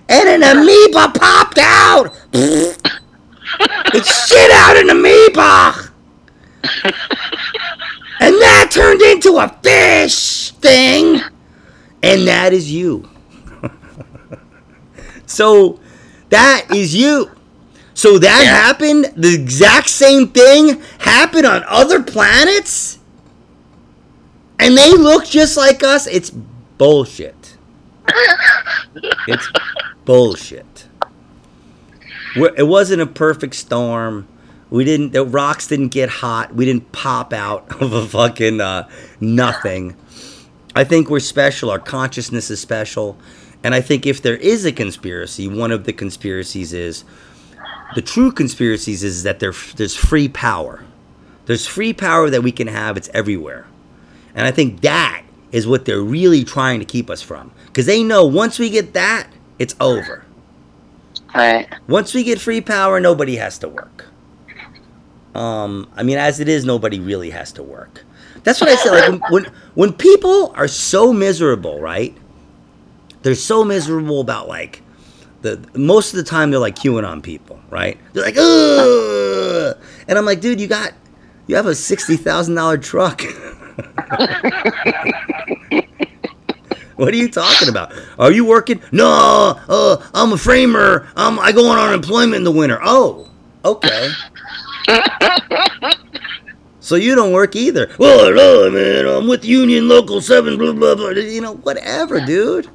And 0.10 0.28
an 0.28 0.42
amoeba 0.42 1.12
popped 1.20 1.60
out. 1.60 2.16
It 2.34 4.06
shit 4.06 4.52
out 4.52 4.78
an 4.78 4.90
amoeba. 4.90 5.92
And 8.22 8.36
that 8.36 8.72
turned 8.74 9.02
into 9.02 9.38
a 9.38 9.48
fish 9.62 10.52
thing. 10.52 11.22
And 12.02 12.28
that 12.28 12.54
is 12.54 12.72
you. 12.72 13.10
so 15.26 15.80
that 16.30 16.66
is 16.74 16.96
you. 16.96 17.32
So 17.94 18.18
that 18.20 18.44
Yeah. 18.44 18.50
happened, 18.56 19.14
the 19.18 19.34
exact 19.34 19.90
same 19.90 20.30
thing 20.30 20.82
happened 21.00 21.46
on 21.46 21.64
other 21.68 22.02
planets? 22.02 23.00
And 24.58 24.78
they 24.78 24.92
look 24.94 25.26
just 25.26 25.58
like 25.58 25.84
us? 25.84 26.08
It's 26.08 26.30
bullshit. 26.30 27.58
It's 29.28 29.48
bullshit. 30.06 30.88
We're, 32.36 32.54
it 32.56 32.68
wasn't 32.68 33.02
a 33.02 33.06
perfect 33.06 33.54
storm. 33.56 34.28
We 34.72 34.84
didn't. 34.84 35.14
The 35.14 35.24
rocks 35.26 35.68
didn't 35.68 35.90
get 35.90 36.10
hot. 36.10 36.54
We 36.56 36.66
didn't 36.66 36.92
pop 36.92 37.32
out 37.34 37.68
of 37.82 37.94
a 37.94 38.06
fucking 38.08 38.60
uh, 38.62 38.90
nothing. 39.20 39.96
I 40.80 40.86
think 40.86 41.10
we're 41.10 41.20
special. 41.20 41.70
Our 41.70 41.78
consciousness 41.78 42.50
is 42.50 42.62
special, 42.62 43.18
and 43.66 43.76
I 43.76 43.82
think 43.82 44.06
if 44.06 44.22
there 44.22 44.38
is 44.38 44.64
a 44.64 44.72
conspiracy, 44.72 45.46
one 45.46 45.74
of 45.74 45.84
the 45.84 45.92
conspiracies 45.92 46.72
is 46.72 47.04
the 47.96 48.02
true 48.02 48.32
conspiracies 48.32 49.04
is 49.04 49.24
that 49.24 49.42
there 49.42 49.52
there's 49.76 49.98
free 49.98 50.30
power. 50.30 50.86
There's 51.48 51.68
free 51.68 51.92
power 51.92 52.30
that 52.30 52.44
we 52.44 52.54
can 52.54 52.68
have. 52.68 52.96
It's 52.96 53.10
everywhere, 53.14 53.68
and 54.34 54.48
I 54.48 54.52
think 54.52 54.80
that 54.80 55.24
is 55.52 55.68
what 55.68 55.84
they're 55.84 56.00
really 56.00 56.46
trying 56.46 56.80
to 56.80 56.86
keep 56.86 57.10
us 57.10 57.22
from, 57.22 57.52
because 57.66 57.86
they 57.86 58.02
know 58.02 58.26
once 58.26 58.58
we 58.58 58.70
get 58.70 58.94
that, 58.94 59.28
it's 59.58 59.76
over. 59.82 60.24
Right. 61.36 61.68
Once 61.90 62.14
we 62.14 62.24
get 62.24 62.40
free 62.40 62.62
power, 62.62 63.02
nobody 63.02 63.36
has 63.36 63.58
to 63.60 63.68
work. 63.68 64.06
Um, 65.36 65.92
I 65.98 66.04
mean, 66.04 66.18
as 66.18 66.40
it 66.40 66.48
is, 66.48 66.64
nobody 66.64 67.02
really 67.02 67.32
has 67.32 67.52
to 67.54 67.64
work. 67.64 68.06
That's 68.44 68.62
what 68.62 68.70
I 68.70 68.76
said. 68.76 69.12
Like 69.12 69.32
when, 69.32 69.46
when 69.76 69.94
people 69.94 70.54
are 70.56 70.68
so 70.68 71.14
miserable, 71.14 71.80
right? 71.80 72.16
They're 73.22 73.36
so 73.36 73.64
miserable 73.64 74.22
about 74.22 74.48
like 74.48 74.82
the 75.42 75.64
most 75.76 76.14
of 76.14 76.18
the 76.18 76.24
time 76.24 76.52
they're 76.52 76.60
like 76.60 76.76
QAnon 76.76 77.22
people, 77.22 77.60
right? 77.70 77.98
They're 78.14 78.24
like, 78.24 78.38
Ugh! 78.38 79.78
and 80.08 80.18
I'm 80.18 80.26
like, 80.26 80.42
dude, 80.42 80.60
you 80.60 80.68
got 80.68 80.94
you 81.48 81.56
have 81.56 81.66
a 81.66 81.76
sixty 81.76 82.16
thousand 82.16 82.56
dollar 82.56 82.78
truck. 82.78 83.22
What 87.00 87.14
are 87.14 87.18
you 87.18 87.30
talking 87.30 87.70
about? 87.70 87.94
Are 88.20 88.30
you 88.30 88.44
working? 88.44 88.82
No, 88.92 89.58
uh, 89.70 90.06
I'm 90.14 90.34
a 90.34 90.38
framer. 90.38 91.08
I'm, 91.16 91.40
I 91.40 91.54
go 91.54 91.66
on 91.70 91.80
unemployment 91.80 92.36
in 92.36 92.44
the 92.44 92.52
winter. 92.52 92.78
Oh, 92.84 93.30
okay. 93.64 94.10
So 96.90 96.96
you 96.96 97.14
don't 97.14 97.32
work 97.32 97.56
either. 97.56 97.90
Well, 98.00 98.34
no, 98.34 98.72
man, 98.72 99.06
I'm 99.06 99.28
with 99.28 99.46
Union 99.46 99.88
Local 99.88 100.22
7, 100.22 100.58
blah, 100.58 100.74
blah, 100.74 100.96
blah. 100.96 101.10
You 101.12 101.40
know, 101.42 101.54
whatever, 101.58 102.20
dude. 102.20 102.68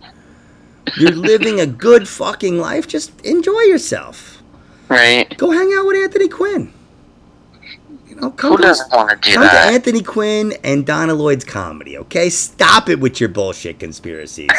You're 0.96 1.10
living 1.10 1.58
a 1.60 1.66
good 1.66 2.06
fucking 2.06 2.58
life. 2.58 2.86
Just 2.86 3.20
enjoy 3.22 3.60
yourself. 3.62 4.40
Right. 4.88 5.36
Go 5.36 5.50
hang 5.50 5.74
out 5.76 5.84
with 5.86 5.96
Anthony 5.96 6.28
Quinn. 6.28 6.72
You 8.06 8.14
know, 8.14 8.30
come 8.30 8.52
Who 8.52 8.58
to- 8.58 8.62
doesn't 8.62 8.92
want 8.92 9.10
to 9.10 9.16
do 9.28 9.34
Come 9.34 9.48
to? 9.48 9.58
Anthony 9.58 10.02
Quinn 10.02 10.52
and 10.62 10.86
Donna 10.86 11.14
Lloyd's 11.14 11.44
comedy, 11.44 11.98
okay? 11.98 12.30
Stop 12.30 12.88
it 12.88 13.00
with 13.00 13.18
your 13.18 13.30
bullshit 13.30 13.80
conspiracies. 13.80 14.50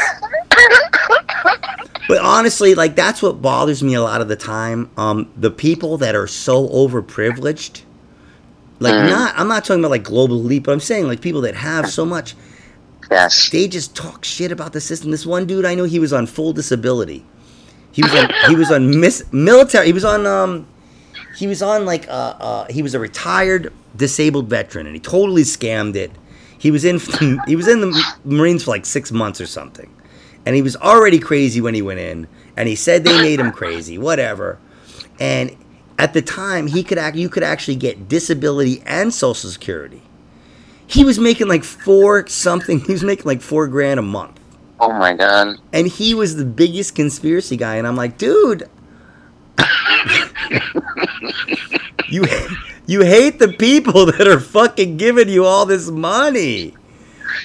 but 2.09 2.17
honestly, 2.21 2.75
like 2.75 2.95
that's 2.97 3.21
what 3.21 3.41
bothers 3.41 3.81
me 3.81 3.93
a 3.93 4.01
lot 4.01 4.19
of 4.19 4.27
the 4.27 4.35
time. 4.35 4.89
Um, 4.97 5.31
the 5.37 5.51
people 5.51 5.97
that 5.99 6.13
are 6.15 6.27
so 6.27 6.67
overprivileged, 6.67 7.83
like 8.79 8.93
Mhm. 8.93 9.09
not, 9.09 9.33
I'm 9.37 9.47
not 9.47 9.63
talking 9.65 9.81
about 9.81 9.91
like 9.91 10.03
global 10.03 10.37
elite, 10.37 10.63
but 10.63 10.71
I'm 10.71 10.79
saying 10.79 11.07
like 11.07 11.21
people 11.21 11.41
that 11.41 11.55
have 11.55 11.89
so 11.89 12.05
much, 12.05 12.35
Yes. 13.09 13.49
they 13.49 13.67
just 13.67 13.95
talk 13.95 14.25
shit 14.25 14.51
about 14.51 14.73
the 14.73 14.81
system. 14.81 15.11
This 15.11 15.25
one 15.25 15.45
dude 15.45 15.65
I 15.65 15.75
know, 15.75 15.83
he 15.85 15.99
was 15.99 16.11
on 16.11 16.25
full 16.25 16.53
disability. 16.53 17.23
He 17.91 18.01
was 18.03 18.13
on, 18.13 18.29
he 18.49 18.55
was 18.55 18.71
on 18.71 18.99
miss, 18.99 19.23
military. 19.31 19.85
He 19.87 19.93
was 19.93 20.03
on 20.05 20.25
um, 20.27 20.67
he 21.37 21.47
was 21.47 21.61
on 21.61 21.85
like 21.85 22.07
uh, 22.09 22.11
uh, 22.39 22.65
he 22.69 22.81
was 22.81 22.93
a 22.93 22.99
retired 22.99 23.71
disabled 23.95 24.49
veteran, 24.49 24.85
and 24.85 24.95
he 24.95 24.99
totally 24.99 25.43
scammed 25.43 25.95
it. 25.95 26.11
He 26.57 26.71
was 26.71 26.83
in 26.83 26.99
he 27.47 27.55
was 27.55 27.67
in 27.67 27.79
the 27.81 28.03
Marines 28.25 28.63
for 28.63 28.71
like 28.71 28.85
six 28.85 29.11
months 29.11 29.39
or 29.39 29.45
something, 29.47 29.89
and 30.45 30.55
he 30.55 30.61
was 30.61 30.75
already 30.75 31.19
crazy 31.19 31.61
when 31.61 31.73
he 31.73 31.81
went 31.81 31.99
in, 31.99 32.27
and 32.57 32.67
he 32.67 32.75
said 32.75 33.03
they 33.05 33.21
made 33.21 33.39
him 33.39 33.51
crazy, 33.51 33.97
whatever. 33.97 34.57
And 35.19 35.55
at 35.97 36.13
the 36.13 36.21
time, 36.21 36.67
he 36.67 36.83
could 36.83 36.97
act. 36.97 37.15
You 37.17 37.29
could 37.29 37.43
actually 37.43 37.75
get 37.77 38.07
disability 38.09 38.81
and 38.85 39.13
Social 39.13 39.49
Security. 39.49 40.01
He 40.87 41.03
was 41.03 41.17
making 41.19 41.47
like 41.47 41.63
four 41.63 42.27
something. 42.27 42.79
He 42.81 42.91
was 42.91 43.03
making 43.03 43.25
like 43.25 43.41
four 43.41 43.67
grand 43.67 43.99
a 43.99 44.03
month 44.03 44.39
Oh 44.79 44.91
my 44.91 45.13
god. 45.13 45.55
and 45.73 45.87
he 45.87 46.13
was 46.13 46.35
the 46.35 46.43
biggest 46.45 46.95
conspiracy 46.95 47.55
guy 47.55 47.75
and 47.77 47.87
i'm 47.87 47.95
like 47.95 48.17
dude 48.17 48.69
you 52.09 52.25
you 52.85 53.01
hate 53.01 53.39
the 53.39 53.47
people 53.57 54.05
that 54.05 54.27
are 54.27 54.39
fucking 54.39 54.97
giving 54.97 55.29
you 55.29 55.45
all 55.45 55.65
this 55.65 55.89
money 55.89 56.73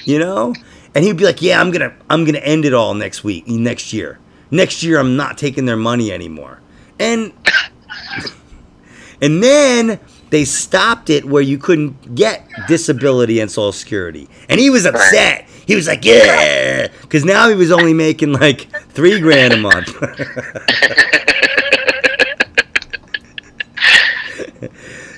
you 0.04 0.18
know 0.18 0.52
and 0.94 1.04
he'd 1.04 1.16
be 1.16 1.24
like 1.24 1.40
yeah 1.40 1.60
i'm 1.60 1.70
gonna 1.70 1.94
i'm 2.10 2.24
gonna 2.24 2.38
end 2.38 2.64
it 2.64 2.74
all 2.74 2.94
next 2.94 3.22
week 3.24 3.46
next 3.46 3.92
year 3.92 4.18
next 4.50 4.82
year 4.82 4.98
i'm 4.98 5.16
not 5.16 5.38
taking 5.38 5.64
their 5.66 5.76
money 5.76 6.10
anymore 6.12 6.60
and 6.98 7.32
and 9.20 9.42
then 9.42 10.00
they 10.30 10.44
stopped 10.44 11.10
it 11.10 11.24
where 11.24 11.42
you 11.42 11.58
couldn't 11.58 12.14
get 12.14 12.48
disability 12.68 13.40
and 13.40 13.50
social 13.50 13.72
security. 13.72 14.28
And 14.48 14.60
he 14.60 14.70
was 14.70 14.86
upset. 14.86 15.48
He 15.66 15.74
was 15.74 15.86
like 15.86 16.04
yeah. 16.04 16.88
Because 17.02 17.24
now 17.24 17.48
he 17.48 17.54
was 17.54 17.70
only 17.70 17.94
making 17.94 18.32
like 18.32 18.68
three 18.90 19.20
grand 19.20 19.52
a 19.52 19.56
month. 19.56 19.94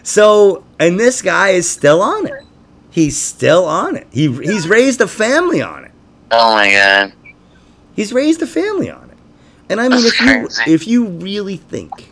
So 0.02 0.64
and 0.78 0.98
this 0.98 1.22
guy 1.22 1.50
is 1.50 1.68
still 1.68 2.02
on 2.02 2.26
it. 2.26 2.44
He's 2.90 3.16
still 3.16 3.64
on 3.64 3.96
it. 3.96 4.06
He, 4.12 4.30
he's 4.30 4.68
raised 4.68 5.00
a 5.00 5.08
family 5.08 5.62
on 5.62 5.84
it. 5.84 5.92
Oh 6.30 6.54
my 6.54 6.70
god. 6.70 7.12
He's 7.94 8.12
raised 8.12 8.42
a 8.42 8.46
family 8.46 8.90
on 8.90 9.10
it. 9.10 9.16
And 9.70 9.80
I 9.80 9.88
mean, 9.88 10.02
That's 10.02 10.14
if 10.14 10.20
you 10.20 10.26
crazy. 10.26 10.70
if 10.70 10.86
you 10.86 11.06
really 11.06 11.56
think, 11.56 12.11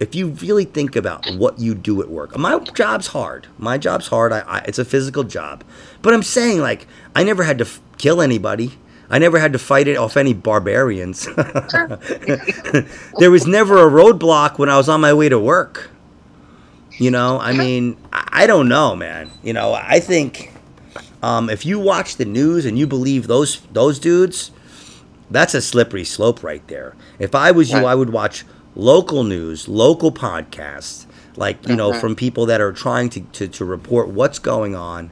if 0.00 0.14
you 0.14 0.28
really 0.28 0.64
think 0.64 0.94
about 0.96 1.28
what 1.32 1.58
you 1.58 1.74
do 1.74 2.00
at 2.02 2.08
work, 2.08 2.36
my 2.38 2.58
job's 2.58 3.08
hard. 3.08 3.48
My 3.58 3.78
job's 3.78 4.08
hard. 4.08 4.32
I, 4.32 4.40
I 4.40 4.58
it's 4.60 4.78
a 4.78 4.84
physical 4.84 5.24
job, 5.24 5.64
but 6.02 6.14
I'm 6.14 6.22
saying 6.22 6.60
like 6.60 6.86
I 7.14 7.24
never 7.24 7.42
had 7.42 7.58
to 7.58 7.64
f- 7.64 7.80
kill 7.96 8.20
anybody. 8.20 8.78
I 9.10 9.18
never 9.18 9.38
had 9.38 9.52
to 9.54 9.58
fight 9.58 9.88
it 9.88 9.96
off 9.96 10.16
any 10.16 10.34
barbarians. 10.34 11.26
there 13.18 13.30
was 13.30 13.46
never 13.46 13.78
a 13.78 13.90
roadblock 13.90 14.58
when 14.58 14.68
I 14.68 14.76
was 14.76 14.88
on 14.88 15.00
my 15.00 15.14
way 15.14 15.30
to 15.30 15.38
work. 15.38 15.90
You 16.98 17.10
know, 17.10 17.38
I 17.40 17.52
mean, 17.52 17.96
I 18.12 18.28
I 18.30 18.46
don't 18.46 18.68
know, 18.68 18.94
man. 18.94 19.30
You 19.42 19.52
know, 19.52 19.72
I 19.72 19.98
think 19.98 20.52
um, 21.22 21.50
if 21.50 21.66
you 21.66 21.78
watch 21.80 22.16
the 22.16 22.24
news 22.24 22.64
and 22.64 22.78
you 22.78 22.86
believe 22.86 23.26
those 23.26 23.60
those 23.72 23.98
dudes, 23.98 24.52
that's 25.30 25.54
a 25.54 25.60
slippery 25.60 26.04
slope 26.04 26.42
right 26.44 26.66
there. 26.68 26.94
If 27.18 27.34
I 27.34 27.50
was 27.50 27.70
you, 27.70 27.78
I 27.78 27.94
would 27.94 28.10
watch 28.10 28.44
local 28.78 29.24
news, 29.24 29.68
local 29.68 30.10
podcasts, 30.10 31.04
like 31.36 31.68
you 31.68 31.76
know, 31.76 31.92
from 31.92 32.16
people 32.16 32.46
that 32.46 32.60
are 32.62 32.72
trying 32.72 33.10
to, 33.10 33.20
to 33.20 33.48
to 33.48 33.64
report 33.66 34.08
what's 34.08 34.38
going 34.38 34.74
on. 34.74 35.10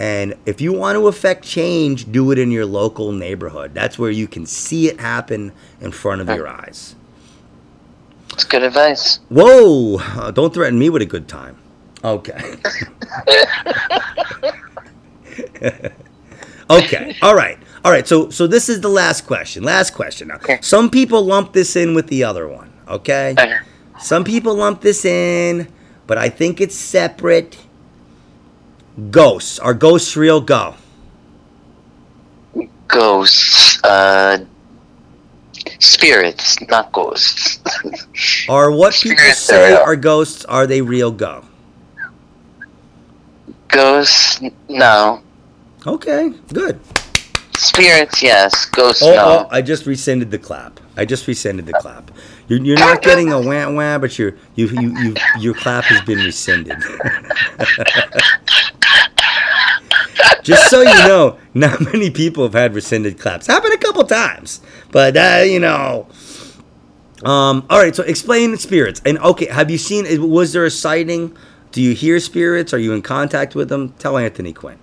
And 0.00 0.34
if 0.46 0.60
you 0.60 0.72
want 0.72 0.96
to 0.96 1.06
affect 1.06 1.44
change, 1.44 2.10
do 2.10 2.32
it 2.32 2.38
in 2.38 2.50
your 2.50 2.66
local 2.66 3.12
neighborhood. 3.12 3.72
That's 3.74 3.98
where 3.98 4.10
you 4.10 4.26
can 4.26 4.46
see 4.46 4.88
it 4.88 4.98
happen 4.98 5.52
in 5.80 5.92
front 5.92 6.20
of 6.22 6.28
your 6.28 6.48
eyes. 6.48 6.96
It's 8.32 8.42
good 8.44 8.62
advice. 8.64 9.20
Whoa! 9.28 9.98
Uh, 10.00 10.30
don't 10.32 10.52
threaten 10.52 10.78
me 10.78 10.90
with 10.90 11.02
a 11.02 11.06
good 11.06 11.28
time. 11.28 11.56
Okay. 12.02 12.56
okay. 16.70 17.16
All 17.22 17.34
right. 17.34 17.58
All 17.84 17.92
right. 17.92 18.08
So 18.08 18.30
so 18.30 18.46
this 18.46 18.68
is 18.68 18.80
the 18.80 18.88
last 18.88 19.26
question. 19.26 19.62
Last 19.62 19.94
question. 19.94 20.28
Now, 20.28 20.36
Okay. 20.36 20.58
some 20.62 20.90
people 20.90 21.22
lump 21.24 21.52
this 21.52 21.76
in 21.76 21.94
with 21.94 22.08
the 22.08 22.24
other 22.24 22.48
one. 22.48 22.71
Okay. 22.88 23.34
Some 24.00 24.24
people 24.24 24.54
lump 24.56 24.80
this 24.80 25.04
in, 25.04 25.68
but 26.06 26.18
I 26.18 26.28
think 26.28 26.60
it's 26.60 26.74
separate. 26.74 27.56
Ghosts. 29.10 29.58
Are 29.58 29.74
ghosts 29.74 30.16
real? 30.16 30.40
Go. 30.40 30.74
Ghosts. 32.88 33.82
Uh, 33.84 34.44
spirits, 35.78 36.60
not 36.68 36.92
ghosts. 36.92 37.58
Are 38.48 38.70
what 38.70 38.92
people 38.94 39.16
Spirits 39.18 39.38
say 39.38 39.74
are 39.74 39.82
are 39.82 39.96
ghosts? 39.96 40.44
Are 40.44 40.66
they 40.66 40.82
real? 40.82 41.10
Go. 41.10 41.44
ghosts, 43.68 44.40
no. 44.68 45.22
Okay. 45.86 46.30
Good. 46.52 46.78
Spirits, 47.56 48.22
yes. 48.22 48.66
Ghosts, 48.66 49.02
Oh, 49.02 49.14
no. 49.14 49.24
oh, 49.24 49.48
I 49.50 49.62
just 49.62 49.86
rescinded 49.86 50.30
the 50.30 50.38
clap. 50.38 50.78
I 50.96 51.04
just 51.04 51.26
rescinded 51.26 51.66
the 51.66 51.72
clap. 51.74 52.10
You're, 52.52 52.64
you're 52.66 52.78
not 52.78 53.00
getting 53.00 53.32
a 53.32 53.40
wah 53.40 53.70
wah, 53.70 53.96
but 53.96 54.18
your 54.18 54.34
you, 54.56 54.68
you, 54.68 54.94
you, 54.98 55.14
your 55.38 55.54
clap 55.54 55.84
has 55.84 56.02
been 56.02 56.18
rescinded. 56.18 56.76
just 60.42 60.68
so 60.68 60.82
you 60.82 61.08
know, 61.08 61.38
not 61.54 61.80
many 61.80 62.10
people 62.10 62.44
have 62.44 62.52
had 62.52 62.74
rescinded 62.74 63.18
claps. 63.18 63.46
Happened 63.46 63.72
a 63.72 63.78
couple 63.78 64.04
times, 64.04 64.60
but 64.90 65.16
uh, 65.16 65.40
you 65.44 65.60
know. 65.60 66.08
Um, 67.24 67.64
all 67.70 67.78
right, 67.78 67.96
so 67.96 68.02
explain 68.02 68.54
spirits. 68.58 69.00
And 69.06 69.18
okay, 69.20 69.46
have 69.46 69.70
you 69.70 69.78
seen? 69.78 70.30
Was 70.30 70.52
there 70.52 70.66
a 70.66 70.70
sighting? 70.70 71.34
Do 71.70 71.80
you 71.80 71.94
hear 71.94 72.20
spirits? 72.20 72.74
Are 72.74 72.78
you 72.78 72.92
in 72.92 73.00
contact 73.00 73.54
with 73.54 73.70
them? 73.70 73.94
Tell 73.98 74.18
Anthony 74.18 74.52
Quinn. 74.52 74.76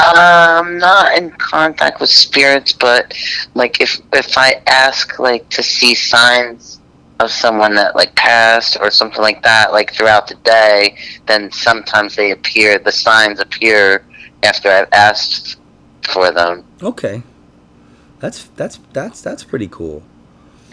I'm 0.00 0.78
not 0.78 1.16
in 1.16 1.30
contact 1.30 2.00
with 2.00 2.10
spirits, 2.10 2.72
but 2.72 3.14
like 3.54 3.80
if 3.80 4.00
if 4.12 4.36
I 4.36 4.60
ask 4.66 5.20
like 5.20 5.48
to 5.50 5.62
see 5.62 5.94
signs 5.94 6.80
of 7.22 7.30
someone 7.30 7.74
that 7.74 7.94
like 7.96 8.14
passed 8.14 8.76
or 8.80 8.90
something 8.90 9.20
like 9.20 9.42
that, 9.42 9.72
like 9.72 9.92
throughout 9.92 10.28
the 10.28 10.34
day, 10.36 10.96
then 11.26 11.50
sometimes 11.52 12.16
they 12.16 12.30
appear. 12.30 12.78
The 12.78 12.92
signs 12.92 13.40
appear 13.40 14.04
after 14.42 14.68
I've 14.68 14.88
asked 14.92 15.58
for 16.02 16.30
them. 16.30 16.64
Okay, 16.82 17.22
that's 18.20 18.44
that's 18.56 18.78
that's 18.92 19.20
that's 19.22 19.44
pretty 19.44 19.68
cool. 19.68 20.02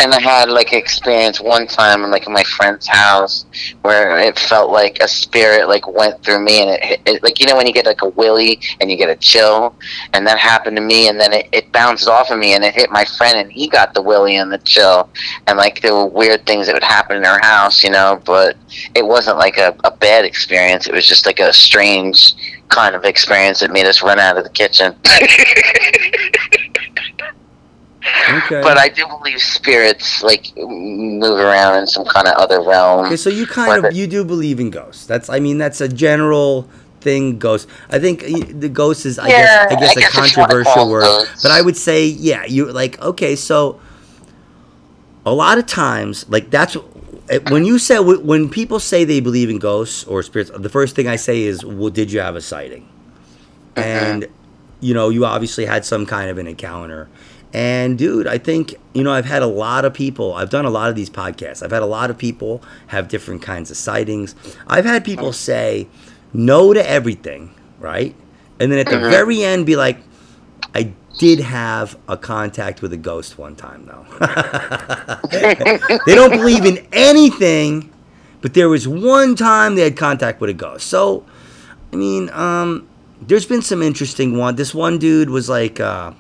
And 0.02 0.14
I 0.14 0.20
had 0.20 0.50
like 0.50 0.74
experience 0.74 1.40
one 1.40 1.68
time 1.68 2.04
in 2.04 2.12
like 2.12 2.28
in 2.28 2.34
my 2.34 2.44
friend's 2.44 2.88
house 2.88 3.46
where 3.82 4.18
it 4.20 4.40
felt 4.40 4.72
like 4.72 5.00
a 5.02 5.08
spirit 5.08 5.68
like 5.68 5.88
went 5.88 6.24
through 6.24 6.40
me 6.44 6.62
and 6.62 6.70
it, 6.70 7.02
it 7.06 7.24
like 7.24 7.40
you 7.40 7.48
know 7.48 7.56
when 7.56 7.68
you 7.68 7.74
get 7.74 7.86
like 7.86 8.02
a 8.02 8.10
willy 8.10 8.60
and 8.80 8.90
you 8.90 8.98
get 8.98 9.10
a 9.10 9.16
chill 9.16 9.76
and 10.14 10.26
that 10.26 10.38
happened 10.38 10.76
to 10.78 10.82
me 10.82 11.10
and 11.10 11.20
then 11.20 11.34
it, 11.34 11.50
it 11.52 11.72
bounced 11.72 12.08
off 12.08 12.32
of 12.32 12.40
me 12.40 12.54
and 12.54 12.64
it 12.64 12.74
hit 12.74 12.90
my 12.92 13.04
friend 13.04 13.38
and 13.38 13.52
he 13.52 13.68
got 13.68 13.94
the 13.94 14.02
willy 14.02 14.38
and 14.38 14.52
the 14.52 14.58
chill 14.60 15.10
and 15.48 15.58
like 15.58 15.82
there 15.82 15.94
were 15.94 16.08
weird 16.08 16.46
things 16.46 16.68
that 16.68 16.74
would 16.74 16.84
happen 16.84 17.18
in 17.18 17.26
our 17.26 17.40
house 17.42 17.84
you 17.84 17.90
know 17.90 18.22
but 18.26 18.56
it 18.96 19.06
wasn't 19.06 19.38
like 19.38 19.58
a, 19.58 19.76
a 19.84 19.92
bad 19.92 20.26
experience. 20.26 20.88
It 20.88 20.94
was 20.94 21.06
just 21.06 21.26
like 21.26 21.40
a 21.40 21.52
strange 21.54 22.34
kind 22.70 22.96
of 22.96 23.04
experience 23.06 23.60
that 23.60 23.72
made 23.72 23.86
us 23.86 24.02
run 24.02 24.20
out 24.20 24.38
of 24.38 24.44
the 24.44 24.50
kitchen 24.50 24.96
Okay. 28.30 28.62
But 28.62 28.78
I 28.78 28.90
do 28.90 29.08
believe 29.08 29.42
spirits 29.42 30.22
like 30.24 30.56
move 30.58 31.40
around 31.40 31.80
in 31.80 31.88
some 31.88 32.06
kind 32.06 32.28
of 32.28 32.36
other 32.36 32.62
realm. 32.62 33.06
Okay, 33.06 33.18
so 33.18 33.30
you 33.30 33.46
kind 33.46 33.86
of 33.86 33.94
you 33.94 34.08
do 34.08 34.24
believe 34.24 34.60
in 34.60 34.70
ghosts. 34.70 35.06
That's 35.06 35.30
I 35.30 35.40
mean 35.40 35.58
that's 35.58 35.82
a 35.82 35.88
general 35.88 36.68
thing. 37.02 37.40
Ghosts. 37.40 37.70
I 37.90 38.00
think 38.00 38.22
the 38.22 38.70
ghost 38.70 39.06
is 39.06 39.18
I 39.20 39.28
Yeah, 39.30 39.68
guess 39.70 39.72
I 39.72 39.80
guess 39.80 39.98
I 39.98 40.00
guess 40.02 40.16
a 40.16 40.20
wanna 40.20 40.30
controversial 40.30 40.90
word, 40.90 41.28
but 41.42 41.52
I 41.52 41.62
would 41.62 41.78
say 41.78 42.06
yeah. 42.06 42.46
You 42.46 42.72
like 42.72 43.02
okay, 43.02 43.36
so 43.36 43.80
a 45.26 45.34
lot 45.34 45.58
of 45.58 45.66
times 45.66 46.28
like 46.30 46.50
that's 46.50 46.78
eh, 47.30 47.40
when 47.50 47.66
you 47.66 47.80
say 47.80 48.00
when 48.00 48.50
people 48.50 48.80
say 48.80 49.04
they 49.04 49.20
believe 49.20 49.50
in 49.50 49.60
ghosts 49.60 50.04
or 50.06 50.24
spirits. 50.24 50.52
The 50.54 50.70
first 50.70 50.96
thing 50.96 51.08
I 51.08 51.16
say 51.16 51.42
is, 51.44 51.66
well, 51.66 51.90
did 51.90 52.12
you 52.12 52.20
have 52.20 52.36
a 52.36 52.42
sighting? 52.42 52.88
Mm-hmm. 53.76 53.80
And 53.82 54.28
you 54.82 54.94
know 54.94 55.10
you 55.10 55.26
obviously 55.26 55.66
had 55.66 55.86
some 55.86 56.06
kind 56.06 56.30
of 56.30 56.38
an 56.38 56.48
encounter. 56.48 57.10
And 57.54 57.98
dude, 57.98 58.28
I 58.28 58.38
think 58.38 58.76
you 58.94 59.04
know 59.04 59.12
I've 59.12 59.26
had 59.26 59.42
a 59.42 59.48
lot 59.48 59.84
of 59.86 59.94
people. 59.94 60.34
I've 60.34 60.50
done 60.52 60.66
a 60.66 60.70
lot 60.70 60.90
of 60.90 60.96
these 60.96 61.10
podcasts. 61.10 61.64
I've 61.64 61.72
had 61.72 61.82
a 61.82 61.88
lot 61.88 62.10
of 62.12 62.18
people 62.18 62.62
have 62.88 63.08
different 63.08 63.42
kinds 63.42 63.72
of 63.72 63.78
sightings. 63.78 64.36
I've 64.68 64.86
had 64.86 65.04
people 65.04 65.34
say 65.34 65.88
no 66.32 66.74
to 66.74 66.90
everything, 66.90 67.52
right? 67.80 68.16
And 68.60 68.72
then 68.72 68.78
at 68.80 68.88
the 68.88 68.98
Mhm. 68.98 69.10
very 69.10 69.44
end, 69.44 69.66
be 69.66 69.76
like, 69.76 69.98
"I 70.76 70.92
did 71.18 71.40
have 71.40 71.98
a 72.08 72.18
contact 72.18 72.84
with 72.84 72.94
a 72.94 72.98
ghost 72.98 73.40
one 73.40 73.56
time, 73.56 73.88
though." 73.88 74.06
they 75.32 76.16
don't 76.16 76.32
believe 76.32 76.66
in 76.66 76.86
anything, 76.94 77.90
but 78.42 78.54
there 78.54 78.70
was 78.70 78.88
one 78.88 79.36
time 79.36 79.74
they 79.76 79.82
had 79.82 79.98
contact 79.98 80.40
with 80.40 80.50
a 80.52 80.54
ghost. 80.54 80.88
So, 80.88 81.26
I 81.92 81.96
mean, 81.96 82.30
um, 82.32 82.88
there's 83.26 83.46
been 83.46 83.62
some 83.62 83.82
interesting 83.82 84.38
one. 84.38 84.56
This 84.56 84.74
one 84.76 84.98
dude 85.00 85.30
was 85.32 85.50
like. 85.50 85.80
Uh, 85.80 86.12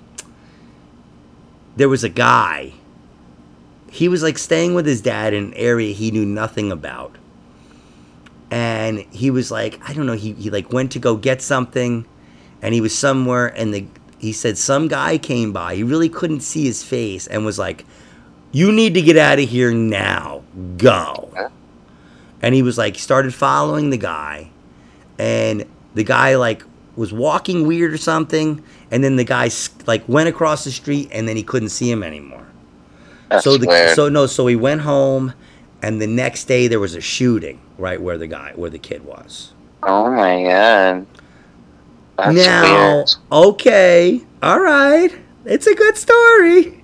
there 1.79 1.87
was 1.87 2.03
a 2.03 2.09
guy. 2.09 2.73
He 3.89 4.09
was 4.09 4.21
like 4.21 4.37
staying 4.37 4.73
with 4.73 4.85
his 4.85 4.99
dad 4.99 5.33
in 5.33 5.45
an 5.45 5.53
area 5.53 5.93
he 5.93 6.11
knew 6.11 6.25
nothing 6.25 6.73
about. 6.73 7.15
And 8.51 8.99
he 9.11 9.31
was 9.31 9.49
like, 9.49 9.79
I 9.87 9.93
don't 9.93 10.05
know, 10.05 10.17
he, 10.17 10.33
he 10.33 10.49
like 10.49 10.73
went 10.73 10.91
to 10.91 10.99
go 10.99 11.15
get 11.15 11.41
something 11.41 12.05
and 12.61 12.73
he 12.73 12.81
was 12.81 12.93
somewhere 12.93 13.47
and 13.47 13.73
the 13.73 13.87
he 14.17 14.33
said 14.33 14.57
some 14.57 14.89
guy 14.89 15.17
came 15.17 15.53
by. 15.53 15.75
He 15.75 15.83
really 15.83 16.09
couldn't 16.09 16.41
see 16.41 16.65
his 16.65 16.83
face 16.83 17.27
and 17.27 17.45
was 17.45 17.57
like, 17.57 17.85
You 18.51 18.73
need 18.73 18.93
to 18.95 19.01
get 19.01 19.15
out 19.15 19.39
of 19.39 19.47
here 19.47 19.73
now. 19.73 20.43
Go. 20.75 21.33
And 22.41 22.53
he 22.53 22.61
was 22.61 22.77
like 22.77 22.99
started 22.99 23.33
following 23.33 23.89
the 23.89 23.97
guy 23.97 24.51
and 25.17 25.63
the 25.93 26.03
guy 26.03 26.35
like 26.35 26.61
was 26.97 27.13
walking 27.13 27.65
weird 27.65 27.93
or 27.93 27.97
something 27.97 28.61
and 28.91 29.03
then 29.03 29.15
the 29.15 29.23
guy 29.23 29.49
like 29.85 30.07
went 30.07 30.27
across 30.29 30.63
the 30.63 30.71
street 30.71 31.09
and 31.11 31.27
then 31.27 31.35
he 31.35 31.43
couldn't 31.43 31.69
see 31.69 31.89
him 31.91 32.03
anymore 32.03 32.45
That's 33.29 33.43
so 33.43 33.57
the 33.57 33.67
weird. 33.67 33.95
so 33.95 34.09
no 34.09 34.25
so 34.25 34.47
he 34.47 34.55
went 34.55 34.81
home 34.81 35.33
and 35.81 36.01
the 36.01 36.07
next 36.07 36.45
day 36.45 36.67
there 36.67 36.79
was 36.79 36.95
a 36.95 37.01
shooting 37.01 37.59
right 37.77 38.01
where 38.01 38.17
the 38.17 38.27
guy 38.27 38.51
where 38.55 38.69
the 38.69 38.79
kid 38.79 39.05
was 39.05 39.53
oh 39.83 40.09
my 40.11 40.43
god. 40.43 41.05
That's 42.17 42.35
now 42.35 42.95
weird. 42.97 43.07
okay 43.31 44.21
all 44.43 44.59
right 44.59 45.15
it's 45.45 45.67
a 45.67 45.75
good 45.75 45.97
story 45.97 46.83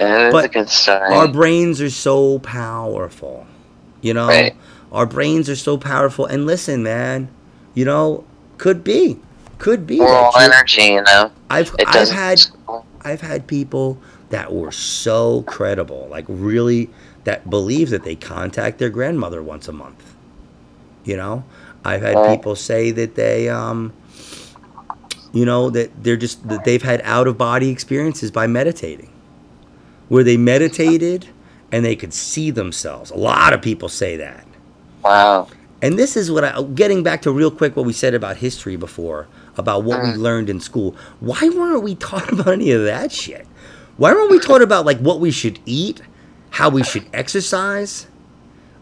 It 0.00 0.32
but 0.32 0.46
a 0.46 0.48
good 0.48 0.68
story. 0.70 1.12
our 1.14 1.28
brains 1.28 1.80
are 1.82 1.90
so 1.90 2.38
powerful 2.38 3.46
you 4.00 4.14
know 4.14 4.28
Right. 4.28 4.54
our 4.92 5.04
brains 5.06 5.50
are 5.50 5.56
so 5.56 5.76
powerful 5.76 6.24
and 6.26 6.46
listen 6.46 6.82
man 6.82 7.28
you 7.74 7.84
know 7.84 8.24
could 8.56 8.82
be 8.82 9.18
could 9.60 9.86
be 9.86 10.06
that 10.06 10.30
energy, 10.36 10.84
you 10.84 11.02
know. 11.02 11.32
I've 11.50 11.74
It 11.78 11.88
I've 11.88 12.10
had 12.10 12.46
I've 13.02 13.22
had 13.22 13.48
people 13.48 13.98
that 14.30 14.52
were 14.54 14.72
so 14.72 15.42
credible, 15.44 16.08
like 16.10 16.26
really 16.28 16.90
that 17.24 17.50
believe 17.50 17.90
that 17.90 18.04
they 18.04 18.16
contact 18.16 18.78
their 18.78 18.90
grandmother 18.90 19.42
once 19.42 19.68
a 19.68 19.72
month. 19.72 20.16
You 21.04 21.16
know, 21.16 21.44
I've 21.84 22.02
had 22.02 22.20
Right. 22.20 22.36
people 22.36 22.56
say 22.56 22.92
that 22.92 23.16
they, 23.16 23.48
um, 23.50 23.94
you 25.32 25.46
know, 25.46 25.70
that 25.70 26.04
they're 26.04 26.16
just 26.16 26.48
that 26.48 26.64
they've 26.64 26.82
had 26.82 27.02
out 27.04 27.28
of 27.28 27.38
body 27.38 27.70
experiences 27.70 28.30
by 28.32 28.46
meditating. 28.48 29.10
where 30.08 30.24
they 30.24 30.36
meditated 30.38 31.28
and 31.72 31.84
they 31.84 31.96
could 31.96 32.14
see 32.14 32.50
themselves. 32.50 33.10
A 33.12 33.16
lot 33.18 33.52
of 33.52 33.62
people 33.62 33.88
say 33.88 34.16
that. 34.16 34.46
Wow. 35.04 35.48
And 35.82 35.98
this 35.98 36.16
is 36.16 36.30
what 36.30 36.44
I 36.44 36.62
getting 36.62 37.02
back 37.02 37.22
to 37.22 37.32
real 37.32 37.50
quick 37.50 37.76
what 37.76 37.86
we 37.86 37.92
said 37.92 38.14
about 38.14 38.38
history 38.38 38.76
before 38.76 39.28
about 39.60 39.84
what 39.84 40.02
we 40.02 40.10
learned 40.14 40.50
in 40.50 40.58
school. 40.60 40.96
Why 41.20 41.48
weren't 41.48 41.82
we 41.82 41.94
taught 41.94 42.32
about 42.32 42.48
any 42.48 42.72
of 42.72 42.82
that 42.84 43.12
shit? 43.12 43.46
Why 43.96 44.12
weren't 44.12 44.30
we 44.30 44.40
taught 44.40 44.62
about 44.62 44.84
like 44.86 44.98
what 44.98 45.20
we 45.20 45.30
should 45.30 45.60
eat, 45.66 46.00
how 46.50 46.70
we 46.70 46.82
should 46.82 47.06
exercise, 47.12 48.06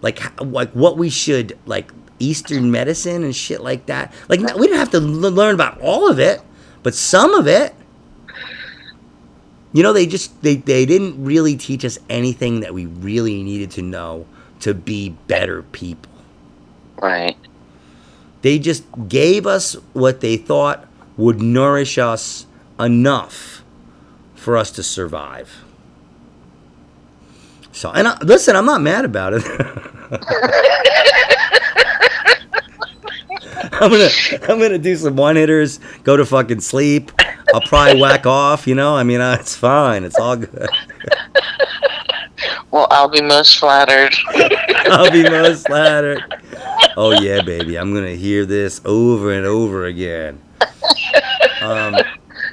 like 0.00 0.20
like 0.40 0.70
what 0.72 0.96
we 0.96 1.10
should 1.10 1.58
like 1.66 1.90
Eastern 2.20 2.70
medicine 2.70 3.24
and 3.24 3.34
shit 3.34 3.60
like 3.60 3.86
that? 3.86 4.14
Like 4.28 4.40
we 4.40 4.66
didn't 4.66 4.78
have 4.78 4.90
to 4.92 4.98
l- 4.98 5.02
learn 5.02 5.54
about 5.54 5.80
all 5.80 6.08
of 6.08 6.18
it, 6.18 6.40
but 6.82 6.94
some 6.94 7.34
of 7.34 7.46
it. 7.46 7.74
You 9.72 9.82
know, 9.82 9.92
they 9.92 10.06
just 10.06 10.40
they 10.42 10.56
they 10.56 10.86
didn't 10.86 11.22
really 11.22 11.56
teach 11.56 11.84
us 11.84 11.98
anything 12.08 12.60
that 12.60 12.72
we 12.72 12.86
really 12.86 13.42
needed 13.42 13.70
to 13.72 13.82
know 13.82 14.24
to 14.60 14.72
be 14.72 15.10
better 15.26 15.62
people. 15.62 16.12
Right. 17.02 17.36
They 18.42 18.58
just 18.58 18.84
gave 19.08 19.46
us 19.46 19.74
what 19.92 20.20
they 20.20 20.36
thought 20.36 20.86
would 21.16 21.42
nourish 21.42 21.98
us 21.98 22.46
enough 22.78 23.64
for 24.34 24.56
us 24.56 24.70
to 24.72 24.82
survive. 24.82 25.64
So, 27.72 27.90
and 27.90 28.08
I, 28.08 28.18
listen, 28.22 28.56
I'm 28.56 28.64
not 28.66 28.80
mad 28.80 29.04
about 29.04 29.34
it. 29.34 29.42
I'm 33.80 33.90
gonna, 33.90 34.08
I'm 34.48 34.58
gonna 34.58 34.78
do 34.78 34.96
some 34.96 35.16
one 35.16 35.36
hitters, 35.36 35.78
go 36.02 36.16
to 36.16 36.24
fucking 36.26 36.60
sleep. 36.60 37.12
I'll 37.54 37.60
probably 37.62 38.00
whack 38.00 38.26
off, 38.26 38.66
you 38.66 38.74
know. 38.74 38.96
I 38.96 39.04
mean, 39.04 39.20
uh, 39.20 39.36
it's 39.38 39.54
fine. 39.54 40.04
It's 40.04 40.18
all 40.18 40.36
good. 40.36 40.68
Well, 42.70 42.86
I'll 42.90 43.08
be 43.08 43.22
most 43.22 43.58
flattered. 43.58 44.14
I'll 44.90 45.10
be 45.10 45.22
most 45.22 45.66
flattered. 45.66 46.22
Oh 46.96 47.12
yeah, 47.20 47.42
baby, 47.42 47.76
I'm 47.76 47.94
gonna 47.94 48.10
hear 48.16 48.44
this 48.44 48.80
over 48.84 49.32
and 49.32 49.46
over 49.46 49.86
again. 49.86 50.40
Um, 51.60 51.96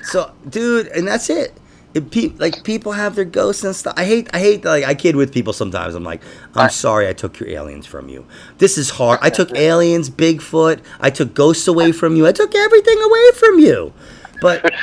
so, 0.03 0.31
dude, 0.49 0.87
and 0.87 1.07
that's 1.07 1.29
it. 1.29 1.53
It 1.93 2.11
pe- 2.11 2.33
like 2.37 2.63
people 2.65 2.91
have 2.91 3.15
their 3.15 3.23
ghosts 3.25 3.63
and 3.63 3.73
stuff. 3.73 3.93
I 3.95 4.03
hate, 4.03 4.29
I 4.33 4.39
hate. 4.39 4.65
Like 4.65 4.83
I 4.83 4.95
kid 4.95 5.15
with 5.15 5.33
people 5.33 5.53
sometimes. 5.53 5.95
I'm 5.95 6.03
like, 6.03 6.21
I'm 6.53 6.69
sorry, 6.69 7.07
I 7.07 7.13
took 7.13 7.39
your 7.39 7.47
aliens 7.49 7.85
from 7.85 8.09
you. 8.09 8.25
This 8.57 8.77
is 8.77 8.89
hard. 8.89 9.19
I 9.21 9.29
took 9.29 9.55
aliens, 9.55 10.09
Bigfoot. 10.09 10.81
I 10.99 11.09
took 11.09 11.33
ghosts 11.33 11.67
away 11.67 11.93
from 11.93 12.17
you. 12.17 12.27
I 12.27 12.33
took 12.33 12.53
everything 12.53 13.01
away 13.01 13.31
from 13.35 13.59
you. 13.59 13.93
But, 14.41 14.73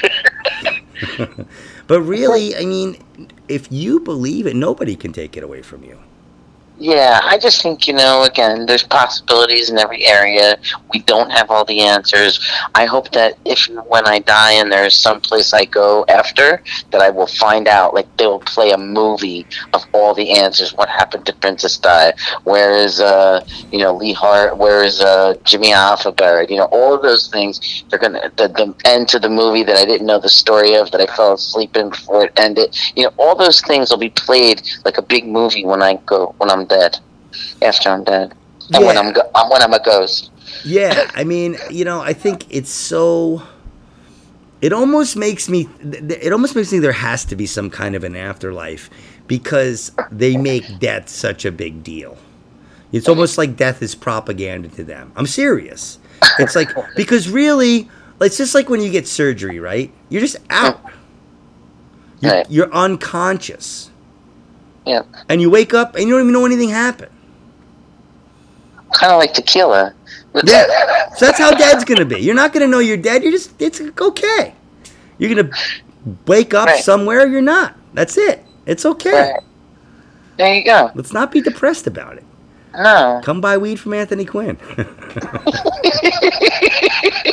but 1.86 2.00
really, 2.00 2.57
I 2.57 2.64
mean, 2.64 2.96
if 3.46 3.70
you 3.70 4.00
believe 4.00 4.46
it, 4.46 4.57
nobody 4.57 4.96
can 4.96 5.12
take 5.12 5.36
it 5.36 5.44
away 5.44 5.61
from 5.61 5.84
you. 5.84 5.98
Yeah, 6.78 7.20
I 7.22 7.38
just 7.38 7.62
think, 7.62 7.86
you 7.86 7.92
know, 7.94 8.24
again, 8.24 8.66
there's 8.66 8.82
possibilities 8.82 9.70
in 9.70 9.78
every 9.78 10.04
area. 10.04 10.56
We 10.92 11.00
don't 11.00 11.30
have 11.30 11.50
all 11.50 11.64
the 11.64 11.80
answers. 11.80 12.40
I 12.74 12.86
hope 12.86 13.12
that 13.12 13.38
if 13.44 13.68
when 13.86 14.06
I 14.06 14.18
die 14.18 14.52
and 14.52 14.72
there's 14.72 14.96
some 14.96 15.20
place 15.20 15.52
I 15.52 15.66
go 15.66 16.04
after, 16.08 16.62
that 16.90 17.00
I 17.00 17.10
will 17.10 17.26
find 17.28 17.68
out, 17.68 17.94
like 17.94 18.08
they 18.16 18.26
will 18.26 18.40
play 18.40 18.72
a 18.72 18.78
movie 18.78 19.46
of 19.74 19.84
all 19.92 20.12
the 20.14 20.32
answers. 20.32 20.74
What 20.74 20.88
happened 20.88 21.24
to 21.26 21.34
Princess 21.34 21.78
Di? 21.78 22.14
Where 22.44 22.72
is, 22.72 23.00
uh, 23.00 23.46
you 23.70 23.78
know, 23.78 23.94
Lee 23.94 24.12
Hart? 24.14 24.56
Where 24.56 24.82
is 24.82 25.00
uh, 25.00 25.34
Jimmy 25.44 25.70
Hoffa 25.70 26.16
buried? 26.16 26.50
You 26.50 26.56
know, 26.56 26.68
all 26.72 26.94
of 26.94 27.02
those 27.02 27.28
things. 27.28 27.84
They're 27.90 27.98
gonna 27.98 28.32
the, 28.36 28.48
the 28.48 28.74
end 28.86 29.08
to 29.10 29.18
the 29.20 29.28
movie 29.28 29.62
that 29.64 29.76
I 29.76 29.84
didn't 29.84 30.06
know 30.06 30.18
the 30.18 30.28
story 30.28 30.74
of 30.74 30.90
that 30.90 31.00
I 31.00 31.06
fell 31.14 31.34
asleep 31.34 31.76
in 31.76 31.90
before 31.90 32.24
it 32.24 32.32
ended. 32.36 32.76
You 32.96 33.04
know, 33.04 33.12
all 33.18 33.36
those 33.36 33.60
things 33.60 33.90
will 33.90 33.98
be 33.98 34.10
played 34.10 34.62
like 34.84 34.98
a 34.98 35.02
big 35.02 35.26
movie 35.26 35.64
when 35.64 35.82
I 35.82 35.94
go 36.06 36.34
when 36.38 36.50
I'm 36.50 36.61
dead. 36.66 36.98
After 37.62 37.88
I'm 37.88 38.04
dead, 38.04 38.34
and 38.74 38.84
when 38.84 38.94
Yeah. 38.96 39.00
I'm 39.00 39.12
go- 39.12 39.30
uh, 39.34 39.48
when 39.48 39.62
I'm 39.62 39.72
a 39.72 39.82
ghost. 39.82 40.30
Yeah, 40.64 41.10
I 41.14 41.24
mean, 41.24 41.56
you 41.70 41.84
know, 41.84 42.00
I 42.00 42.12
think 42.12 42.46
it's 42.50 42.70
so. 42.70 43.42
It 44.60 44.72
almost 44.72 45.16
makes 45.16 45.48
me. 45.48 45.68
It 45.82 46.32
almost 46.32 46.54
makes 46.54 46.72
me 46.72 46.78
there 46.78 46.92
has 46.92 47.24
to 47.26 47.36
be 47.36 47.46
some 47.46 47.70
kind 47.70 47.94
of 47.94 48.04
an 48.04 48.14
afterlife 48.14 48.90
because 49.26 49.92
they 50.10 50.36
make 50.36 50.78
death 50.78 51.08
such 51.08 51.44
a 51.44 51.50
big 51.52 51.82
deal. 51.82 52.16
It's 52.92 53.08
almost 53.08 53.38
like 53.38 53.56
death 53.56 53.82
is 53.82 53.94
propaganda 53.94 54.68
to 54.68 54.84
them. 54.84 55.12
I'm 55.16 55.26
serious. 55.26 55.98
It's 56.38 56.54
like 56.54 56.68
because 56.96 57.28
really, 57.30 57.88
it's 58.20 58.36
just 58.36 58.54
like 58.54 58.68
when 58.68 58.82
you 58.82 58.90
get 58.90 59.08
surgery, 59.08 59.58
right? 59.58 59.90
You're 60.10 60.20
just 60.20 60.36
out. 60.50 60.80
You're, 62.20 62.42
you're 62.48 62.72
unconscious, 62.72 63.90
Yeah, 64.86 65.02
and 65.28 65.40
you 65.40 65.50
wake 65.50 65.74
up 65.74 65.94
and 65.94 66.04
you 66.04 66.10
don't 66.12 66.22
even 66.22 66.32
know 66.32 66.46
anything 66.46 66.70
happened. 66.70 67.10
kind 68.92 69.12
of 69.12 69.18
like 69.18 69.32
tequila. 69.34 69.94
Yeah. 70.44 70.64
So 71.16 71.26
that's 71.26 71.38
how 71.38 71.52
dead's 71.52 71.84
gonna 71.84 72.04
be. 72.04 72.20
You're 72.20 72.34
not 72.34 72.52
gonna 72.52 72.66
know 72.66 72.78
you're 72.80 72.96
dead. 72.96 73.22
You're 73.22 73.32
just 73.32 73.52
it's 73.60 73.80
okay. 73.80 74.54
You're 75.18 75.34
gonna 75.34 75.50
wake 76.26 76.54
up 76.54 76.66
Right. 76.66 76.82
somewhere. 76.82 77.26
You're 77.26 77.40
not. 77.42 77.76
That's 77.94 78.16
it. 78.18 78.44
It's 78.66 78.84
okay. 78.84 79.32
Right. 79.32 79.40
There 80.38 80.54
you 80.54 80.64
go. 80.64 80.90
Let's 80.94 81.12
not 81.12 81.30
be 81.30 81.40
depressed 81.40 81.86
about 81.86 82.16
it. 82.16 82.24
No. 82.74 83.20
Come 83.22 83.40
buy 83.40 83.58
weed 83.58 83.78
from 83.78 83.92
Anthony 83.94 84.24
Quinn. 84.24 84.58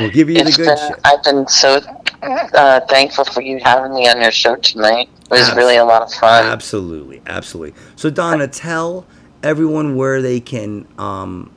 we'll 0.00 0.10
give 0.10 0.30
you 0.30 0.44
the 0.44 0.52
good 0.52 0.66
been, 0.66 0.76
shit. 0.76 1.00
I've 1.04 1.22
been 1.22 1.46
so 1.48 1.80
uh, 2.22 2.80
thankful 2.88 3.24
for 3.24 3.42
you 3.42 3.60
having 3.62 3.94
me 3.94 4.08
on 4.08 4.20
your 4.20 4.32
show 4.32 4.56
tonight. 4.56 5.08
It 5.24 5.30
was 5.30 5.54
really 5.54 5.76
a 5.76 5.84
lot 5.84 6.02
of 6.02 6.12
fun. 6.12 6.46
Absolutely, 6.46 7.20
absolutely. 7.26 7.80
So 7.96 8.10
Donna, 8.10 8.48
tell 8.48 9.06
everyone 9.42 9.94
where 9.94 10.22
they 10.22 10.40
can 10.40 10.86
um, 10.98 11.50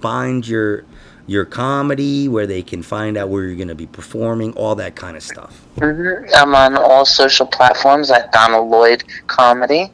find 0.00 0.46
your 0.46 0.84
your 1.28 1.44
comedy, 1.44 2.28
where 2.28 2.46
they 2.46 2.62
can 2.62 2.82
find 2.82 3.16
out 3.16 3.28
where 3.28 3.42
you're 3.42 3.56
going 3.56 3.66
to 3.66 3.74
be 3.74 3.86
performing, 3.86 4.52
all 4.52 4.76
that 4.76 4.94
kind 4.94 5.16
of 5.16 5.22
stuff. 5.24 5.60
Mhm. 5.76 6.30
I'm 6.36 6.54
on 6.54 6.76
all 6.76 7.04
social 7.04 7.46
platforms 7.46 8.10
at 8.12 8.30
Donna 8.32 8.60
Lloyd 8.60 9.02
Comedy. 9.26 9.90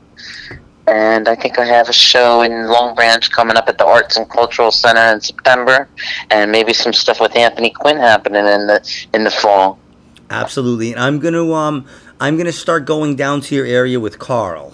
And 0.88 1.28
I 1.28 1.36
think 1.36 1.58
I 1.58 1.64
have 1.64 1.88
a 1.88 1.92
show 1.92 2.42
in 2.42 2.66
Long 2.66 2.94
Branch 2.94 3.30
coming 3.30 3.56
up 3.56 3.68
at 3.68 3.78
the 3.78 3.86
Arts 3.86 4.16
and 4.16 4.28
Cultural 4.28 4.72
Center 4.72 5.12
in 5.12 5.20
September, 5.20 5.88
and 6.30 6.50
maybe 6.50 6.72
some 6.72 6.92
stuff 6.92 7.20
with 7.20 7.36
Anthony 7.36 7.70
Quinn 7.70 7.96
happening 7.96 8.44
in 8.46 8.66
the 8.66 9.06
in 9.14 9.22
the 9.24 9.30
fall. 9.30 9.78
Absolutely, 10.30 10.92
and 10.92 11.00
I'm 11.00 11.20
gonna 11.20 11.52
um 11.52 11.86
I'm 12.20 12.36
gonna 12.36 12.52
start 12.52 12.84
going 12.84 13.14
down 13.14 13.42
to 13.42 13.54
your 13.54 13.66
area 13.66 14.00
with 14.00 14.18
Carl. 14.18 14.72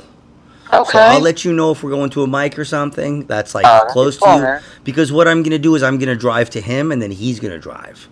Okay. 0.73 0.93
So 0.93 0.99
I'll 0.99 1.21
let 1.21 1.45
you 1.45 1.53
know 1.53 1.73
if 1.73 1.83
we're 1.83 1.91
going 1.91 2.11
to 2.11 2.23
a 2.23 2.27
mic 2.27 2.59
or 2.59 2.65
something 2.65 3.27
that's 3.27 3.55
like 3.55 3.67
Oh, 3.67 3.87
close 3.89 4.17
to 4.19 4.29
you. 4.29 4.61
Because 4.85 5.11
what 5.13 5.27
I'm 5.29 5.43
gonna 5.43 5.59
do 5.59 5.75
is 5.75 5.83
I'm 5.83 5.99
gonna 5.99 6.17
drive 6.17 6.49
to 6.51 6.61
him 6.61 6.91
and 6.93 7.03
then 7.03 7.11
he's 7.11 7.39
gonna 7.41 7.59
drive. 7.59 8.09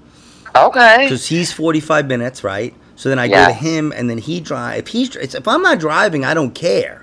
okay. 0.55 0.99
Because 1.05 1.27
he's 1.29 1.53
45 1.53 2.07
minutes, 2.07 2.43
right? 2.45 2.75
So 2.97 3.09
then 3.11 3.19
I 3.19 3.27
Yeah. 3.27 3.43
go 3.43 3.53
to 3.53 3.53
him 3.59 3.93
and 3.95 4.09
then 4.11 4.19
he 4.19 4.41
drive. 4.41 4.79
If 4.81 4.89
he's 4.89 5.15
if 5.17 5.47
I'm 5.49 5.63
not 5.63 5.79
driving, 5.79 6.25
I 6.25 6.35
don't 6.35 6.55
care. 6.55 7.03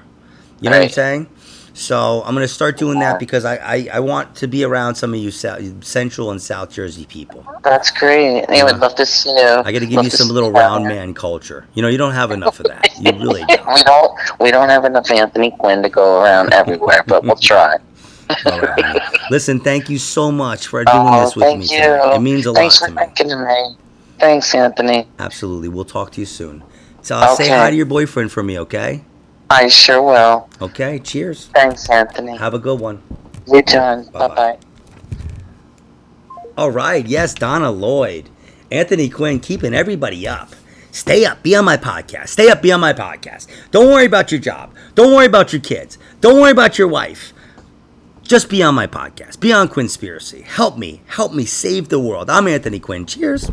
You 0.60 0.70
know 0.70 0.78
what 0.78 0.84
I'm 0.86 0.90
saying? 0.90 1.28
So 1.76 2.22
I'm 2.24 2.36
gonna 2.36 2.48
start 2.48 2.78
doing 2.78 3.00
that 3.00 3.20
because 3.20 3.46
I, 3.46 3.56
I, 3.56 3.88
I 3.94 4.00
want 4.00 4.36
to 4.38 4.48
be 4.48 4.64
around 4.64 4.94
some 4.94 5.12
of 5.14 5.20
you 5.20 5.32
South, 5.32 5.84
Central 5.84 6.30
and 6.30 6.40
South 6.40 6.70
Jersey 6.72 7.06
people. 7.08 7.44
That's 7.64 7.90
great. 7.90 8.46
I 8.48 8.64
would 8.64 8.78
love 8.78 8.94
to 8.96 9.06
see 9.08 9.32
you. 9.32 9.62
I 9.66 9.72
got 9.72 9.80
to 9.80 9.88
give 9.88 10.04
you 10.04 10.12
some 10.12 10.28
little 10.30 10.52
round 10.52 10.86
there. 10.86 10.94
man 10.94 11.16
culture. 11.16 11.66
You 11.74 11.82
know, 11.82 11.88
you 11.88 11.98
don't 11.98 12.14
have 12.14 12.30
enough 12.30 12.60
of 12.60 12.68
that. 12.68 12.90
You 13.00 13.12
really 13.14 13.44
don't. 13.48 13.68
we 13.74 13.84
don't 13.84 14.12
we 14.40 14.52
don't 14.52 14.70
have 14.70 14.86
enough 14.86 15.10
Anthony 15.10 15.50
Quinn 15.50 15.82
to 15.82 15.90
go 15.90 16.22
around 16.22 16.54
everywhere, 16.62 17.04
but 17.08 17.24
we'll 17.24 17.36
try. 17.36 17.78
Right. 18.46 19.02
Listen, 19.30 19.60
thank 19.60 19.90
you 19.90 20.00
so 20.00 20.32
much 20.32 20.68
for 20.68 20.80
oh, 20.80 20.84
doing 20.86 21.08
Oh, 21.14 21.22
this 21.26 21.36
with 21.36 21.44
thank 21.46 21.60
me 21.60 21.66
you. 21.66 21.82
tonight. 21.84 22.16
It 22.16 22.20
means 22.22 22.46
a 22.48 22.54
Thanks 22.54 22.82
lot 22.82 22.88
to 22.88 22.94
me. 22.96 23.02
thinking 23.04 23.32
of 23.32 23.40
me. 23.40 23.76
Thanks, 24.18 24.56
Anthony. 24.56 25.08
Absolutely. 25.20 25.68
We'll 25.70 25.86
talk 25.86 26.12
to 26.14 26.20
you 26.22 26.26
soon. 26.26 26.64
So 27.02 27.16
I'll 27.16 27.36
say 27.36 27.50
hi 27.50 27.70
to 27.70 27.76
your 27.76 27.86
boyfriend 27.86 28.32
for 28.32 28.42
me, 28.42 28.58
okay? 28.60 29.04
I 29.50 29.68
sure 29.68 30.02
will. 30.02 30.50
Okay. 30.62 31.00
Cheers. 31.00 31.48
Thanks, 31.54 31.90
Anthony. 31.90 32.38
Have 32.38 32.54
a 32.54 32.60
good 32.60 32.80
one. 32.80 33.02
You 33.48 33.62
too. 33.62 33.78
Bye-bye. 33.78 34.28
Bye 34.28 34.28
bye. 34.36 34.58
All 36.58 36.72
right. 36.72 37.06
Yes, 37.06 37.34
Donna 37.34 37.72
Lloyd. 37.72 38.30
Anthony 38.72 39.10
Quinn 39.10 39.40
keeping 39.40 39.74
everybody 39.74 40.28
up. 40.28 40.50
Stay 40.92 41.26
up. 41.26 41.42
Be 41.44 41.56
on 41.56 41.66
my 41.66 41.78
podcast. 41.78 42.30
Stay 42.30 42.50
up. 42.50 42.62
Be 42.62 42.72
on 42.72 42.80
my 42.80 42.94
podcast. 42.94 43.48
Don't 43.72 43.88
worry 43.88 44.06
about 44.06 44.32
your 44.32 44.40
job. 44.40 44.74
Don't 44.96 45.14
worry 45.14 45.26
about 45.26 45.52
your 45.52 45.62
kids. 45.62 45.98
Don't 46.22 46.40
worry 46.40 46.52
about 46.52 46.78
your 46.78 46.88
wife. 46.88 47.34
Just 48.22 48.50
be 48.50 48.64
on 48.64 48.76
my 48.76 48.88
podcast. 48.88 49.40
Be 49.40 49.52
on 49.52 49.68
Quinnspiracy. 49.68 50.44
Help 50.44 50.78
me. 50.78 51.02
Help 51.08 51.34
me 51.34 51.46
save 51.46 51.90
the 51.90 52.00
world. 52.00 52.30
I'm 52.30 52.48
Anthony 52.48 52.80
Quinn. 52.80 53.06
Cheers. 53.06 53.52